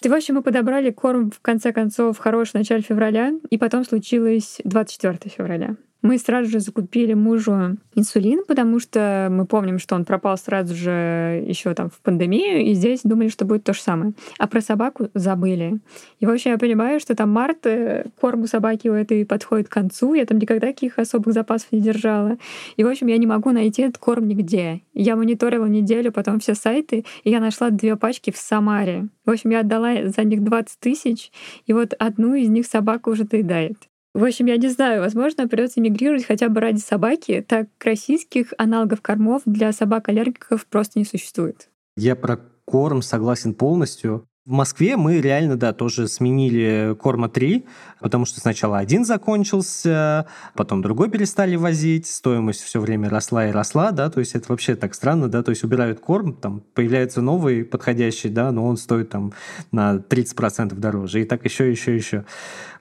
И, 0.02 0.08
в 0.08 0.14
общем, 0.14 0.36
мы 0.36 0.42
подобрали 0.42 0.90
корм 0.90 1.30
в 1.30 1.40
конце 1.40 1.72
концов 1.72 2.16
в 2.16 2.20
хорошем 2.20 2.60
начале 2.60 2.82
февраля, 2.82 3.32
и 3.50 3.58
потом 3.58 3.84
случилось 3.84 4.60
24 4.64 5.18
февраля. 5.30 5.76
Мы 6.02 6.18
сразу 6.18 6.50
же 6.50 6.58
закупили 6.58 7.14
мужу 7.14 7.76
инсулин, 7.94 8.42
потому 8.46 8.80
что 8.80 9.28
мы 9.30 9.46
помним, 9.46 9.78
что 9.78 9.94
он 9.94 10.04
пропал 10.04 10.36
сразу 10.36 10.74
же 10.74 11.44
еще 11.46 11.74
там 11.74 11.90
в 11.90 12.00
пандемию, 12.00 12.66
и 12.66 12.74
здесь 12.74 13.00
думали, 13.04 13.28
что 13.28 13.44
будет 13.44 13.62
то 13.62 13.72
же 13.72 13.80
самое. 13.80 14.12
А 14.38 14.48
про 14.48 14.60
собаку 14.60 15.08
забыли. 15.14 15.78
И 16.18 16.26
вообще 16.26 16.50
я 16.50 16.58
понимаю, 16.58 16.98
что 16.98 17.14
там 17.14 17.30
март, 17.30 17.66
э, 17.66 18.06
корм 18.20 18.42
у 18.42 18.46
собаки 18.48 18.88
у 18.88 18.94
этой 18.94 19.24
подходит 19.24 19.68
к 19.68 19.72
концу, 19.72 20.14
я 20.14 20.26
там 20.26 20.38
никогда 20.38 20.66
таких 20.66 20.98
особых 20.98 21.34
запасов 21.34 21.70
не 21.70 21.80
держала. 21.80 22.36
И, 22.76 22.82
в 22.82 22.88
общем, 22.88 23.06
я 23.06 23.16
не 23.16 23.26
могу 23.26 23.50
найти 23.50 23.82
этот 23.82 23.98
корм 23.98 24.26
нигде. 24.26 24.80
Я 24.94 25.14
мониторила 25.14 25.66
неделю, 25.66 26.10
потом 26.10 26.40
все 26.40 26.54
сайты, 26.54 27.04
и 27.22 27.30
я 27.30 27.38
нашла 27.38 27.70
две 27.70 27.94
пачки 27.94 28.32
в 28.32 28.36
Самаре. 28.36 29.08
В 29.24 29.30
общем, 29.30 29.50
я 29.50 29.60
отдала 29.60 30.08
за 30.08 30.24
них 30.24 30.42
20 30.42 30.80
тысяч, 30.80 31.30
и 31.66 31.72
вот 31.72 31.94
одну 31.98 32.34
из 32.34 32.48
них 32.48 32.66
собака 32.66 33.08
уже 33.08 33.24
доедает. 33.24 33.76
В 34.14 34.24
общем, 34.24 34.46
я 34.46 34.58
не 34.58 34.68
знаю, 34.68 35.00
возможно, 35.00 35.48
придется 35.48 35.80
мигрировать 35.80 36.26
хотя 36.26 36.50
бы 36.50 36.60
ради 36.60 36.80
собаки, 36.80 37.44
так 37.46 37.68
российских 37.82 38.52
аналогов 38.58 39.00
кормов 39.00 39.42
для 39.46 39.72
собак-аллергиков 39.72 40.66
просто 40.66 40.98
не 40.98 41.06
существует. 41.06 41.70
Я 41.96 42.14
про 42.14 42.38
корм 42.66 43.00
согласен 43.00 43.54
полностью. 43.54 44.26
В 44.44 44.50
Москве 44.50 44.96
мы 44.96 45.20
реально, 45.20 45.56
да, 45.56 45.72
тоже 45.72 46.08
сменили 46.08 46.96
Корма 47.00 47.28
3, 47.28 47.64
потому 48.00 48.24
что 48.24 48.40
сначала 48.40 48.78
один 48.78 49.04
закончился, 49.04 50.26
потом 50.56 50.82
другой 50.82 51.10
перестали 51.10 51.54
возить, 51.54 52.08
стоимость 52.08 52.60
все 52.62 52.80
время 52.80 53.08
росла 53.08 53.46
и 53.46 53.52
росла, 53.52 53.92
да, 53.92 54.10
то 54.10 54.18
есть 54.18 54.34
это 54.34 54.46
вообще 54.48 54.74
так 54.74 54.94
странно, 54.94 55.28
да, 55.28 55.44
то 55.44 55.50
есть 55.50 55.62
убирают 55.62 56.00
корм, 56.00 56.34
там 56.34 56.60
появляется 56.74 57.20
новый 57.20 57.64
подходящий, 57.64 58.30
да, 58.30 58.50
но 58.50 58.66
он 58.66 58.78
стоит 58.78 59.10
там 59.10 59.32
на 59.70 59.94
30% 59.94 60.74
дороже, 60.74 61.22
и 61.22 61.24
так 61.24 61.44
еще, 61.44 61.70
еще, 61.70 61.94
еще. 61.94 62.24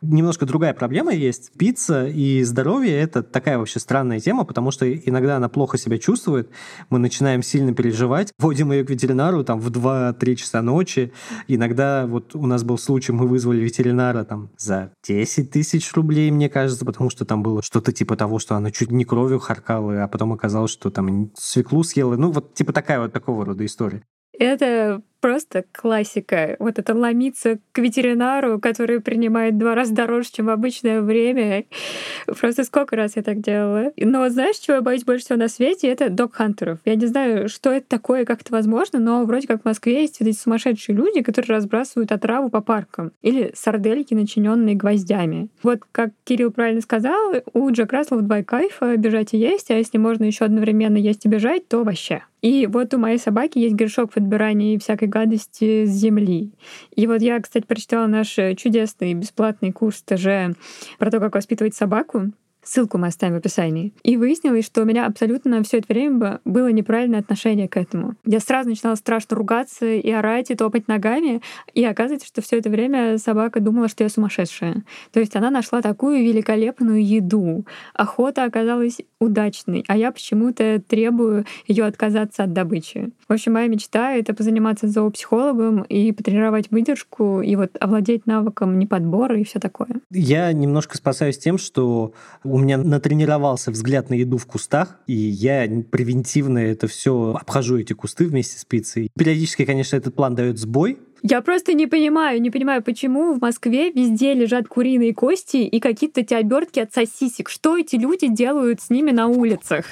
Немножко 0.01 0.45
другая 0.45 0.73
проблема 0.73 1.13
есть. 1.13 1.51
Пицца 1.57 2.07
и 2.07 2.43
здоровье– 2.43 2.99
это 2.99 3.23
такая 3.23 3.57
вообще 3.57 3.79
странная 3.79 4.19
тема, 4.19 4.43
потому 4.43 4.71
что 4.71 4.91
иногда 4.91 5.37
она 5.37 5.49
плохо 5.49 5.77
себя 5.77 5.97
чувствует, 5.97 6.49
мы 6.89 6.99
начинаем 6.99 7.43
сильно 7.43 7.73
переживать, 7.73 8.31
вводим 8.37 8.71
ее 8.71 8.83
к 8.83 8.89
ветеринару 8.89 9.43
там 9.43 9.59
в 9.59 9.69
2-3 9.69 10.35
часа 10.35 10.61
ночи, 10.61 11.11
Иногда 11.47 12.05
вот 12.07 12.35
у 12.35 12.45
нас 12.45 12.63
был 12.63 12.77
случай, 12.77 13.11
мы 13.11 13.27
вызвали 13.27 13.59
ветеринара 13.59 14.23
там 14.23 14.51
за 14.57 14.93
10 15.05 15.51
тысяч 15.51 15.93
рублей, 15.93 16.31
мне 16.31 16.49
кажется, 16.49 16.85
потому 16.85 17.09
что 17.09 17.25
там 17.25 17.43
было 17.43 17.61
что-то 17.61 17.91
типа 17.91 18.15
того, 18.15 18.39
что 18.39 18.55
она 18.55 18.71
чуть 18.71 18.91
не 18.91 19.05
кровью 19.05 19.39
харкала, 19.39 20.03
а 20.03 20.07
потом 20.07 20.33
оказалось, 20.33 20.71
что 20.71 20.89
там 20.89 21.31
свеклу 21.35 21.83
съела. 21.83 22.15
Ну, 22.15 22.31
вот 22.31 22.53
типа 22.53 22.73
такая 22.73 22.99
вот 22.99 23.13
такого 23.13 23.45
рода 23.45 23.65
история. 23.65 24.03
Это 24.37 25.01
просто 25.21 25.63
классика. 25.71 26.55
Вот 26.59 26.79
это 26.79 26.93
ломиться 26.93 27.59
к 27.71 27.77
ветеринару, 27.77 28.59
который 28.59 28.99
принимает 28.99 29.57
два 29.57 29.75
раза 29.75 29.93
дороже, 29.93 30.29
чем 30.31 30.47
в 30.47 30.49
обычное 30.49 31.01
время. 31.01 31.65
Просто 32.25 32.63
сколько 32.63 32.95
раз 32.95 33.15
я 33.15 33.21
так 33.21 33.39
делала. 33.39 33.93
Но 33.97 34.27
знаешь, 34.29 34.57
чего 34.57 34.75
я 34.75 34.81
боюсь 34.81 35.03
больше 35.03 35.25
всего 35.25 35.39
на 35.39 35.47
свете? 35.47 35.87
Это 35.87 36.09
док-хантеров. 36.09 36.79
Я 36.85 36.95
не 36.95 37.05
знаю, 37.05 37.47
что 37.47 37.71
это 37.71 37.87
такое, 37.87 38.25
как 38.25 38.41
это 38.41 38.51
возможно, 38.51 38.99
но 38.99 39.23
вроде 39.23 39.47
как 39.47 39.61
в 39.61 39.65
Москве 39.65 40.01
есть 40.01 40.19
вот 40.19 40.27
эти 40.27 40.37
сумасшедшие 40.37 40.95
люди, 40.95 41.21
которые 41.21 41.57
разбрасывают 41.57 42.11
отраву 42.11 42.49
по 42.49 42.61
паркам. 42.61 43.11
Или 43.21 43.51
сардельки, 43.55 44.13
начиненные 44.13 44.75
гвоздями. 44.75 45.49
Вот 45.61 45.81
как 45.91 46.09
Кирилл 46.23 46.51
правильно 46.51 46.81
сказал, 46.81 47.35
у 47.53 47.71
Джек 47.71 47.93
Рассела 47.93 48.21
два 48.21 48.43
кайфа 48.43 48.97
бежать 48.97 49.33
и 49.33 49.37
есть, 49.37 49.69
а 49.69 49.75
если 49.75 49.97
можно 49.97 50.23
еще 50.23 50.45
одновременно 50.45 50.97
есть 50.97 51.25
и 51.25 51.29
бежать, 51.29 51.67
то 51.67 51.83
вообще. 51.83 52.23
И 52.41 52.65
вот 52.65 52.93
у 52.93 52.97
моей 52.97 53.19
собаки 53.19 53.59
есть 53.59 53.75
грешок 53.75 54.13
в 54.13 54.17
отбирании 54.17 54.77
всякой 54.77 55.07
гадости 55.11 55.85
с 55.85 55.89
земли. 55.89 56.51
И 56.95 57.05
вот 57.05 57.21
я, 57.21 57.39
кстати, 57.39 57.65
прочитала 57.65 58.07
наш 58.07 58.29
чудесный 58.57 59.13
бесплатный 59.13 59.71
курс 59.71 60.01
ТЖ 60.01 60.55
про 60.97 61.11
то, 61.11 61.19
как 61.19 61.35
воспитывать 61.35 61.75
собаку. 61.75 62.31
Ссылку 62.63 62.97
мы 62.97 63.07
оставим 63.07 63.35
в 63.35 63.37
описании. 63.37 63.93
И 64.03 64.17
выяснилось, 64.17 64.65
что 64.65 64.83
у 64.83 64.85
меня 64.85 65.07
абсолютно 65.07 65.63
все 65.63 65.79
это 65.79 65.91
время 65.91 66.39
было 66.45 66.71
неправильное 66.71 67.19
отношение 67.19 67.67
к 67.67 67.77
этому. 67.77 68.15
Я 68.25 68.39
сразу 68.39 68.69
начинала 68.69 68.95
страшно 68.95 69.35
ругаться 69.35 69.85
и 69.85 70.11
орать, 70.11 70.51
и 70.51 70.55
топать 70.55 70.87
ногами. 70.87 71.41
И 71.73 71.83
оказывается, 71.83 72.27
что 72.27 72.41
все 72.41 72.59
это 72.59 72.69
время 72.69 73.17
собака 73.17 73.59
думала, 73.59 73.87
что 73.87 74.03
я 74.03 74.09
сумасшедшая. 74.09 74.83
То 75.11 75.19
есть 75.19 75.35
она 75.35 75.49
нашла 75.49 75.81
такую 75.81 76.19
великолепную 76.19 77.05
еду. 77.05 77.65
Охота 77.93 78.43
оказалась 78.43 78.97
удачной, 79.19 79.83
а 79.87 79.97
я 79.97 80.11
почему-то 80.11 80.81
требую 80.87 81.45
ее 81.67 81.85
отказаться 81.85 82.43
от 82.43 82.53
добычи. 82.53 83.11
В 83.27 83.33
общем, 83.33 83.53
моя 83.53 83.67
мечта— 83.67 84.13
это 84.13 84.33
позаниматься 84.33 84.87
зоопсихологом 84.87 85.83
и 85.83 86.11
потренировать 86.11 86.71
выдержку, 86.71 87.41
и 87.41 87.55
вот 87.55 87.71
овладеть 87.79 88.25
навыком 88.25 88.77
неподбора 88.77 89.39
и 89.39 89.43
все 89.43 89.59
такое. 89.59 89.89
Я 90.11 90.51
немножко 90.53 90.97
спасаюсь 90.97 91.37
тем, 91.37 91.57
что 91.57 92.13
у 92.51 92.57
меня 92.57 92.77
натренировался 92.77 93.71
взгляд 93.71 94.09
на 94.09 94.15
еду 94.15 94.37
в 94.37 94.45
кустах, 94.45 94.99
и 95.07 95.13
я 95.13 95.67
превентивно 95.89 96.59
это 96.59 96.87
все 96.87 97.35
обхожу 97.39 97.77
эти 97.77 97.93
кусты 97.93 98.25
вместе 98.25 98.59
с 98.59 98.65
пиццей. 98.65 99.09
Периодически, 99.17 99.65
конечно, 99.65 99.95
этот 99.95 100.15
план 100.15 100.35
дает 100.35 100.57
сбой, 100.57 100.97
я 101.23 101.41
просто 101.41 101.73
не 101.73 101.85
понимаю, 101.85 102.41
не 102.41 102.49
понимаю, 102.49 102.81
почему 102.81 103.33
в 103.33 103.41
Москве 103.41 103.91
везде 103.91 104.33
лежат 104.33 104.67
куриные 104.67 105.13
кости 105.13 105.57
и 105.57 105.79
какие-то 105.79 106.21
эти 106.21 106.33
обертки 106.33 106.79
от 106.79 106.93
сосисек. 106.93 107.47
Что 107.47 107.77
эти 107.77 107.95
люди 107.95 108.27
делают 108.27 108.81
с 108.81 108.89
ними 108.89 109.11
на 109.11 109.27
улицах? 109.27 109.85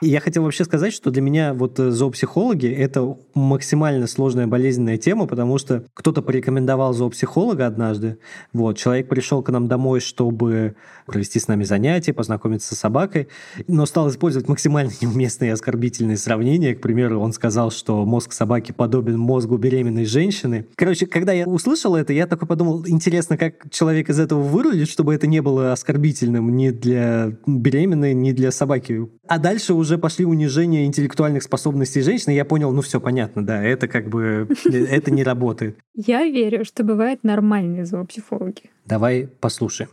Я 0.00 0.20
хотел 0.20 0.42
вообще 0.42 0.64
сказать, 0.64 0.92
что 0.92 1.10
для 1.10 1.22
меня 1.22 1.54
вот 1.54 1.78
э, 1.78 1.90
зоопсихологи— 1.90 2.66
это 2.72 3.16
максимально 3.34 4.06
сложная 4.06 4.46
болезненная 4.46 4.98
тема, 4.98 5.26
потому 5.26 5.58
что 5.58 5.84
кто-то 5.94 6.22
порекомендовал 6.22 6.92
зоопсихолога 6.92 7.66
однажды. 7.66 8.18
Вот, 8.52 8.76
человек 8.76 9.08
пришел 9.08 9.42
к 9.42 9.50
нам 9.50 9.68
домой, 9.68 10.00
чтобы 10.00 10.74
провести 11.06 11.38
с 11.38 11.48
нами 11.48 11.64
занятия, 11.64 12.12
познакомиться 12.12 12.74
с 12.74 12.78
собакой, 12.78 13.28
но 13.66 13.86
стал 13.86 14.08
использовать 14.08 14.48
максимально 14.48 14.90
неуместные 15.00 15.50
и 15.50 15.52
оскорбительные 15.52 16.16
сравнения. 16.16 16.74
К 16.74 16.80
примеру, 16.80 17.20
он 17.20 17.32
сказал, 17.32 17.70
что 17.70 18.04
мозг 18.04 18.32
собаки 18.32 18.72
подобен 18.72 19.18
мозгу 19.18 19.56
беременной 19.56 20.04
женщины. 20.04 20.66
Короче, 20.76 21.06
когда 21.06 21.32
я 21.32 21.46
услышал 21.46 21.94
это, 21.94 22.12
я 22.12 22.26
такой 22.26 22.48
подумал, 22.48 22.86
интересно, 22.86 23.36
как 23.36 23.70
человек 23.70 24.08
из 24.10 24.18
этого 24.18 24.40
вырулит, 24.40 24.88
чтобы 24.88 25.14
это 25.14 25.26
не 25.26 25.40
было 25.40 25.72
оскорбительным 25.72 26.56
ни 26.56 26.70
для 26.70 27.32
беременной, 27.46 28.14
ни 28.14 28.32
для 28.32 28.50
собаки. 28.50 29.08
А 29.26 29.38
дальше 29.38 29.73
уже 29.74 29.98
пошли 29.98 30.24
унижения 30.24 30.86
интеллектуальных 30.86 31.42
способностей 31.42 32.00
женщины, 32.00 32.32
я 32.32 32.44
понял, 32.44 32.72
ну 32.72 32.82
все 32.82 33.00
понятно, 33.00 33.44
да, 33.44 33.62
это 33.62 33.88
как 33.88 34.08
бы, 34.08 34.48
это 34.64 35.10
не 35.10 35.22
работает. 35.22 35.78
Я 35.94 36.24
верю, 36.24 36.64
что 36.64 36.84
бывают 36.84 37.24
нормальные 37.24 37.84
зоопсихологи. 37.84 38.70
Давай 38.86 39.28
послушаем. 39.40 39.90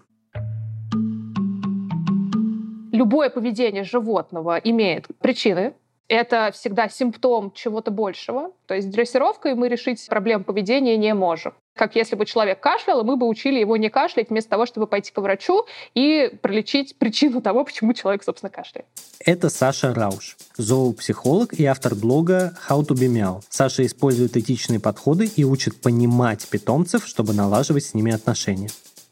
Любое 2.92 3.30
поведение 3.30 3.84
животного 3.84 4.58
имеет 4.58 5.08
причины, 5.20 5.74
это 6.12 6.52
всегда 6.54 6.90
симптом 6.90 7.54
чего-то 7.54 7.90
большего. 7.90 8.52
То 8.66 8.74
есть 8.74 8.90
дрессировкой 8.90 9.56
мы 9.56 9.70
решить 9.70 10.06
проблему 10.08 10.44
поведения 10.44 10.98
не 10.98 11.14
можем. 11.14 11.54
Как 11.74 11.96
если 11.96 12.18
бы 12.18 12.26
человек 12.26 12.60
кашлял, 12.60 13.00
и 13.00 13.04
мы 13.06 13.16
бы 13.16 13.26
учили 13.30 13.60
его 13.60 13.78
не 13.78 13.90
кашлять, 13.90 14.30
вместо 14.30 14.50
того, 14.50 14.66
чтобы 14.66 14.88
пойти 14.88 15.14
к 15.14 15.18
врачу 15.20 15.66
и 15.96 16.30
пролечить 16.42 16.98
причину 16.98 17.42
того, 17.42 17.64
почему 17.64 17.94
человек, 17.94 18.26
собственно, 18.26 18.50
кашляет. 18.50 18.88
Это 19.24 19.50
Саша 19.50 19.94
Рауш, 19.94 20.36
зоопсихолог 20.58 21.54
и 21.54 21.64
автор 21.64 21.96
блога 21.96 22.58
How 22.68 22.82
to 22.82 22.94
be 22.94 23.08
Meow. 23.08 23.42
Саша 23.48 23.86
использует 23.86 24.36
этичные 24.36 24.82
подходы 24.82 25.32
и 25.34 25.46
учит 25.46 25.80
понимать 25.80 26.46
питомцев, 26.50 27.08
чтобы 27.08 27.34
налаживать 27.34 27.86
с 27.86 27.94
ними 27.94 28.12
отношения. 28.12 28.68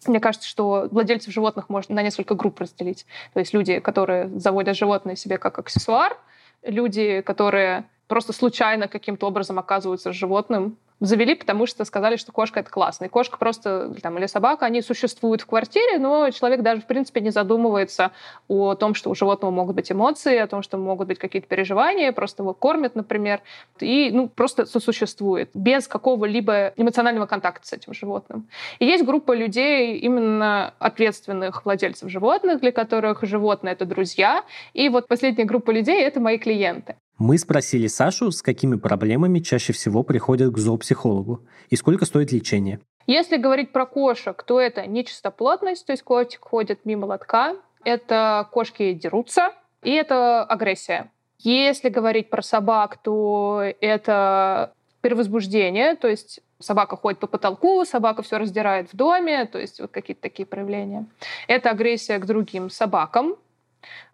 Мне 0.05 0.19
кажется, 0.19 0.49
что 0.49 0.89
владельцев 0.91 1.33
животных 1.33 1.69
можно 1.69 1.95
на 1.95 2.03
несколько 2.03 2.35
групп 2.35 2.59
разделить. 2.59 3.05
То 3.33 3.39
есть 3.39 3.53
люди, 3.53 3.79
которые 3.79 4.37
заводят 4.37 4.75
животное 4.75 5.15
себе 5.15 5.37
как 5.37 5.59
аксессуар, 5.59 6.17
люди, 6.63 7.21
которые 7.21 7.89
просто 8.09 8.33
случайно 8.33 8.89
каким-то 8.89 9.27
образом 9.27 9.59
оказываются 9.59 10.11
животным, 10.11 10.77
завели, 10.99 11.35
потому 11.35 11.65
что 11.65 11.85
сказали, 11.85 12.17
что 12.17 12.31
кошка 12.31 12.59
это 12.59 12.69
классно. 12.69 13.05
И 13.05 13.07
кошка 13.07 13.37
просто 13.37 13.93
там, 14.01 14.17
или 14.17 14.25
собака, 14.25 14.65
они 14.65 14.81
существуют 14.81 15.41
в 15.41 15.45
квартире, 15.45 15.97
но 15.97 16.29
человек 16.31 16.61
даже 16.61 16.81
в 16.81 16.85
принципе 16.87 17.21
не 17.21 17.29
задумывается 17.29 18.11
о 18.47 18.75
том, 18.75 18.95
что 18.95 19.09
у 19.09 19.15
животного 19.15 19.51
могут 19.51 19.75
быть 19.75 19.91
эмоции, 19.91 20.37
о 20.37 20.47
том, 20.47 20.61
что 20.61 20.77
могут 20.77 21.07
быть 21.07 21.19
какие-то 21.19 21.47
переживания, 21.47 22.11
просто 22.11 22.43
его 22.43 22.53
кормят, 22.53 22.95
например, 22.95 23.41
и 23.79 24.09
ну, 24.11 24.27
просто 24.27 24.65
сосуществует 24.65 25.51
без 25.53 25.87
какого-либо 25.87 26.73
эмоционального 26.75 27.27
контакта 27.27 27.65
с 27.65 27.73
этим 27.73 27.93
животным. 27.93 28.49
И 28.79 28.85
есть 28.85 29.05
группа 29.05 29.33
людей, 29.33 29.97
именно 29.99 30.73
ответственных 30.79 31.63
владельцев 31.63 32.09
животных, 32.09 32.59
для 32.59 32.71
которых 32.71 33.23
животные— 33.23 33.73
это 33.73 33.85
друзья. 33.85 34.43
И 34.73 34.89
вот 34.89 35.07
последняя 35.07 35.45
группа 35.45 35.71
людей— 35.71 36.01
это 36.03 36.19
мои 36.19 36.37
клиенты. 36.37 36.95
Мы 37.19 37.37
спросили 37.37 37.87
Сашу, 37.87 38.31
с 38.31 38.41
какими 38.41 38.77
проблемами 38.77 39.39
чаще 39.39 39.73
всего 39.73 40.03
приходят 40.03 40.53
к 40.53 40.57
зоопсихологу 40.57 41.45
и 41.69 41.75
сколько 41.75 42.05
стоит 42.05 42.31
лечение. 42.31 42.79
Если 43.07 43.35
говорить 43.35 43.73
про 43.73 43.85
кошек, 43.85 44.41
то 44.41 44.57
это 44.57 44.87
нечистоплотность, 44.87 45.85
то 45.85 45.91
есть 45.91 46.03
котик 46.03 46.39
ходит 46.39 46.85
мимо 46.85 47.07
лотка, 47.07 47.57
это 47.83 48.47
кошки 48.53 48.93
дерутся, 48.93 49.51
и 49.83 49.91
это 49.91 50.45
агрессия. 50.45 51.11
Если 51.39 51.89
говорить 51.89 52.29
про 52.29 52.41
собак, 52.41 52.97
то 53.03 53.63
это 53.81 54.73
перевозбуждение, 55.01 55.97
то 55.97 56.07
есть 56.07 56.39
собака 56.59 56.95
ходит 56.95 57.19
по 57.19 57.27
потолку, 57.27 57.83
собака 57.83 58.21
все 58.21 58.37
раздирает 58.37 58.93
в 58.93 58.95
доме, 58.95 59.45
то 59.45 59.59
есть 59.59 59.81
вот 59.81 59.91
какие-то 59.91 60.21
такие 60.21 60.45
проявления. 60.45 61.05
Это 61.47 61.69
агрессия 61.69 62.17
к 62.17 62.25
другим 62.25 62.69
собакам, 62.69 63.35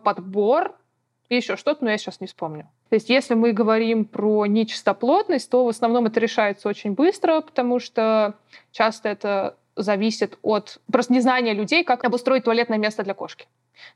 подбор, 0.03 0.75
и 1.29 1.35
еще 1.35 1.55
что-то, 1.55 1.83
но 1.83 1.91
я 1.91 1.99
сейчас 1.99 2.19
не 2.19 2.25
вспомню. 2.25 2.67
То 2.89 2.95
есть 2.95 3.09
если 3.09 3.33
мы 3.33 3.51
говорим 3.51 4.05
про 4.05 4.45
нечистоплотность, 4.45 5.49
то 5.49 5.65
в 5.65 5.69
основном 5.69 6.05
это 6.05 6.19
решается 6.19 6.69
очень 6.69 6.93
быстро, 6.93 7.41
потому 7.41 7.79
что 7.79 8.35
часто 8.71 9.09
это 9.09 9.55
зависит 9.75 10.37
от 10.41 10.79
просто 10.91 11.13
незнания 11.13 11.53
людей, 11.53 11.83
как 11.83 12.03
обустроить 12.03 12.43
туалетное 12.43 12.77
место 12.77 13.03
для 13.03 13.13
кошки. 13.13 13.47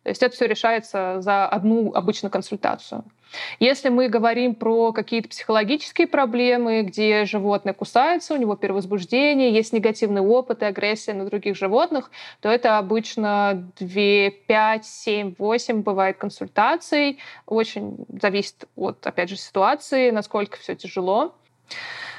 То 0.04 0.10
есть 0.10 0.24
это 0.24 0.36
все 0.36 0.46
решается 0.46 1.22
за 1.22 1.48
одну 1.48 1.94
обычную 1.94 2.32
консультацию. 2.32 3.04
Если 3.60 3.90
мы 3.90 4.10
говорим 4.10 4.56
про 4.56 4.92
какие-то 4.92 5.30
психологические 5.30 6.08
проблемы, 6.08 6.82
где 6.82 7.26
животное 7.26 7.74
кусается, 7.74 8.34
у 8.34 8.38
него 8.38 8.56
перевозбуждение, 8.56 9.54
есть 9.54 9.72
негативный 9.72 10.22
опыт 10.22 10.64
и 10.64 10.66
агрессия 10.66 11.14
на 11.14 11.26
других 11.26 11.56
животных, 11.56 12.10
то 12.42 12.50
это 12.50 12.78
обычно 12.80 13.72
2, 13.80 14.32
5, 14.48 14.86
7, 14.86 15.36
8 15.38 15.82
бывает 15.84 16.18
консультаций. 16.18 17.20
Очень 17.46 18.06
зависит 18.22 18.66
от, 18.76 19.06
опять 19.06 19.30
же, 19.30 19.38
ситуации, 19.38 20.10
насколько 20.10 20.58
все 20.58 20.76
тяжело. 20.76 21.36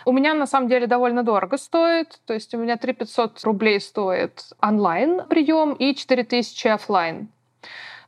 У 0.06 0.12
меня 0.12 0.34
на 0.34 0.46
самом 0.46 0.68
деле 0.68 0.86
довольно 0.86 1.22
дорого 1.22 1.56
стоит. 1.56 2.20
То 2.26 2.34
есть 2.34 2.54
у 2.54 2.58
меня 2.58 2.76
3 2.76 2.92
500 2.94 3.44
рублей 3.44 3.80
стоит 3.80 4.44
онлайн 4.60 5.22
прием 5.28 5.74
и 5.74 5.94
4 5.94 6.24
тысячи 6.24 6.68
офлайн. 6.68 7.28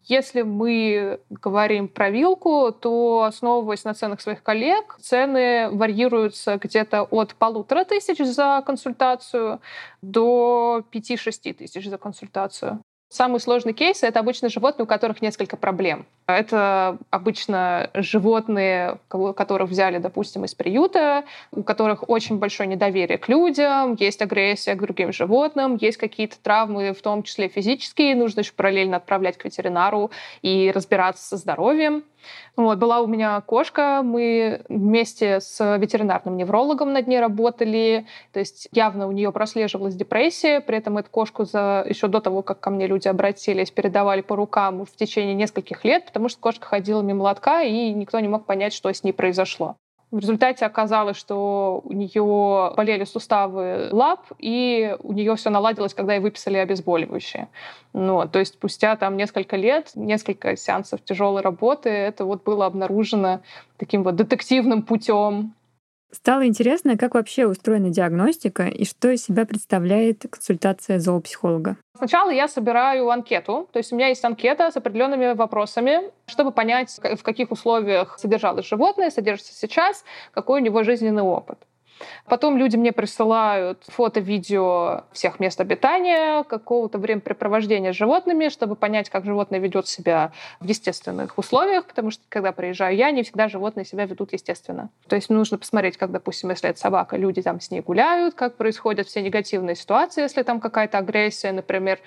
Если 0.04 0.42
мы 0.42 1.20
говорим 1.30 1.86
про 1.86 2.10
вилку, 2.10 2.72
то, 2.72 3.22
основываясь 3.22 3.84
на 3.84 3.94
ценах 3.94 4.20
своих 4.20 4.42
коллег, 4.42 4.96
цены 5.00 5.70
варьируются 5.70 6.56
где-то 6.56 7.04
от 7.04 7.36
полутора 7.36 7.84
тысяч 7.84 8.18
за 8.18 8.62
консультацию 8.66 9.60
до 10.02 10.82
пяти-шести 10.90 11.52
тысяч 11.52 11.88
за 11.88 11.98
консультацию. 11.98 12.82
Самый 13.10 13.40
сложный 13.40 13.74
кейс— 13.74 14.02
это 14.02 14.20
обычно 14.20 14.48
животные, 14.48 14.84
у 14.84 14.88
которых 14.88 15.22
несколько 15.22 15.56
проблем. 15.56 16.06
Это 16.26 16.98
обычно 17.10 17.90
животные, 17.94 18.98
которых 19.08 19.68
взяли, 19.68 19.98
допустим, 19.98 20.44
из 20.44 20.54
приюта, 20.54 21.24
у 21.50 21.62
которых 21.62 22.08
очень 22.08 22.38
большое 22.38 22.68
недоверие 22.68 23.18
к 23.18 23.28
людям, 23.28 23.96
есть 23.98 24.22
агрессия 24.22 24.74
к 24.74 24.80
другим 24.80 25.12
животным, 25.12 25.76
есть 25.80 25.96
какие-то 25.96 26.38
травмы, 26.40 26.92
в 26.92 27.02
том 27.02 27.22
числе 27.22 27.48
физические, 27.48 28.14
нужно 28.14 28.40
еще 28.40 28.52
параллельно 28.52 28.98
отправлять 28.98 29.36
к 29.36 29.44
ветеринару 29.44 30.10
и 30.42 30.70
разбираться 30.74 31.26
со 31.26 31.36
здоровьем. 31.36 32.04
Вот, 32.56 32.78
была 32.78 33.00
у 33.00 33.06
меня 33.06 33.40
кошка, 33.40 34.02
мы 34.04 34.62
вместе 34.68 35.40
с 35.40 35.76
ветеринарным 35.78 36.36
неврологом 36.36 36.92
над 36.92 37.06
ней 37.08 37.18
работали, 37.18 38.06
то 38.32 38.40
есть 38.40 38.68
явно 38.72 39.08
у 39.08 39.12
нее 39.12 39.32
прослеживалась 39.32 39.94
депрессия, 39.94 40.60
при 40.60 40.78
этом 40.78 40.98
эту 40.98 41.10
кошку 41.10 41.44
за, 41.44 41.84
еще 41.88 42.08
до 42.08 42.20
того, 42.20 42.42
как 42.42 42.60
ко 42.60 42.70
мне 42.70 42.86
люди 42.86 43.08
обратились, 43.08 43.70
передавали 43.70 44.20
по 44.20 44.36
рукам 44.36 44.84
в 44.84 44.94
течение 44.94 45.34
нескольких 45.34 45.84
лет, 45.84 46.11
потому 46.12 46.28
что 46.28 46.40
кошка 46.40 46.66
ходила 46.66 47.00
мимо 47.00 47.22
лотка, 47.22 47.62
и 47.62 47.90
никто 47.94 48.20
не 48.20 48.28
мог 48.28 48.44
понять, 48.44 48.74
что 48.74 48.92
с 48.92 49.02
ней 49.02 49.12
произошло. 49.12 49.76
В 50.10 50.18
результате 50.18 50.66
оказалось, 50.66 51.16
что 51.16 51.80
у 51.84 51.92
нее 51.94 52.74
болели 52.76 53.04
суставы 53.04 53.88
лап, 53.92 54.26
и 54.38 54.94
у 55.02 55.14
нее 55.14 55.34
все 55.36 55.48
наладилось, 55.48 55.94
когда 55.94 56.12
ей 56.12 56.20
выписали 56.20 56.58
обезболивающее. 56.58 57.48
Ну, 57.94 58.28
то 58.28 58.38
есть 58.38 58.52
спустя 58.52 58.96
там 58.96 59.16
несколько 59.16 59.56
лет, 59.56 59.92
несколько 59.94 60.54
сеансов 60.54 61.02
тяжелой 61.02 61.40
работы, 61.40 61.88
это 61.88 62.26
вот 62.26 62.44
было 62.44 62.66
обнаружено 62.66 63.40
таким 63.78 64.02
вот 64.02 64.16
детективным 64.16 64.82
путем. 64.82 65.54
Стало 66.14 66.46
интересно, 66.46 66.98
как 66.98 67.14
вообще 67.14 67.46
устроена 67.46 67.88
диагностика 67.88 68.64
и 68.64 68.84
что 68.84 69.10
из 69.10 69.24
себя 69.24 69.46
представляет 69.46 70.26
консультация 70.30 70.98
зоопсихолога. 70.98 71.76
Сначала 71.96 72.30
я 72.30 72.48
собираю 72.48 73.08
анкету, 73.10 73.68
то 73.72 73.78
есть 73.78 73.92
у 73.92 73.96
меня 73.96 74.08
есть 74.08 74.24
анкета 74.24 74.70
с 74.70 74.76
определенными 74.76 75.32
вопросами, 75.32 76.10
чтобы 76.26 76.52
понять, 76.52 77.00
в 77.02 77.22
каких 77.22 77.50
условиях 77.50 78.18
содержалось 78.18 78.66
животное, 78.66 79.10
содержится 79.10 79.54
сейчас, 79.54 80.04
какой 80.32 80.60
у 80.60 80.64
него 80.64 80.82
жизненный 80.82 81.22
опыт. 81.22 81.58
Потом 82.26 82.56
люди 82.56 82.76
мне 82.76 82.92
присылают 82.92 83.82
фото, 83.88 84.20
видео 84.20 85.04
всех 85.12 85.40
мест 85.40 85.60
обитания, 85.60 86.42
какого-то 86.44 86.98
времяпрепровождения 86.98 87.92
с 87.92 87.96
животными, 87.96 88.48
чтобы 88.48 88.76
понять, 88.76 89.10
как 89.10 89.24
животное 89.24 89.58
ведет 89.58 89.86
себя 89.88 90.32
в 90.60 90.66
естественных 90.66 91.38
условиях, 91.38 91.86
потому 91.86 92.10
что, 92.10 92.22
когда 92.28 92.52
приезжаю 92.52 92.96
я, 92.96 93.10
не 93.10 93.22
всегда 93.22 93.48
животные 93.48 93.84
себя 93.84 94.06
ведут 94.06 94.32
естественно. 94.32 94.90
То 95.08 95.16
есть 95.16 95.30
нужно 95.30 95.58
посмотреть, 95.58 95.96
как, 95.96 96.10
допустим, 96.10 96.50
если 96.50 96.70
это 96.70 96.78
собака, 96.78 97.16
люди 97.16 97.42
там 97.42 97.60
с 97.60 97.70
ней 97.70 97.80
гуляют, 97.80 98.34
как 98.34 98.56
происходят 98.56 99.06
все 99.06 99.22
негативные 99.22 99.76
ситуации, 99.76 100.22
если 100.22 100.42
там 100.42 100.60
какая-то 100.60 100.98
агрессия, 100.98 101.52
например. 101.52 102.00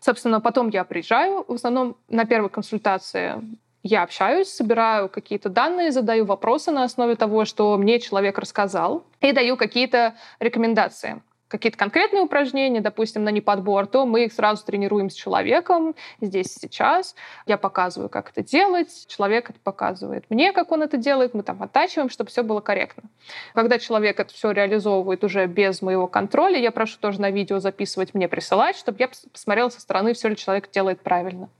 Собственно, 0.00 0.40
потом 0.40 0.68
я 0.68 0.84
приезжаю, 0.84 1.44
в 1.46 1.52
основном 1.52 1.96
на 2.08 2.24
первой 2.24 2.50
консультации 2.50 3.40
я 3.82 4.02
общаюсь, 4.02 4.48
собираю 4.48 5.08
какие-то 5.08 5.48
данные, 5.48 5.92
задаю 5.92 6.24
вопросы 6.24 6.70
на 6.70 6.84
основе 6.84 7.16
того, 7.16 7.44
что 7.44 7.76
мне 7.76 7.98
человек 7.98 8.38
рассказал, 8.38 9.04
и 9.20 9.32
даю 9.32 9.56
какие-то 9.56 10.14
рекомендации 10.40 11.22
какие-то 11.52 11.76
конкретные 11.76 12.22
упражнения, 12.22 12.80
допустим, 12.80 13.24
на 13.24 13.28
неподбор, 13.28 13.86
то 13.86 14.06
мы 14.06 14.24
их 14.24 14.32
сразу 14.32 14.64
тренируем 14.64 15.10
с 15.10 15.14
человеком 15.14 15.94
здесь 16.20 16.46
сейчас. 16.46 17.14
Я 17.46 17.58
показываю, 17.58 18.08
как 18.08 18.30
это 18.30 18.42
делать, 18.42 19.06
человек 19.06 19.50
это 19.50 19.60
показывает 19.60 20.24
мне, 20.30 20.52
как 20.52 20.72
он 20.72 20.82
это 20.82 20.96
делает, 20.96 21.34
мы 21.34 21.42
там 21.42 21.62
оттачиваем, 21.62 22.08
чтобы 22.08 22.30
все 22.30 22.42
было 22.42 22.60
корректно. 22.60 23.04
Когда 23.54 23.78
человек 23.78 24.18
это 24.18 24.32
все 24.32 24.50
реализовывает 24.50 25.22
уже 25.24 25.46
без 25.46 25.82
моего 25.82 26.06
контроля, 26.06 26.58
я 26.58 26.70
прошу 26.70 26.98
тоже 26.98 27.20
на 27.20 27.30
видео 27.30 27.58
записывать, 27.58 28.14
мне 28.14 28.28
присылать, 28.28 28.76
чтобы 28.76 28.98
я 29.00 29.08
посмотрела 29.08 29.68
со 29.68 29.80
стороны, 29.80 30.14
все 30.14 30.28
ли 30.28 30.36
человек 30.36 30.70
делает 30.70 31.02
правильно. 31.02 31.50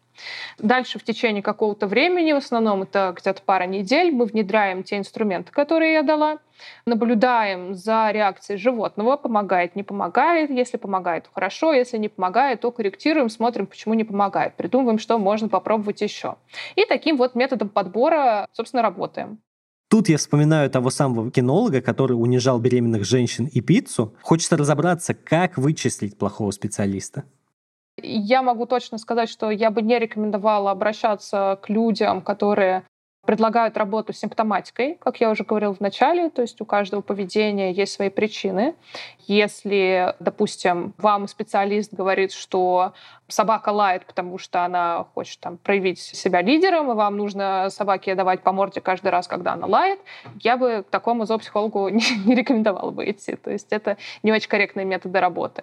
Дальше 0.59 0.99
в 0.99 1.05
течение 1.05 1.43
какого-то 1.43 1.87
времени, 1.87 2.33
в 2.33 2.37
основном 2.37 2.83
это 2.83 3.14
где-то 3.16 3.43
пара 3.43 3.64
недель, 3.64 4.12
мы 4.12 4.25
внедряем 4.25 4.83
те 4.83 4.99
инструменты, 4.99 5.53
которые 5.53 5.95
я 5.95 6.03
дала, 6.03 6.39
наблюдаем 6.87 7.75
за 7.75 8.11
реакцией 8.11 8.59
животного, 8.59 9.16
помогает, 9.16 9.77
не 9.77 9.83
помогает. 9.83 10.51
Если 10.51 10.77
помогает, 10.77 11.29
хорошо, 11.33 11.73
если 11.73 11.99
не 11.99 12.09
помогает, 12.09 12.61
то 12.61 12.70
корректируем, 12.70 13.29
смотрим, 13.29 13.66
почему 13.66 13.95
не 13.95 14.05
помогает, 14.05 14.55
придумываем, 14.55 14.99
что 14.99 15.18
можно 15.18 15.49
попробовать 15.49 16.01
еще. 16.01 16.37
И 16.77 16.85
таким 16.85 17.16
вот 17.16 17.35
методом 17.35 17.68
подбора, 17.68 18.47
собственно, 18.53 18.83
работаем. 18.83 19.39
Тут 19.93 20.09
я 20.09 20.16
вспоминаю 20.16 20.70
того 20.70 20.89
самого 20.89 21.31
кинолога, 21.31 21.83
который 21.83 22.14
унижал 22.14 22.59
беременных 22.59 23.05
женщин 23.05 23.45
и 23.45 23.61
пиццу. 23.61 24.14
Хочется 24.23 24.57
разобраться, 24.57 25.12
как 25.12 25.59
вычислить 25.59 26.16
плохого 26.16 26.51
специалиста. 26.51 27.25
Я 27.97 28.43
могу 28.43 28.66
точно 28.66 28.99
сказать, 28.99 29.28
что 29.28 29.51
я 29.51 29.70
бы 29.70 29.82
не 29.82 29.99
рекомендовала 29.99 30.70
обращаться 30.70 31.59
к 31.62 31.68
людям, 31.68 32.22
которые 32.22 32.84
предлагают 33.24 33.76
работу 33.76 34.12
с 34.12 34.18
симптоматикой, 34.18 34.97
как 35.01 35.20
я 35.20 35.30
уже 35.30 35.45
говорил 35.45 35.74
в 35.74 35.80
начале, 35.80 36.28
то 36.28 36.43
есть 36.43 36.61
у 36.61 36.64
каждого 36.64 37.03
поведения 37.03 37.70
есть 37.70 37.93
свои 37.93 38.11
причины. 38.11 38.74
Если, 39.28 40.14
допустим, 40.18 40.93
вам 40.99 41.28
специалист 41.28 41.95
говорит, 41.95 42.32
что 42.32 42.95
собака 43.33 43.70
лает, 43.70 44.05
потому 44.07 44.39
что 44.39 44.64
она 44.64 45.07
хочет 45.14 45.41
там 45.41 45.57
проявить 45.57 45.99
себя 45.99 46.43
лидером, 46.43 46.91
и 46.91 46.95
вам 46.95 47.16
нужно 47.16 47.68
собаке 47.70 48.14
давать 48.14 48.43
по 48.43 48.53
морде 48.53 48.80
каждый 48.80 49.09
раз, 49.09 49.26
когда 49.26 49.55
она 49.55 49.66
лает, 49.66 50.01
я 50.41 50.57
бы 50.57 50.85
к 50.87 50.91
такому 50.91 51.24
зоопсихологу 51.24 51.89
не, 51.91 52.03
не 52.24 52.35
рекомендовала 52.35 52.91
бы 52.91 53.11
идти. 53.11 53.37
То 53.37 53.51
есть 53.51 53.68
это 53.72 53.97
не 54.22 54.33
очень 54.33 54.49
корректные 54.49 54.85
методы 54.85 55.20
работы. 55.20 55.62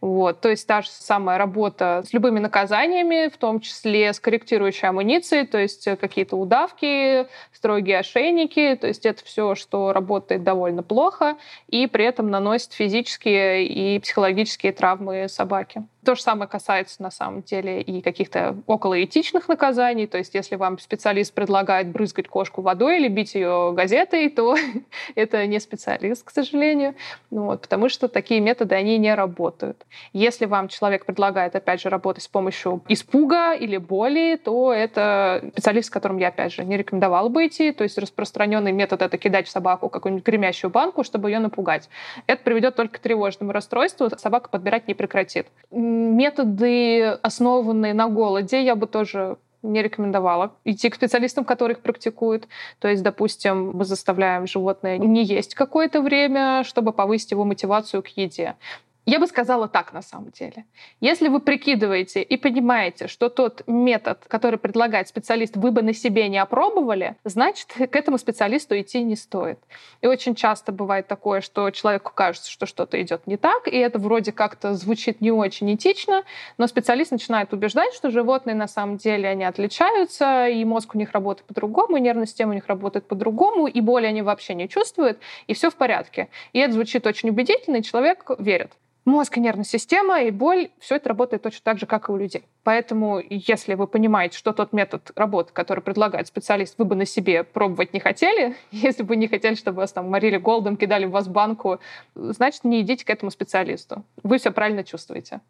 Вот. 0.00 0.40
То 0.40 0.48
есть 0.48 0.66
та 0.66 0.82
же 0.82 0.88
самая 0.90 1.38
работа 1.38 2.02
с 2.06 2.12
любыми 2.12 2.38
наказаниями, 2.38 3.28
в 3.28 3.36
том 3.36 3.60
числе 3.60 4.12
с 4.12 4.20
корректирующей 4.20 4.88
амуницией, 4.88 5.46
то 5.46 5.58
есть 5.58 5.84
какие-то 5.98 6.36
удавки, 6.36 7.26
строгие 7.52 7.98
ошейники, 7.98 8.76
то 8.80 8.86
есть 8.86 9.06
это 9.06 9.24
все, 9.24 9.54
что 9.54 9.92
работает 9.92 10.42
довольно 10.42 10.82
плохо 10.82 11.36
и 11.68 11.86
при 11.86 12.04
этом 12.04 12.30
наносит 12.30 12.72
физические 12.72 13.66
и 13.66 13.98
психологические 13.98 14.72
травмы 14.72 15.28
собаке. 15.28 15.84
То 16.04 16.16
же 16.16 16.22
самое 16.22 16.48
касается 16.48 17.00
на 17.00 17.12
самом 17.12 17.42
деле 17.42 17.80
и 17.80 18.02
каких-то 18.02 18.56
околоэтичных 18.66 19.48
наказаний. 19.48 20.08
То 20.08 20.18
есть 20.18 20.34
если 20.34 20.56
вам 20.56 20.80
специалист 20.80 21.32
предлагает 21.32 21.88
брызгать 21.88 22.26
кошку 22.26 22.60
водой 22.60 22.98
или 22.98 23.06
бить 23.06 23.36
ее 23.36 23.72
газетой, 23.72 24.28
то 24.28 24.56
это 25.14 25.46
не 25.46 25.60
специалист, 25.60 26.24
к 26.24 26.30
сожалению. 26.30 26.96
Ну, 27.30 27.44
вот, 27.44 27.62
потому 27.62 27.88
что 27.88 28.08
такие 28.08 28.40
методы, 28.40 28.74
они 28.74 28.98
не 28.98 29.14
работают. 29.14 29.86
Если 30.12 30.46
вам 30.46 30.66
человек 30.66 31.06
предлагает, 31.06 31.54
опять 31.54 31.80
же, 31.80 31.88
работать 31.88 32.24
с 32.24 32.28
помощью 32.28 32.82
испуга 32.88 33.54
или 33.54 33.76
боли, 33.76 34.40
то 34.42 34.72
это 34.72 35.50
специалист, 35.52 35.86
с 35.86 35.90
которым 35.90 36.18
я, 36.18 36.28
опять 36.28 36.52
же, 36.52 36.64
не 36.64 36.76
рекомендовала 36.76 37.28
бы 37.28 37.46
идти. 37.46 37.70
То 37.70 37.84
есть 37.84 37.96
распространенный 37.96 38.72
метод— 38.72 39.02
это 39.02 39.18
кидать 39.18 39.46
в 39.46 39.50
собаку 39.52 39.88
какую-нибудь 39.88 40.26
гремящую 40.26 40.72
банку, 40.72 41.04
чтобы 41.04 41.30
ее 41.30 41.38
напугать. 41.38 41.88
Это 42.26 42.42
приведет 42.42 42.74
только 42.74 42.98
к 42.98 42.98
тревожному 42.98 43.52
расстройству, 43.52 44.10
собака 44.18 44.48
подбирать 44.48 44.88
не 44.88 44.94
прекратит 44.94 45.46
методы, 45.92 47.18
основанные 47.22 47.94
на 47.94 48.08
голоде, 48.08 48.62
я 48.62 48.74
бы 48.74 48.86
тоже 48.86 49.36
не 49.62 49.82
рекомендовала 49.82 50.56
идти 50.64 50.90
к 50.90 50.94
специалистам, 50.94 51.44
которые 51.44 51.76
их 51.76 51.82
практикуют. 51.82 52.48
То 52.80 52.88
есть, 52.88 53.02
допустим, 53.02 53.70
мы 53.72 53.84
заставляем 53.84 54.46
животное 54.46 54.98
не 54.98 55.22
есть 55.22 55.54
какое-то 55.54 56.00
время, 56.02 56.64
чтобы 56.64 56.92
повысить 56.92 57.30
его 57.30 57.44
мотивацию 57.44 58.02
к 58.02 58.08
еде. 58.08 58.56
Я 59.04 59.18
бы 59.18 59.26
сказала 59.26 59.66
так 59.66 59.92
на 59.92 60.00
самом 60.00 60.30
деле. 60.30 60.64
Если 61.00 61.26
вы 61.26 61.40
прикидываете 61.40 62.22
и 62.22 62.36
понимаете, 62.36 63.08
что 63.08 63.28
тот 63.30 63.64
метод, 63.66 64.24
который 64.28 64.60
предлагает 64.60 65.08
специалист, 65.08 65.56
вы 65.56 65.72
бы 65.72 65.82
на 65.82 65.92
себе 65.92 66.28
не 66.28 66.38
опробовали, 66.38 67.16
значит, 67.24 67.72
к 67.74 67.96
этому 67.96 68.16
специалисту 68.16 68.78
идти 68.78 69.02
не 69.02 69.16
стоит. 69.16 69.58
И 70.02 70.06
очень 70.06 70.36
часто 70.36 70.70
бывает 70.70 71.08
такое, 71.08 71.40
что 71.40 71.68
человеку 71.70 72.12
кажется, 72.14 72.48
что 72.48 72.64
что-то 72.64 73.02
идет 73.02 73.26
не 73.26 73.36
так, 73.36 73.66
и 73.66 73.76
это 73.76 73.98
вроде 73.98 74.30
как-то 74.30 74.74
звучит 74.74 75.20
не 75.20 75.32
очень 75.32 75.74
этично, 75.74 76.22
но 76.56 76.68
специалист 76.68 77.10
начинает 77.10 77.52
убеждать, 77.52 77.94
что 77.94 78.08
животные 78.08 78.54
на 78.54 78.68
самом 78.68 78.98
деле 78.98 79.28
они 79.28 79.42
отличаются, 79.42 80.46
и 80.46 80.64
мозг 80.64 80.94
у 80.94 80.98
них 80.98 81.10
работает 81.10 81.48
по-другому, 81.48 81.96
и 81.96 82.00
нервная 82.00 82.26
система 82.26 82.52
у 82.52 82.54
них 82.54 82.68
работает 82.68 83.08
по-другому, 83.08 83.66
и 83.66 83.80
боли 83.80 84.06
они 84.06 84.22
вообще 84.22 84.54
не 84.54 84.68
чувствуют, 84.68 85.18
и 85.48 85.54
все 85.54 85.70
в 85.70 85.74
порядке. 85.74 86.28
И 86.52 86.60
это 86.60 86.74
звучит 86.74 87.04
очень 87.04 87.30
убедительно, 87.30 87.78
и 87.78 87.82
человек 87.82 88.30
верит 88.38 88.70
мозг 89.04 89.36
и 89.36 89.40
нервная 89.40 89.64
система, 89.64 90.22
и 90.22 90.30
боль, 90.30 90.70
все 90.78 90.96
это 90.96 91.08
работает 91.08 91.42
точно 91.42 91.60
так 91.64 91.78
же, 91.78 91.86
как 91.86 92.08
и 92.08 92.12
у 92.12 92.16
людей. 92.16 92.44
Поэтому, 92.62 93.20
если 93.28 93.74
вы 93.74 93.86
понимаете, 93.86 94.38
что 94.38 94.52
тот 94.52 94.72
метод 94.72 95.10
работы, 95.16 95.52
который 95.52 95.80
предлагает 95.80 96.26
специалист, 96.26 96.74
вы 96.78 96.84
бы 96.84 96.94
на 96.94 97.04
себе 97.04 97.44
пробовать 97.44 97.92
не 97.92 98.00
хотели, 98.00 98.56
если 98.70 99.02
бы 99.02 99.16
не 99.16 99.28
хотели, 99.28 99.54
чтобы 99.54 99.78
вас 99.78 99.92
там 99.92 100.08
морили 100.08 100.36
голодом, 100.36 100.76
кидали 100.76 101.04
в 101.04 101.10
вас 101.10 101.28
банку, 101.28 101.80
значит, 102.14 102.64
не 102.64 102.80
идите 102.80 103.04
к 103.04 103.10
этому 103.10 103.30
специалисту. 103.30 104.04
Вы 104.22 104.38
все 104.38 104.50
правильно 104.50 104.84
чувствуете. 104.84 105.40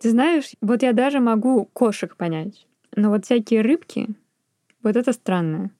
Ты 0.00 0.10
знаешь, 0.10 0.52
вот 0.60 0.82
я 0.82 0.92
даже 0.92 1.20
могу 1.20 1.64
кошек 1.72 2.14
понять. 2.16 2.66
Но 2.94 3.10
вот 3.10 3.24
всякие 3.24 3.62
рыбки, 3.62 4.08
вот 4.84 4.96
это 4.96 5.12
странно. 5.12 5.70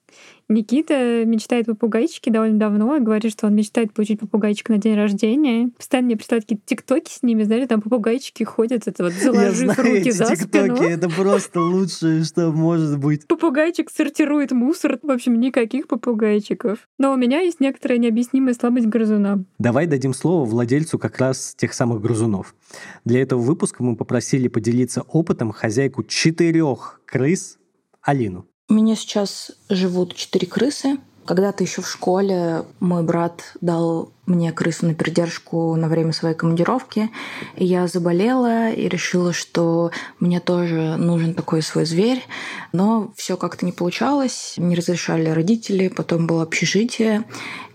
Никита 0.47 1.25
мечтает 1.25 1.65
попугайчики 1.65 2.29
довольно 2.29 2.59
давно 2.59 2.99
говорит, 2.99 3.31
что 3.31 3.47
он 3.47 3.55
мечтает 3.55 3.93
получить 3.93 4.19
попугайчика 4.19 4.71
на 4.71 4.77
день 4.77 4.95
рождения. 4.95 5.71
Постоянно 5.75 6.05
мне 6.05 6.15
представляют 6.15 6.45
какие-то 6.45 6.65
тиктоки 6.65 7.11
с 7.11 7.23
ними, 7.23 7.43
знаешь, 7.43 7.67
там 7.67 7.81
попугайчики 7.81 8.43
ходят, 8.43 8.87
это 8.87 9.03
вот 9.03 9.13
заложив 9.13 9.67
Я 9.67 9.73
знаю 9.73 9.97
руки 9.97 10.11
за 10.11 10.25
тиктоки, 10.25 10.75
спину. 10.75 10.89
это 10.89 11.09
просто 11.09 11.59
лучшее, 11.61 12.23
что 12.23 12.51
может 12.51 12.99
быть. 12.99 13.27
Попугайчик 13.27 13.89
сортирует 13.89 14.51
мусор. 14.51 14.99
В 15.01 15.09
общем, 15.09 15.39
никаких 15.39 15.87
попугайчиков. 15.87 16.87
Но 16.99 17.11
у 17.13 17.15
меня 17.15 17.41
есть 17.41 17.59
некоторая 17.59 17.97
необъяснимая 17.97 18.53
слабость 18.53 18.87
грызуна. 18.87 19.43
Давай 19.57 19.87
дадим 19.87 20.13
слово 20.13 20.45
владельцу 20.45 20.99
как 20.99 21.17
раз 21.17 21.55
тех 21.57 21.73
самых 21.73 22.01
грызунов. 22.01 22.55
Для 23.03 23.21
этого 23.21 23.41
выпуска 23.41 23.83
мы 23.83 23.95
попросили 23.95 24.47
поделиться 24.47 25.01
опытом 25.01 25.51
хозяйку 25.51 26.03
четырех 26.03 27.01
крыс 27.05 27.57
Алину. 28.01 28.45
У 28.67 28.73
меня 28.73 28.95
сейчас 28.95 29.51
живут 29.69 30.15
четыре 30.15 30.47
крысы. 30.47 30.97
Когда-то 31.25 31.63
еще 31.63 31.81
в 31.81 31.89
школе 31.89 32.65
мой 32.79 33.03
брат 33.03 33.53
дал 33.61 34.11
мне 34.25 34.51
крысу 34.51 34.87
на 34.87 34.95
передержку 34.95 35.75
на 35.75 35.87
время 35.87 36.13
своей 36.13 36.35
командировки. 36.35 37.09
И 37.55 37.65
я 37.65 37.87
заболела 37.87 38.71
и 38.71 38.87
решила, 38.87 39.33
что 39.33 39.91
мне 40.19 40.39
тоже 40.39 40.95
нужен 40.97 41.33
такой 41.33 41.61
свой 41.61 41.85
зверь. 41.85 42.23
Но 42.71 43.11
все 43.15 43.37
как-то 43.37 43.65
не 43.65 43.71
получалось. 43.71 44.55
Не 44.57 44.75
разрешали 44.75 45.29
родители, 45.29 45.87
потом 45.87 46.27
было 46.27 46.43
общежитие. 46.43 47.25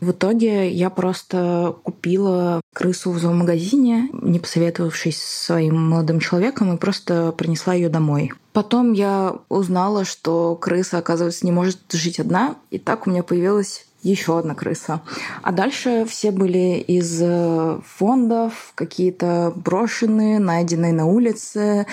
В 0.01 0.13
итоге 0.13 0.71
я 0.71 0.91
просто 0.91 1.77
купила 1.83 2.61
крысу 2.73 3.11
в 3.11 3.19
зоомагазине, 3.19 4.09
не 4.13 4.39
посоветовавшись 4.39 5.23
с 5.23 5.45
своим 5.47 5.91
молодым 5.91 6.21
человеком, 6.21 6.75
и 6.75 6.79
просто 6.79 7.33
принесла 7.33 7.75
ее 7.75 7.89
домой. 7.89 8.33
Потом 8.53 8.93
я 8.93 9.37
узнала, 9.49 10.05
что 10.05 10.57
крыса, 10.57 10.99
оказывается, 10.99 11.47
не 11.47 11.53
может 11.53 11.79
жить 11.93 12.19
одна, 12.19 12.57
и 12.71 12.79
так 12.79 13.07
у 13.07 13.11
меня 13.11 13.23
появилась 13.23 13.87
еще 14.03 14.39
одна 14.39 14.55
крыса. 14.55 15.01
А 15.43 15.53
дальше 15.53 16.07
все 16.09 16.31
были 16.31 16.79
из 16.79 17.21
э, 17.23 17.81
фондов, 17.85 18.73
какие-то 18.75 19.53
брошенные, 19.55 20.39
найденные 20.39 20.93
на 20.93 21.07
улице. 21.07 21.87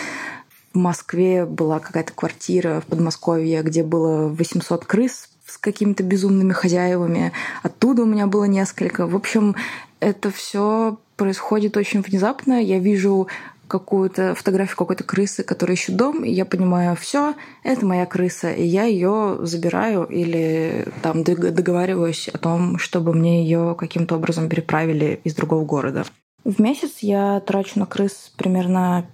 В 0.74 0.78
Москве 0.78 1.46
была 1.46 1.80
какая-то 1.80 2.14
квартира 2.14 2.82
в 2.82 2.86
Подмосковье, 2.86 3.62
где 3.64 3.84
было 3.84 4.28
800 4.28 4.86
крыс 4.86 5.30
с 5.46 5.58
какими-то 5.58 6.04
безумными 6.04 6.54
хозяевами. 6.54 7.32
Оттуда 7.64 8.04
у 8.04 8.06
меня 8.06 8.28
было 8.28 8.46
несколько. 8.46 9.08
В 9.08 9.16
общем, 9.16 9.56
это 10.00 10.30
все 10.30 10.98
происходит 11.16 11.78
очень 11.78 12.02
внезапно. 12.02 12.62
Я 12.62 12.80
вижу 12.80 13.28
какую-то 13.68 14.36
фотографию 14.36 14.78
какой-то 14.78 15.04
крысы, 15.04 15.44
которая 15.44 15.76
ищет 15.76 15.96
дом, 15.96 16.24
и 16.24 16.32
я 16.32 16.46
понимаю, 16.46 16.96
все, 16.96 17.36
это 17.64 17.86
моя 17.86 18.06
крыса, 18.06 18.52
и 18.52 18.66
я 18.66 18.84
ее 18.84 19.38
забираю 19.42 20.06
или 20.06 20.88
там 21.02 21.24
договариваюсь 21.24 22.30
о 22.30 22.38
том, 22.38 22.78
чтобы 22.78 23.14
мне 23.14 23.44
ее 23.44 23.76
каким-то 23.78 24.16
образом 24.16 24.50
переправили 24.50 25.20
из 25.24 25.36
другого 25.36 25.66
города. 25.66 26.06
В 26.44 26.62
месяц 26.62 27.00
я 27.02 27.40
трачу 27.42 27.80
на 27.80 27.86
крыс 27.86 28.32
примерно 28.38 29.06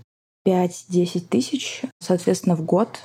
5-10 0.48 1.22
тысяч, 1.30 1.82
соответственно, 2.00 2.56
в 2.56 2.64
год 2.64 3.00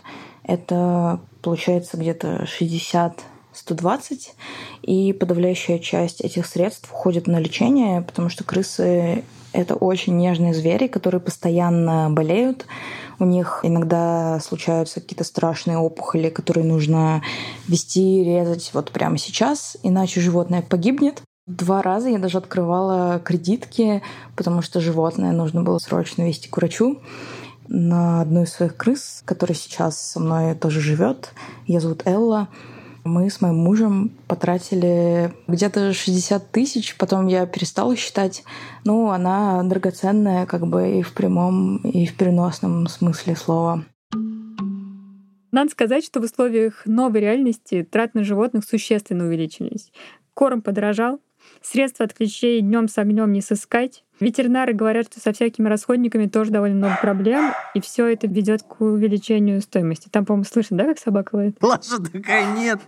это 0.45 1.21
получается 1.43 1.97
где-то 1.97 2.47
60 2.47 3.23
120, 3.53 4.35
и 4.83 5.13
подавляющая 5.13 5.79
часть 5.79 6.21
этих 6.21 6.47
средств 6.47 6.91
уходит 6.93 7.27
на 7.27 7.39
лечение, 7.39 8.03
потому 8.03 8.29
что 8.29 8.45
крысы 8.45 9.25
это 9.61 9.75
очень 9.75 10.17
нежные 10.17 10.55
звери, 10.55 10.87
которые 10.87 11.21
постоянно 11.21 12.09
болеют. 12.11 12.67
У 13.19 13.25
них 13.25 13.61
иногда 13.63 14.39
случаются 14.41 15.01
какие-то 15.01 15.25
страшные 15.25 15.79
опухоли, 15.79 16.29
которые 16.29 16.65
нужно 16.65 17.23
вести, 17.67 18.23
резать 18.25 18.71
вот 18.75 18.91
прямо 18.91 19.19
сейчас, 19.19 19.77
иначе 19.83 20.21
животное 20.21 20.63
погибнет. 20.63 21.23
Два 21.47 21.83
раза 21.83 22.11
я 22.11 22.19
даже 22.19 22.39
открывала 22.39 23.21
кредитки, 23.25 24.03
потому 24.37 24.63
что 24.63 24.81
животное 24.81 25.33
нужно 25.33 25.63
было 25.63 25.79
срочно 25.79 26.23
вести 26.23 26.49
к 26.49 26.57
врачу 26.57 27.01
на 27.69 28.21
одну 28.21 28.43
из 28.43 28.53
своих 28.53 28.77
крыс, 28.77 29.23
которая 29.25 29.57
сейчас 29.57 29.99
со 30.01 30.21
мной 30.21 30.55
тоже 30.55 30.81
живет. 30.81 31.33
Ее 31.67 31.81
зовут 31.81 32.03
Элла. 32.07 32.49
Мы 33.05 33.31
с 33.31 33.41
моим 33.41 33.57
мужем 33.57 34.11
потратили 34.27 35.33
где-то 35.47 35.93
60 35.93 36.51
тысяч, 36.51 36.97
потом 36.97 37.27
я 37.27 37.47
перестала 37.47 37.97
считать. 37.97 38.45
Ну, 38.85 39.11
она 39.11 39.63
драгоценная 39.63 40.47
как 40.47 40.67
бы 40.67 40.99
и 40.99 41.03
в 41.03 41.13
прямом, 41.15 41.79
и 41.79 42.07
в 42.07 42.17
переносном 42.17 42.87
смысле 42.87 43.37
слова. 43.37 43.85
Надо 45.51 45.71
сказать, 45.71 46.05
что 46.05 46.21
в 46.21 46.25
условиях 46.25 46.83
новой 46.85 47.21
реальности 47.21 47.83
траты 47.83 48.19
на 48.19 48.25
животных 48.25 48.65
существенно 48.65 49.25
увеличились. 49.25 49.91
Корм 50.35 50.61
подорожал, 50.61 51.21
средства 51.63 52.05
от 52.05 52.13
клещей 52.13 52.61
днем 52.61 52.89
с 52.89 52.99
огнем 52.99 53.33
не 53.33 53.41
сыскать. 53.41 54.05
Ветеринары 54.21 54.73
говорят, 54.73 55.07
что 55.07 55.21
со 55.21 55.33
всякими 55.33 55.69
расходниками 55.69 56.27
тоже 56.27 56.51
довольно 56.51 56.77
много 56.77 56.99
проблем, 57.01 57.53
и 57.75 57.81
все 57.81 58.07
это 58.07 58.27
ведет 58.27 58.63
к 58.63 58.81
увеличению 58.81 59.61
стоимости. 59.61 60.09
Там, 60.11 60.25
по-моему, 60.25 60.45
слышно, 60.45 60.77
да, 60.77 60.85
как 60.85 60.99
собака 60.99 61.37
лает? 61.37 61.57
Лаша 61.63 62.03
такая, 62.03 62.55
нет, 62.57 62.81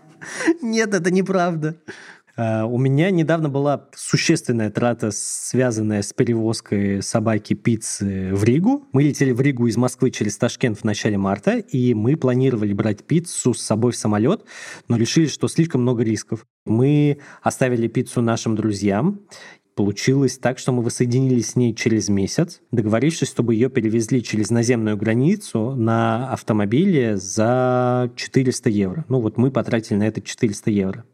нет, 0.63 0.95
это 0.95 1.11
неправда. 1.11 1.77
Э, 2.41 2.63
у 2.65 2.79
меня 2.79 3.11
недавно 3.11 3.49
была 3.49 3.89
существенная 3.95 4.71
трата, 4.71 5.11
связанная 5.13 6.03
с 6.03 6.13
перевозкой 6.13 7.03
собаки 7.03 7.55
пиццы 7.55 8.31
в 8.33 8.45
Ригу. 8.45 8.89
Мы 8.93 9.03
летели 9.03 9.33
в 9.33 9.41
Ригу 9.41 9.67
из 9.67 9.77
Москвы 9.77 10.11
через 10.11 10.39
Ташкент 10.39 10.79
в 10.79 10.85
начале 10.85 11.19
марта, 11.19 11.59
и 11.59 11.93
мы 11.95 12.17
планировали 12.17 12.73
брать 12.73 13.05
пиццу 13.05 13.53
с 13.53 13.61
собой 13.61 13.93
в 13.93 13.97
самолет, 13.97 14.45
но 14.89 14.97
решили, 14.97 15.27
что 15.27 15.49
слишком 15.49 15.83
много 15.83 16.03
рисков. 16.03 16.47
Мы 16.65 17.19
оставили 17.43 17.89
пиццу 17.89 18.23
нашим 18.23 18.57
друзьям, 18.57 19.21
Получилось 19.75 20.39
так, 20.39 20.59
что 20.59 20.73
мы 20.73 20.83
воссоединились 20.83 21.51
с 21.51 21.57
ней 21.57 21.75
через 21.75 22.09
месяц, 22.09 22.61
договорившись, 22.71 23.29
чтобы 23.29 23.55
ее 23.55 23.71
перевезли 23.71 24.23
через 24.23 24.51
наземную 24.51 24.97
границу 24.97 25.75
на 25.75 26.33
автомобиле 26.33 27.17
за 27.17 28.11
400 28.17 28.69
евро. 28.71 29.05
Ну 29.09 29.21
вот 29.21 29.37
мы 29.37 29.51
потратили 29.51 29.97
на 29.97 30.05
это 30.05 30.21
400 30.21 30.71
евро. 30.71 31.05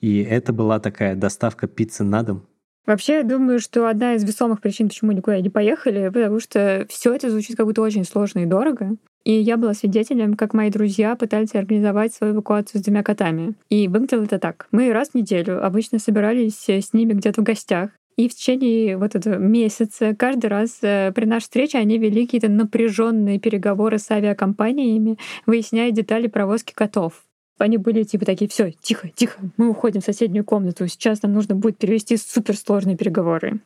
И 0.00 0.22
это 0.22 0.52
была 0.52 0.78
такая 0.78 1.16
доставка 1.16 1.66
пиццы 1.66 2.04
на 2.04 2.22
дом. 2.22 2.46
Вообще, 2.86 3.16
я 3.16 3.22
думаю, 3.22 3.60
что 3.60 3.86
одна 3.86 4.14
из 4.14 4.24
весомых 4.24 4.62
причин, 4.62 4.88
почему 4.88 5.12
никуда 5.12 5.40
не 5.42 5.50
поехали, 5.50 6.08
потому 6.08 6.40
что 6.40 6.86
все 6.88 7.12
это 7.12 7.30
звучит 7.30 7.54
как 7.54 7.66
будто 7.66 7.82
очень 7.82 8.04
сложно 8.04 8.38
и 8.38 8.46
дорого. 8.46 8.96
И 9.28 9.32
я 9.32 9.58
была 9.58 9.74
свидетелем, 9.74 10.38
как 10.38 10.54
мои 10.54 10.70
друзья 10.70 11.14
пытались 11.14 11.54
организовать 11.54 12.14
свою 12.14 12.32
эвакуацию 12.32 12.80
с 12.80 12.84
двумя 12.84 13.02
котами. 13.02 13.52
И 13.68 13.86
выглядело 13.86 14.22
это 14.22 14.38
так. 14.38 14.68
Мы 14.72 14.90
раз 14.90 15.10
в 15.10 15.16
неделю 15.16 15.62
обычно 15.62 15.98
собирались 15.98 16.66
с 16.66 16.94
ними 16.94 17.12
где-то 17.12 17.42
в 17.42 17.44
гостях, 17.44 17.90
и 18.16 18.26
в 18.26 18.34
течение 18.34 18.96
вот 18.96 19.14
этого 19.14 19.34
месяца 19.34 20.14
каждый 20.16 20.46
раз 20.46 20.78
э, 20.80 21.12
при 21.14 21.26
нашей 21.26 21.42
встрече 21.42 21.76
они 21.76 21.98
вели 21.98 22.24
какие-то 22.24 22.48
напряженные 22.48 23.38
переговоры 23.38 23.98
с 23.98 24.10
авиакомпаниями, 24.10 25.18
выясняя 25.44 25.90
детали 25.90 26.26
провозки 26.26 26.72
котов. 26.72 27.22
Они 27.58 27.76
были 27.76 28.04
типа 28.04 28.24
такие, 28.24 28.48
все, 28.48 28.72
тихо, 28.80 29.10
тихо, 29.14 29.40
мы 29.58 29.68
уходим 29.68 30.00
в 30.00 30.04
соседнюю 30.04 30.46
комнату, 30.46 30.88
сейчас 30.88 31.20
нам 31.20 31.34
нужно 31.34 31.54
будет 31.54 31.76
перевести 31.76 32.16
суперсложные 32.16 32.96
переговоры. 32.96 33.60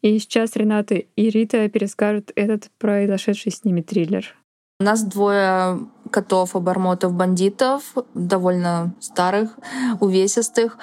И 0.00 0.16
сейчас 0.20 0.54
Рената 0.54 0.94
и 0.94 1.28
Рита 1.28 1.68
перескажут 1.68 2.30
этот 2.36 2.70
произошедший 2.78 3.50
с 3.50 3.64
ними 3.64 3.80
триллер. 3.80 4.36
У 4.82 4.84
нас 4.84 5.04
двое 5.04 5.78
котов 6.10 6.56
обормотов-бандитов, 6.56 7.94
довольно 8.14 8.92
старых, 8.98 9.56
увесистых. 10.00 10.76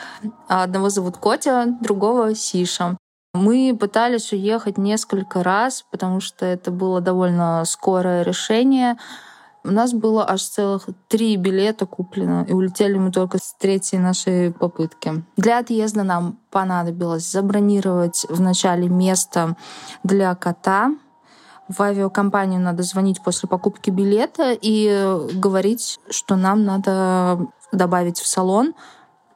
Одного 0.47 0.87
зовут 0.87 1.17
Котя, 1.17 1.65
другого 1.81 2.33
Сиша. 2.33 2.95
Мы 3.33 3.75
пытались 3.77 4.31
уехать 4.31 4.77
несколько 4.77 5.43
раз, 5.43 5.83
потому 5.91 6.21
что 6.21 6.45
это 6.45 6.71
было 6.71 7.01
довольно 7.01 7.65
скорое 7.65 8.23
решение. 8.23 8.95
У 9.65 9.71
нас 9.71 9.91
было 9.91 10.25
аж 10.25 10.43
целых 10.43 10.87
три 11.09 11.35
билета 11.35 11.85
куплено, 11.85 12.45
и 12.47 12.53
улетели 12.53 12.97
мы 12.97 13.11
только 13.11 13.37
с 13.37 13.53
третьей 13.59 13.99
нашей 13.99 14.53
попытки. 14.53 15.25
Для 15.35 15.59
отъезда 15.59 16.03
нам 16.03 16.39
понадобилось 16.51 17.29
забронировать 17.29 18.25
вначале 18.29 18.87
место 18.87 19.57
для 20.03 20.33
кота, 20.35 20.93
в 21.69 21.81
авиакомпанию 21.81 22.59
надо 22.59 22.83
звонить 22.83 23.21
после 23.23 23.47
покупки 23.47 23.89
билета 23.89 24.57
и 24.59 25.15
говорить, 25.33 25.99
что 26.09 26.35
нам 26.35 26.65
надо 26.65 27.47
добавить 27.71 28.19
в 28.19 28.27
салон 28.27 28.73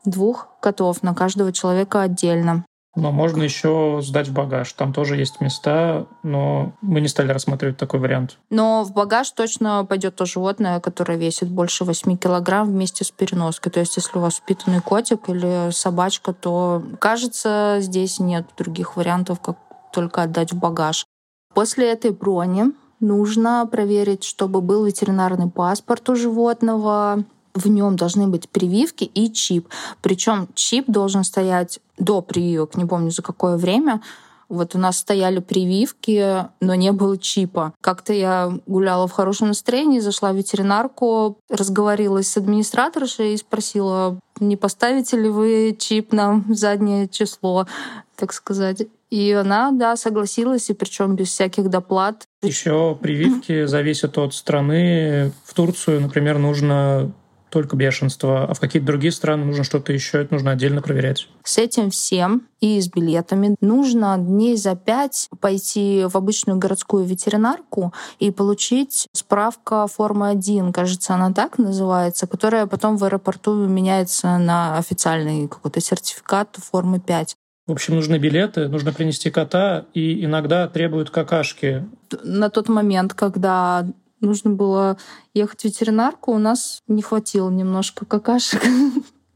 двух 0.03 0.49
котов 0.59 1.03
на 1.03 1.13
каждого 1.13 1.53
человека 1.53 2.01
отдельно. 2.01 2.65
Но 2.95 3.11
можно 3.11 3.41
еще 3.41 4.01
сдать 4.03 4.27
в 4.27 4.33
багаж. 4.33 4.71
Там 4.73 4.93
тоже 4.93 5.15
есть 5.15 5.41
места, 5.41 6.05
но 6.21 6.73
мы 6.81 7.01
не 7.01 7.07
стали 7.07 7.31
рассматривать 7.31 7.77
такой 7.77 7.99
вариант. 7.99 8.37
Но 8.51 8.83
в 8.83 8.93
багаж 8.93 9.31
точно 9.31 9.83
пойдет 9.83 10.15
то 10.15 10.25
животное, 10.25 10.79
которое 10.79 11.17
весит 11.17 11.49
больше 11.49 11.85
8 11.85 12.17
килограмм 12.17 12.67
вместе 12.67 13.03
с 13.03 13.09
переноской. 13.09 13.71
То 13.71 13.79
есть 13.79 13.97
если 13.97 14.17
у 14.17 14.21
вас 14.21 14.39
упитанный 14.39 14.81
котик 14.81 15.27
или 15.27 15.71
собачка, 15.71 16.33
то, 16.33 16.83
кажется, 16.99 17.77
здесь 17.79 18.19
нет 18.19 18.45
других 18.57 18.95
вариантов, 18.95 19.39
как 19.39 19.57
только 19.91 20.21
отдать 20.21 20.51
в 20.53 20.59
багаж. 20.59 21.05
После 21.53 21.91
этой 21.91 22.11
брони 22.11 22.73
нужно 22.99 23.67
проверить, 23.71 24.23
чтобы 24.23 24.61
был 24.61 24.85
ветеринарный 24.85 25.49
паспорт 25.49 26.09
у 26.09 26.15
животного, 26.15 27.23
в 27.53 27.67
нем 27.67 27.95
должны 27.95 28.27
быть 28.27 28.49
прививки 28.49 29.03
и 29.03 29.31
чип. 29.31 29.67
Причем 30.01 30.47
чип 30.55 30.85
должен 30.87 31.23
стоять 31.23 31.79
до 31.97 32.21
прививок, 32.21 32.75
не 32.75 32.85
помню 32.85 33.11
за 33.11 33.21
какое 33.21 33.57
время. 33.57 34.01
Вот 34.49 34.75
у 34.75 34.77
нас 34.77 34.97
стояли 34.97 35.39
прививки, 35.39 36.47
но 36.59 36.75
не 36.75 36.91
было 36.91 37.17
чипа. 37.17 37.73
Как-то 37.81 38.13
я 38.13 38.51
гуляла 38.67 39.07
в 39.07 39.11
хорошем 39.11 39.47
настроении, 39.47 39.99
зашла 39.99 40.31
в 40.31 40.35
ветеринарку, 40.35 41.37
разговорилась 41.49 42.27
с 42.27 42.37
администраторшей 42.37 43.33
и 43.33 43.37
спросила, 43.37 44.19
не 44.39 44.57
поставите 44.57 45.17
ли 45.17 45.29
вы 45.29 45.75
чип 45.79 46.13
на 46.13 46.43
заднее 46.49 47.07
число, 47.07 47.67
так 48.15 48.33
сказать. 48.33 48.87
И 49.13 49.31
она, 49.31 49.71
да, 49.71 49.95
согласилась, 49.95 50.71
и 50.71 50.73
причем 50.73 51.15
без 51.15 51.27
всяких 51.27 51.69
доплат. 51.69 52.23
Еще 52.41 52.97
прививки 52.99 53.65
зависят 53.65 54.17
от 54.17 54.33
страны. 54.33 55.31
В 55.45 55.53
Турцию, 55.53 56.01
например, 56.01 56.39
нужно 56.39 57.13
только 57.51 57.75
бешенство, 57.75 58.45
а 58.45 58.55
в 58.55 58.59
какие-то 58.59 58.87
другие 58.87 59.11
страны 59.11 59.45
нужно 59.45 59.63
что-то 59.63 59.93
еще, 59.93 60.21
это 60.21 60.33
нужно 60.33 60.49
отдельно 60.49 60.81
проверять. 60.81 61.27
С 61.43 61.59
этим 61.59 61.91
всем 61.91 62.47
и 62.59 62.81
с 62.81 62.87
билетами 62.87 63.55
нужно 63.61 64.17
дней 64.17 64.57
за 64.57 64.75
пять 64.75 65.29
пойти 65.39 66.05
в 66.07 66.17
обычную 66.17 66.57
городскую 66.57 67.05
ветеринарку 67.05 67.93
и 68.17 68.31
получить 68.31 69.05
справка 69.13 69.85
формы 69.85 70.29
1, 70.29 70.73
кажется, 70.73 71.13
она 71.13 71.31
так 71.31 71.59
называется, 71.59 72.25
которая 72.25 72.65
потом 72.65 72.97
в 72.97 73.03
аэропорту 73.03 73.53
меняется 73.67 74.39
на 74.39 74.79
официальный 74.79 75.47
какой-то 75.47 75.79
сертификат 75.81 76.57
формы 76.59 76.99
5. 76.99 77.35
В 77.65 77.71
общем, 77.71 77.95
нужны 77.95 78.17
билеты, 78.17 78.67
нужно 78.67 78.91
принести 78.91 79.31
кота, 79.31 79.85
и 79.93 80.25
иногда 80.25 80.67
требуют 80.67 81.09
какашки. 81.09 81.87
На 82.23 82.49
тот 82.49 82.67
момент, 82.67 83.13
когда 83.13 83.87
нужно 84.19 84.51
было 84.51 84.97
ехать 85.33 85.61
в 85.61 85.65
ветеринарку, 85.65 86.33
у 86.33 86.39
нас 86.39 86.81
не 86.87 87.01
хватило 87.01 87.49
немножко 87.49 88.05
какашек. 88.05 88.61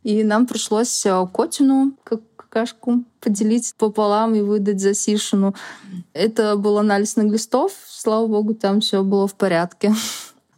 И 0.04 0.24
нам 0.24 0.46
пришлось 0.46 1.06
э, 1.06 1.28
котину 1.34 1.94
как 2.04 2.22
какашку 2.36 3.04
поделить 3.20 3.74
пополам 3.78 4.34
и 4.36 4.42
выдать 4.42 4.80
за 4.80 4.94
Сишину. 4.94 5.54
Это 6.14 6.56
был 6.56 6.78
анализ 6.78 7.16
на 7.18 7.24
глистов. 7.24 7.74
Слава 7.88 8.28
богу, 8.28 8.56
там 8.56 8.80
все 8.80 9.04
было 9.04 9.28
в 9.28 9.36
порядке. 9.36 9.94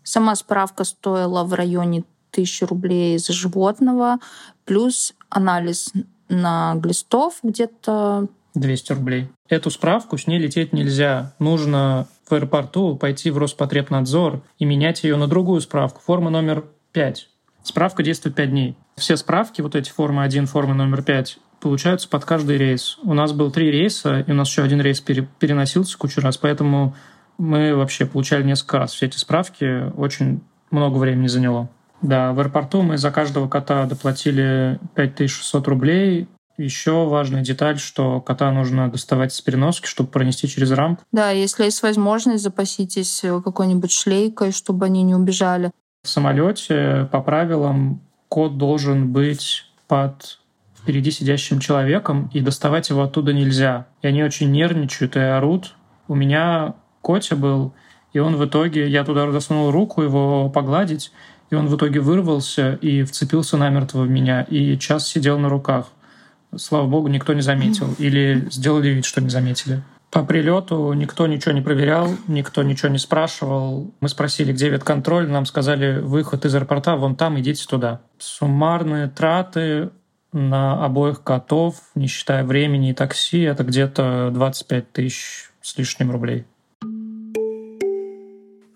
Сама 0.04 0.36
справка 0.36 0.84
стоила 0.84 1.44
в 1.44 1.54
районе 1.54 2.04
тысячи 2.32 2.64
рублей 2.64 3.18
за 3.18 3.34
животного, 3.34 4.20
плюс 4.66 5.14
анализ 5.30 5.92
на 6.30 6.76
глистов 6.76 7.40
где-то 7.44 8.28
200 8.56 8.94
рублей. 8.94 9.28
Эту 9.48 9.72
справку 9.72 10.18
с 10.18 10.28
ней 10.28 10.40
лететь 10.40 10.74
нельзя. 10.74 11.34
Нужно 11.40 12.08
в 12.28 12.34
аэропорту 12.34 12.96
пойти 12.96 13.32
в 13.32 13.38
Роспотребнадзор 13.38 14.42
и 14.58 14.66
менять 14.66 15.04
ее 15.04 15.16
на 15.16 15.28
другую 15.28 15.62
справку. 15.62 16.02
Форма 16.06 16.30
номер 16.30 16.66
5. 16.94 17.30
Справка 17.64 18.04
действует 18.04 18.36
5 18.36 18.50
дней. 18.50 18.78
Все 18.96 19.18
справки, 19.18 19.62
вот 19.62 19.76
эти 19.76 19.90
формы 19.90 20.24
1, 20.24 20.48
формы 20.48 20.74
номер 20.74 21.04
5, 21.04 21.40
получаются 21.60 22.10
под 22.10 22.26
каждый 22.26 22.58
рейс. 22.58 22.98
У 23.04 23.14
нас 23.14 23.34
был 23.34 23.52
три 23.52 23.72
рейса, 23.72 24.22
и 24.22 24.32
у 24.32 24.36
нас 24.36 24.50
еще 24.50 24.64
один 24.64 24.82
рейс 24.82 25.02
пере 25.02 25.28
переносился 25.40 25.98
кучу 25.98 26.22
раз, 26.22 26.38
поэтому 26.38 26.96
мы 27.38 27.76
вообще 27.76 28.06
получали 28.06 28.44
несколько 28.44 28.80
раз 28.80 28.94
все 28.94 29.06
эти 29.06 29.18
справки. 29.18 29.92
Очень 29.96 30.42
много 30.72 30.98
времени 30.98 31.28
заняло. 31.28 31.70
Да, 32.02 32.34
в 32.34 32.40
аэропорту 32.40 32.82
мы 32.82 32.98
за 32.98 33.12
каждого 33.12 33.48
кота 33.48 33.86
доплатили 33.86 34.80
5600 34.96 35.68
рублей. 35.68 36.28
Еще 36.58 37.06
важная 37.08 37.42
деталь, 37.42 37.80
что 37.80 38.20
кота 38.20 38.52
нужно 38.52 38.90
доставать 38.90 39.34
из 39.34 39.40
переноски, 39.42 39.86
чтобы 39.86 40.10
пронести 40.10 40.48
через 40.48 40.72
рамку. 40.72 41.04
Да, 41.12 41.32
если 41.32 41.64
есть 41.64 41.82
возможность, 41.84 42.44
запаситесь 42.44 43.22
какой-нибудь 43.22 43.92
шлейкой, 43.92 44.52
чтобы 44.52 44.86
они 44.88 45.04
не 45.04 45.16
убежали. 45.16 45.72
В 46.04 46.10
самолете 46.10 47.08
по 47.12 47.22
правилам 47.22 48.02
кот 48.28 48.58
должен 48.58 49.12
быть 49.12 49.66
под 49.88 50.40
впереди 50.78 51.12
сидящим 51.12 51.60
человеком, 51.60 52.30
и 52.34 52.42
доставать 52.42 52.90
его 52.90 53.04
оттуда 53.04 53.34
нельзя. 53.34 53.88
И 54.02 54.08
они 54.08 54.24
очень 54.24 54.52
нервничают 54.52 55.16
и 55.16 55.20
орут. 55.20 55.76
У 56.08 56.16
меня 56.16 56.76
Котя 57.02 57.36
был, 57.36 57.74
и 58.14 58.20
он 58.20 58.36
в 58.38 58.46
итоге, 58.46 58.88
я 58.88 59.04
туда 59.04 59.30
засунул 59.32 59.72
руку 59.72 60.02
его 60.02 60.50
погладить, 60.50 61.12
и 61.50 61.56
он 61.56 61.68
в 61.68 61.76
итоге 61.76 62.00
вырвался 62.00 62.76
и 62.76 63.04
вцепился 63.04 63.58
намертво 63.58 64.02
в 64.02 64.10
меня, 64.10 64.44
и 64.44 64.78
час 64.78 65.08
сидел 65.08 65.40
на 65.40 65.50
руках. 65.50 65.88
Слава 66.56 66.88
богу, 66.88 67.08
никто 67.08 67.34
не 67.34 67.42
заметил. 67.42 67.94
Или 68.00 68.48
сделали 68.52 68.90
вид, 68.90 69.06
что 69.06 69.22
не 69.22 69.30
заметили. 69.30 69.84
По 70.12 70.24
прилету 70.24 70.92
никто 70.94 71.28
ничего 71.28 71.52
не 71.54 71.62
проверял, 71.62 72.10
никто 72.28 72.64
ничего 72.64 72.90
не 72.90 72.98
спрашивал. 72.98 73.94
Мы 74.02 74.10
спросили, 74.10 74.52
где 74.52 74.70
ветконтроль, 74.70 75.30
нам 75.30 75.46
сказали, 75.46 76.00
выход 76.00 76.46
из 76.46 76.56
аэропорта 76.56 76.96
вон 76.96 77.16
там, 77.16 77.40
идите 77.40 77.66
туда. 77.68 78.02
Суммарные 78.18 79.08
траты 79.08 79.92
на 80.32 80.84
обоих 80.84 81.24
котов, 81.24 81.76
не 81.94 82.08
считая 82.08 82.44
времени 82.44 82.90
и 82.90 82.94
такси, 82.94 83.42
это 83.42 83.64
где-то 83.64 84.32
25 84.34 84.92
тысяч 84.92 85.52
с 85.62 85.78
лишним 85.78 86.12
рублей. 86.12 86.46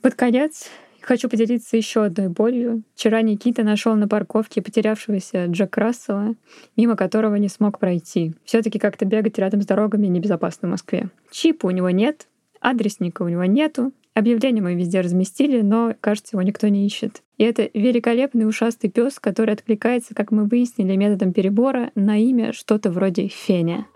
Под 0.04 0.16
конец 0.16 0.70
Хочу 1.04 1.28
поделиться 1.28 1.76
еще 1.76 2.06
одной 2.06 2.30
болью. 2.30 2.84
Вчера 2.96 3.22
Никита 3.22 3.64
нашел 3.64 3.94
на 3.96 4.08
парковке 4.08 4.62
потерявшегося 4.62 5.48
Джек 5.48 5.76
Рассела, 5.76 6.36
мимо 6.78 6.96
которого 6.96 7.36
не 7.36 7.50
смог 7.50 7.78
пройти. 7.78 8.34
Все-таки 8.46 8.80
как-то 8.80 9.04
бегать 9.04 9.38
рядом 9.38 9.62
с 9.62 9.66
дорогами 9.66 10.08
небезопасно 10.08 10.70
в 10.70 10.72
Москве. 10.72 11.10
Чипа 11.30 11.66
у 11.66 11.72
него 11.72 11.90
нет, 11.90 12.28
адресника 12.62 13.24
у 13.24 13.28
него 13.28 13.44
нету, 13.44 13.92
объявление 14.14 14.64
мы 14.64 14.76
везде 14.76 15.02
разместили, 15.02 15.60
но, 15.60 15.94
кажется, 16.00 16.38
его 16.38 16.42
никто 16.42 16.70
не 16.70 16.86
ищет. 16.86 17.22
И 17.38 17.44
это 17.44 17.70
великолепный 17.74 18.48
ушастый 18.48 18.90
пес, 18.90 19.20
который 19.20 19.56
откликается, 19.56 20.16
как 20.16 20.32
мы 20.32 20.46
выяснили, 20.46 20.96
методом 20.96 21.34
перебора 21.34 21.92
на 21.96 22.18
имя 22.18 22.54
что-то 22.54 22.90
вроде 22.92 23.28
Феня. 23.28 23.88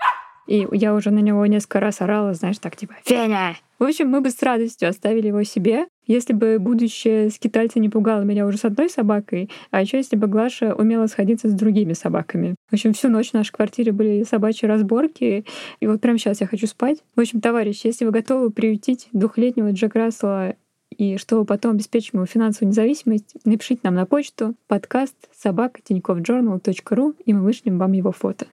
И 0.47 0.65
я 0.71 0.95
уже 0.95 1.11
на 1.11 1.19
него 1.19 1.45
несколько 1.45 1.79
раз 1.79 2.01
орала, 2.01 2.33
знаешь, 2.33 2.57
так 2.57 2.75
типа 2.75 2.95
«Феня!». 3.05 3.55
В 3.79 3.83
общем, 3.83 4.09
мы 4.09 4.21
бы 4.21 4.31
с 4.31 4.41
радостью 4.41 4.89
оставили 4.89 5.27
его 5.27 5.43
себе, 5.43 5.85
если 6.07 6.33
бы 6.33 6.57
будущее 6.57 7.29
скитальца 7.29 7.79
не 7.79 7.89
пугало 7.89 8.21
меня 8.21 8.47
уже 8.47 8.57
с 8.57 8.65
одной 8.65 8.89
собакой, 8.89 9.51
а 9.69 9.81
еще 9.81 9.97
если 9.97 10.15
бы 10.15 10.25
Глаша 10.27 10.73
умела 10.73 11.05
сходиться 11.05 11.47
с 11.47 11.53
другими 11.53 11.93
собаками. 11.93 12.55
В 12.69 12.73
общем, 12.73 12.93
всю 12.93 13.09
ночь 13.09 13.31
в 13.31 13.33
нашей 13.35 13.51
квартире 13.51 13.91
были 13.91 14.23
собачьи 14.23 14.67
разборки, 14.67 15.45
и 15.79 15.87
вот 15.87 16.01
прямо 16.01 16.17
сейчас 16.17 16.41
я 16.41 16.47
хочу 16.47 16.65
спать. 16.65 17.03
В 17.15 17.19
общем, 17.19 17.39
товарищ, 17.39 17.81
если 17.83 18.05
вы 18.05 18.11
готовы 18.11 18.49
приютить 18.49 19.09
двухлетнего 19.11 19.71
Джек 19.71 19.93
Рассела 19.93 20.55
и 20.97 21.17
чтобы 21.17 21.45
потом 21.45 21.73
обеспечить 21.73 22.13
ему 22.13 22.25
финансовую 22.25 22.69
независимость, 22.69 23.35
напишите 23.45 23.81
нам 23.83 23.93
на 23.93 24.07
почту 24.07 24.55
подкаст 24.67 25.15
собака 25.37 25.81
и 25.87 27.33
мы 27.33 27.41
вышлем 27.41 27.77
вам 27.77 27.91
его 27.91 28.11
фото. 28.11 28.47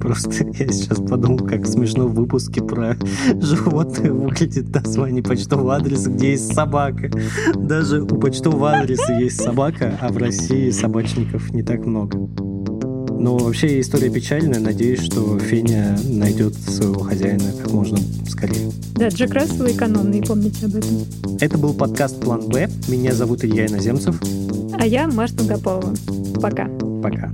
Просто 0.00 0.30
я 0.58 0.68
сейчас 0.68 0.98
подумал, 0.98 1.38
как 1.38 1.66
смешно 1.66 2.06
в 2.06 2.14
выпуске 2.14 2.62
про 2.62 2.96
животное 3.40 4.12
выглядит 4.12 4.74
название 4.74 5.22
почтового 5.22 5.76
адреса, 5.76 6.10
где 6.10 6.32
есть 6.32 6.52
собака. 6.52 7.10
Даже 7.54 8.02
у 8.02 8.06
почтового 8.06 8.72
адреса 8.72 9.18
есть 9.18 9.40
собака, 9.40 9.98
а 10.00 10.12
в 10.12 10.16
России 10.16 10.70
собачников 10.70 11.52
не 11.52 11.62
так 11.62 11.84
много. 11.86 12.18
Но 13.22 13.36
вообще 13.36 13.80
история 13.80 14.10
печальная. 14.10 14.58
Надеюсь, 14.58 15.00
что 15.00 15.38
Феня 15.38 15.96
найдет 16.04 16.56
своего 16.56 17.04
хозяина 17.04 17.52
как 17.62 17.72
можно 17.72 17.98
скорее. 18.28 18.72
Да, 18.96 19.08
Джек 19.08 19.32
Рассел 19.32 19.64
экономный, 19.68 20.22
помните 20.22 20.66
об 20.66 20.74
этом. 20.74 20.90
Это 21.38 21.56
был 21.56 21.72
подкаст 21.72 22.20
«План 22.20 22.48
Б». 22.48 22.68
Меня 22.88 23.14
зовут 23.14 23.44
Илья 23.44 23.66
Иноземцев. 23.66 24.20
А 24.72 24.84
я 24.84 25.06
Маша 25.06 25.36
Долгополова. 25.36 25.94
Пока. 26.40 26.68
Пока. 27.00 27.30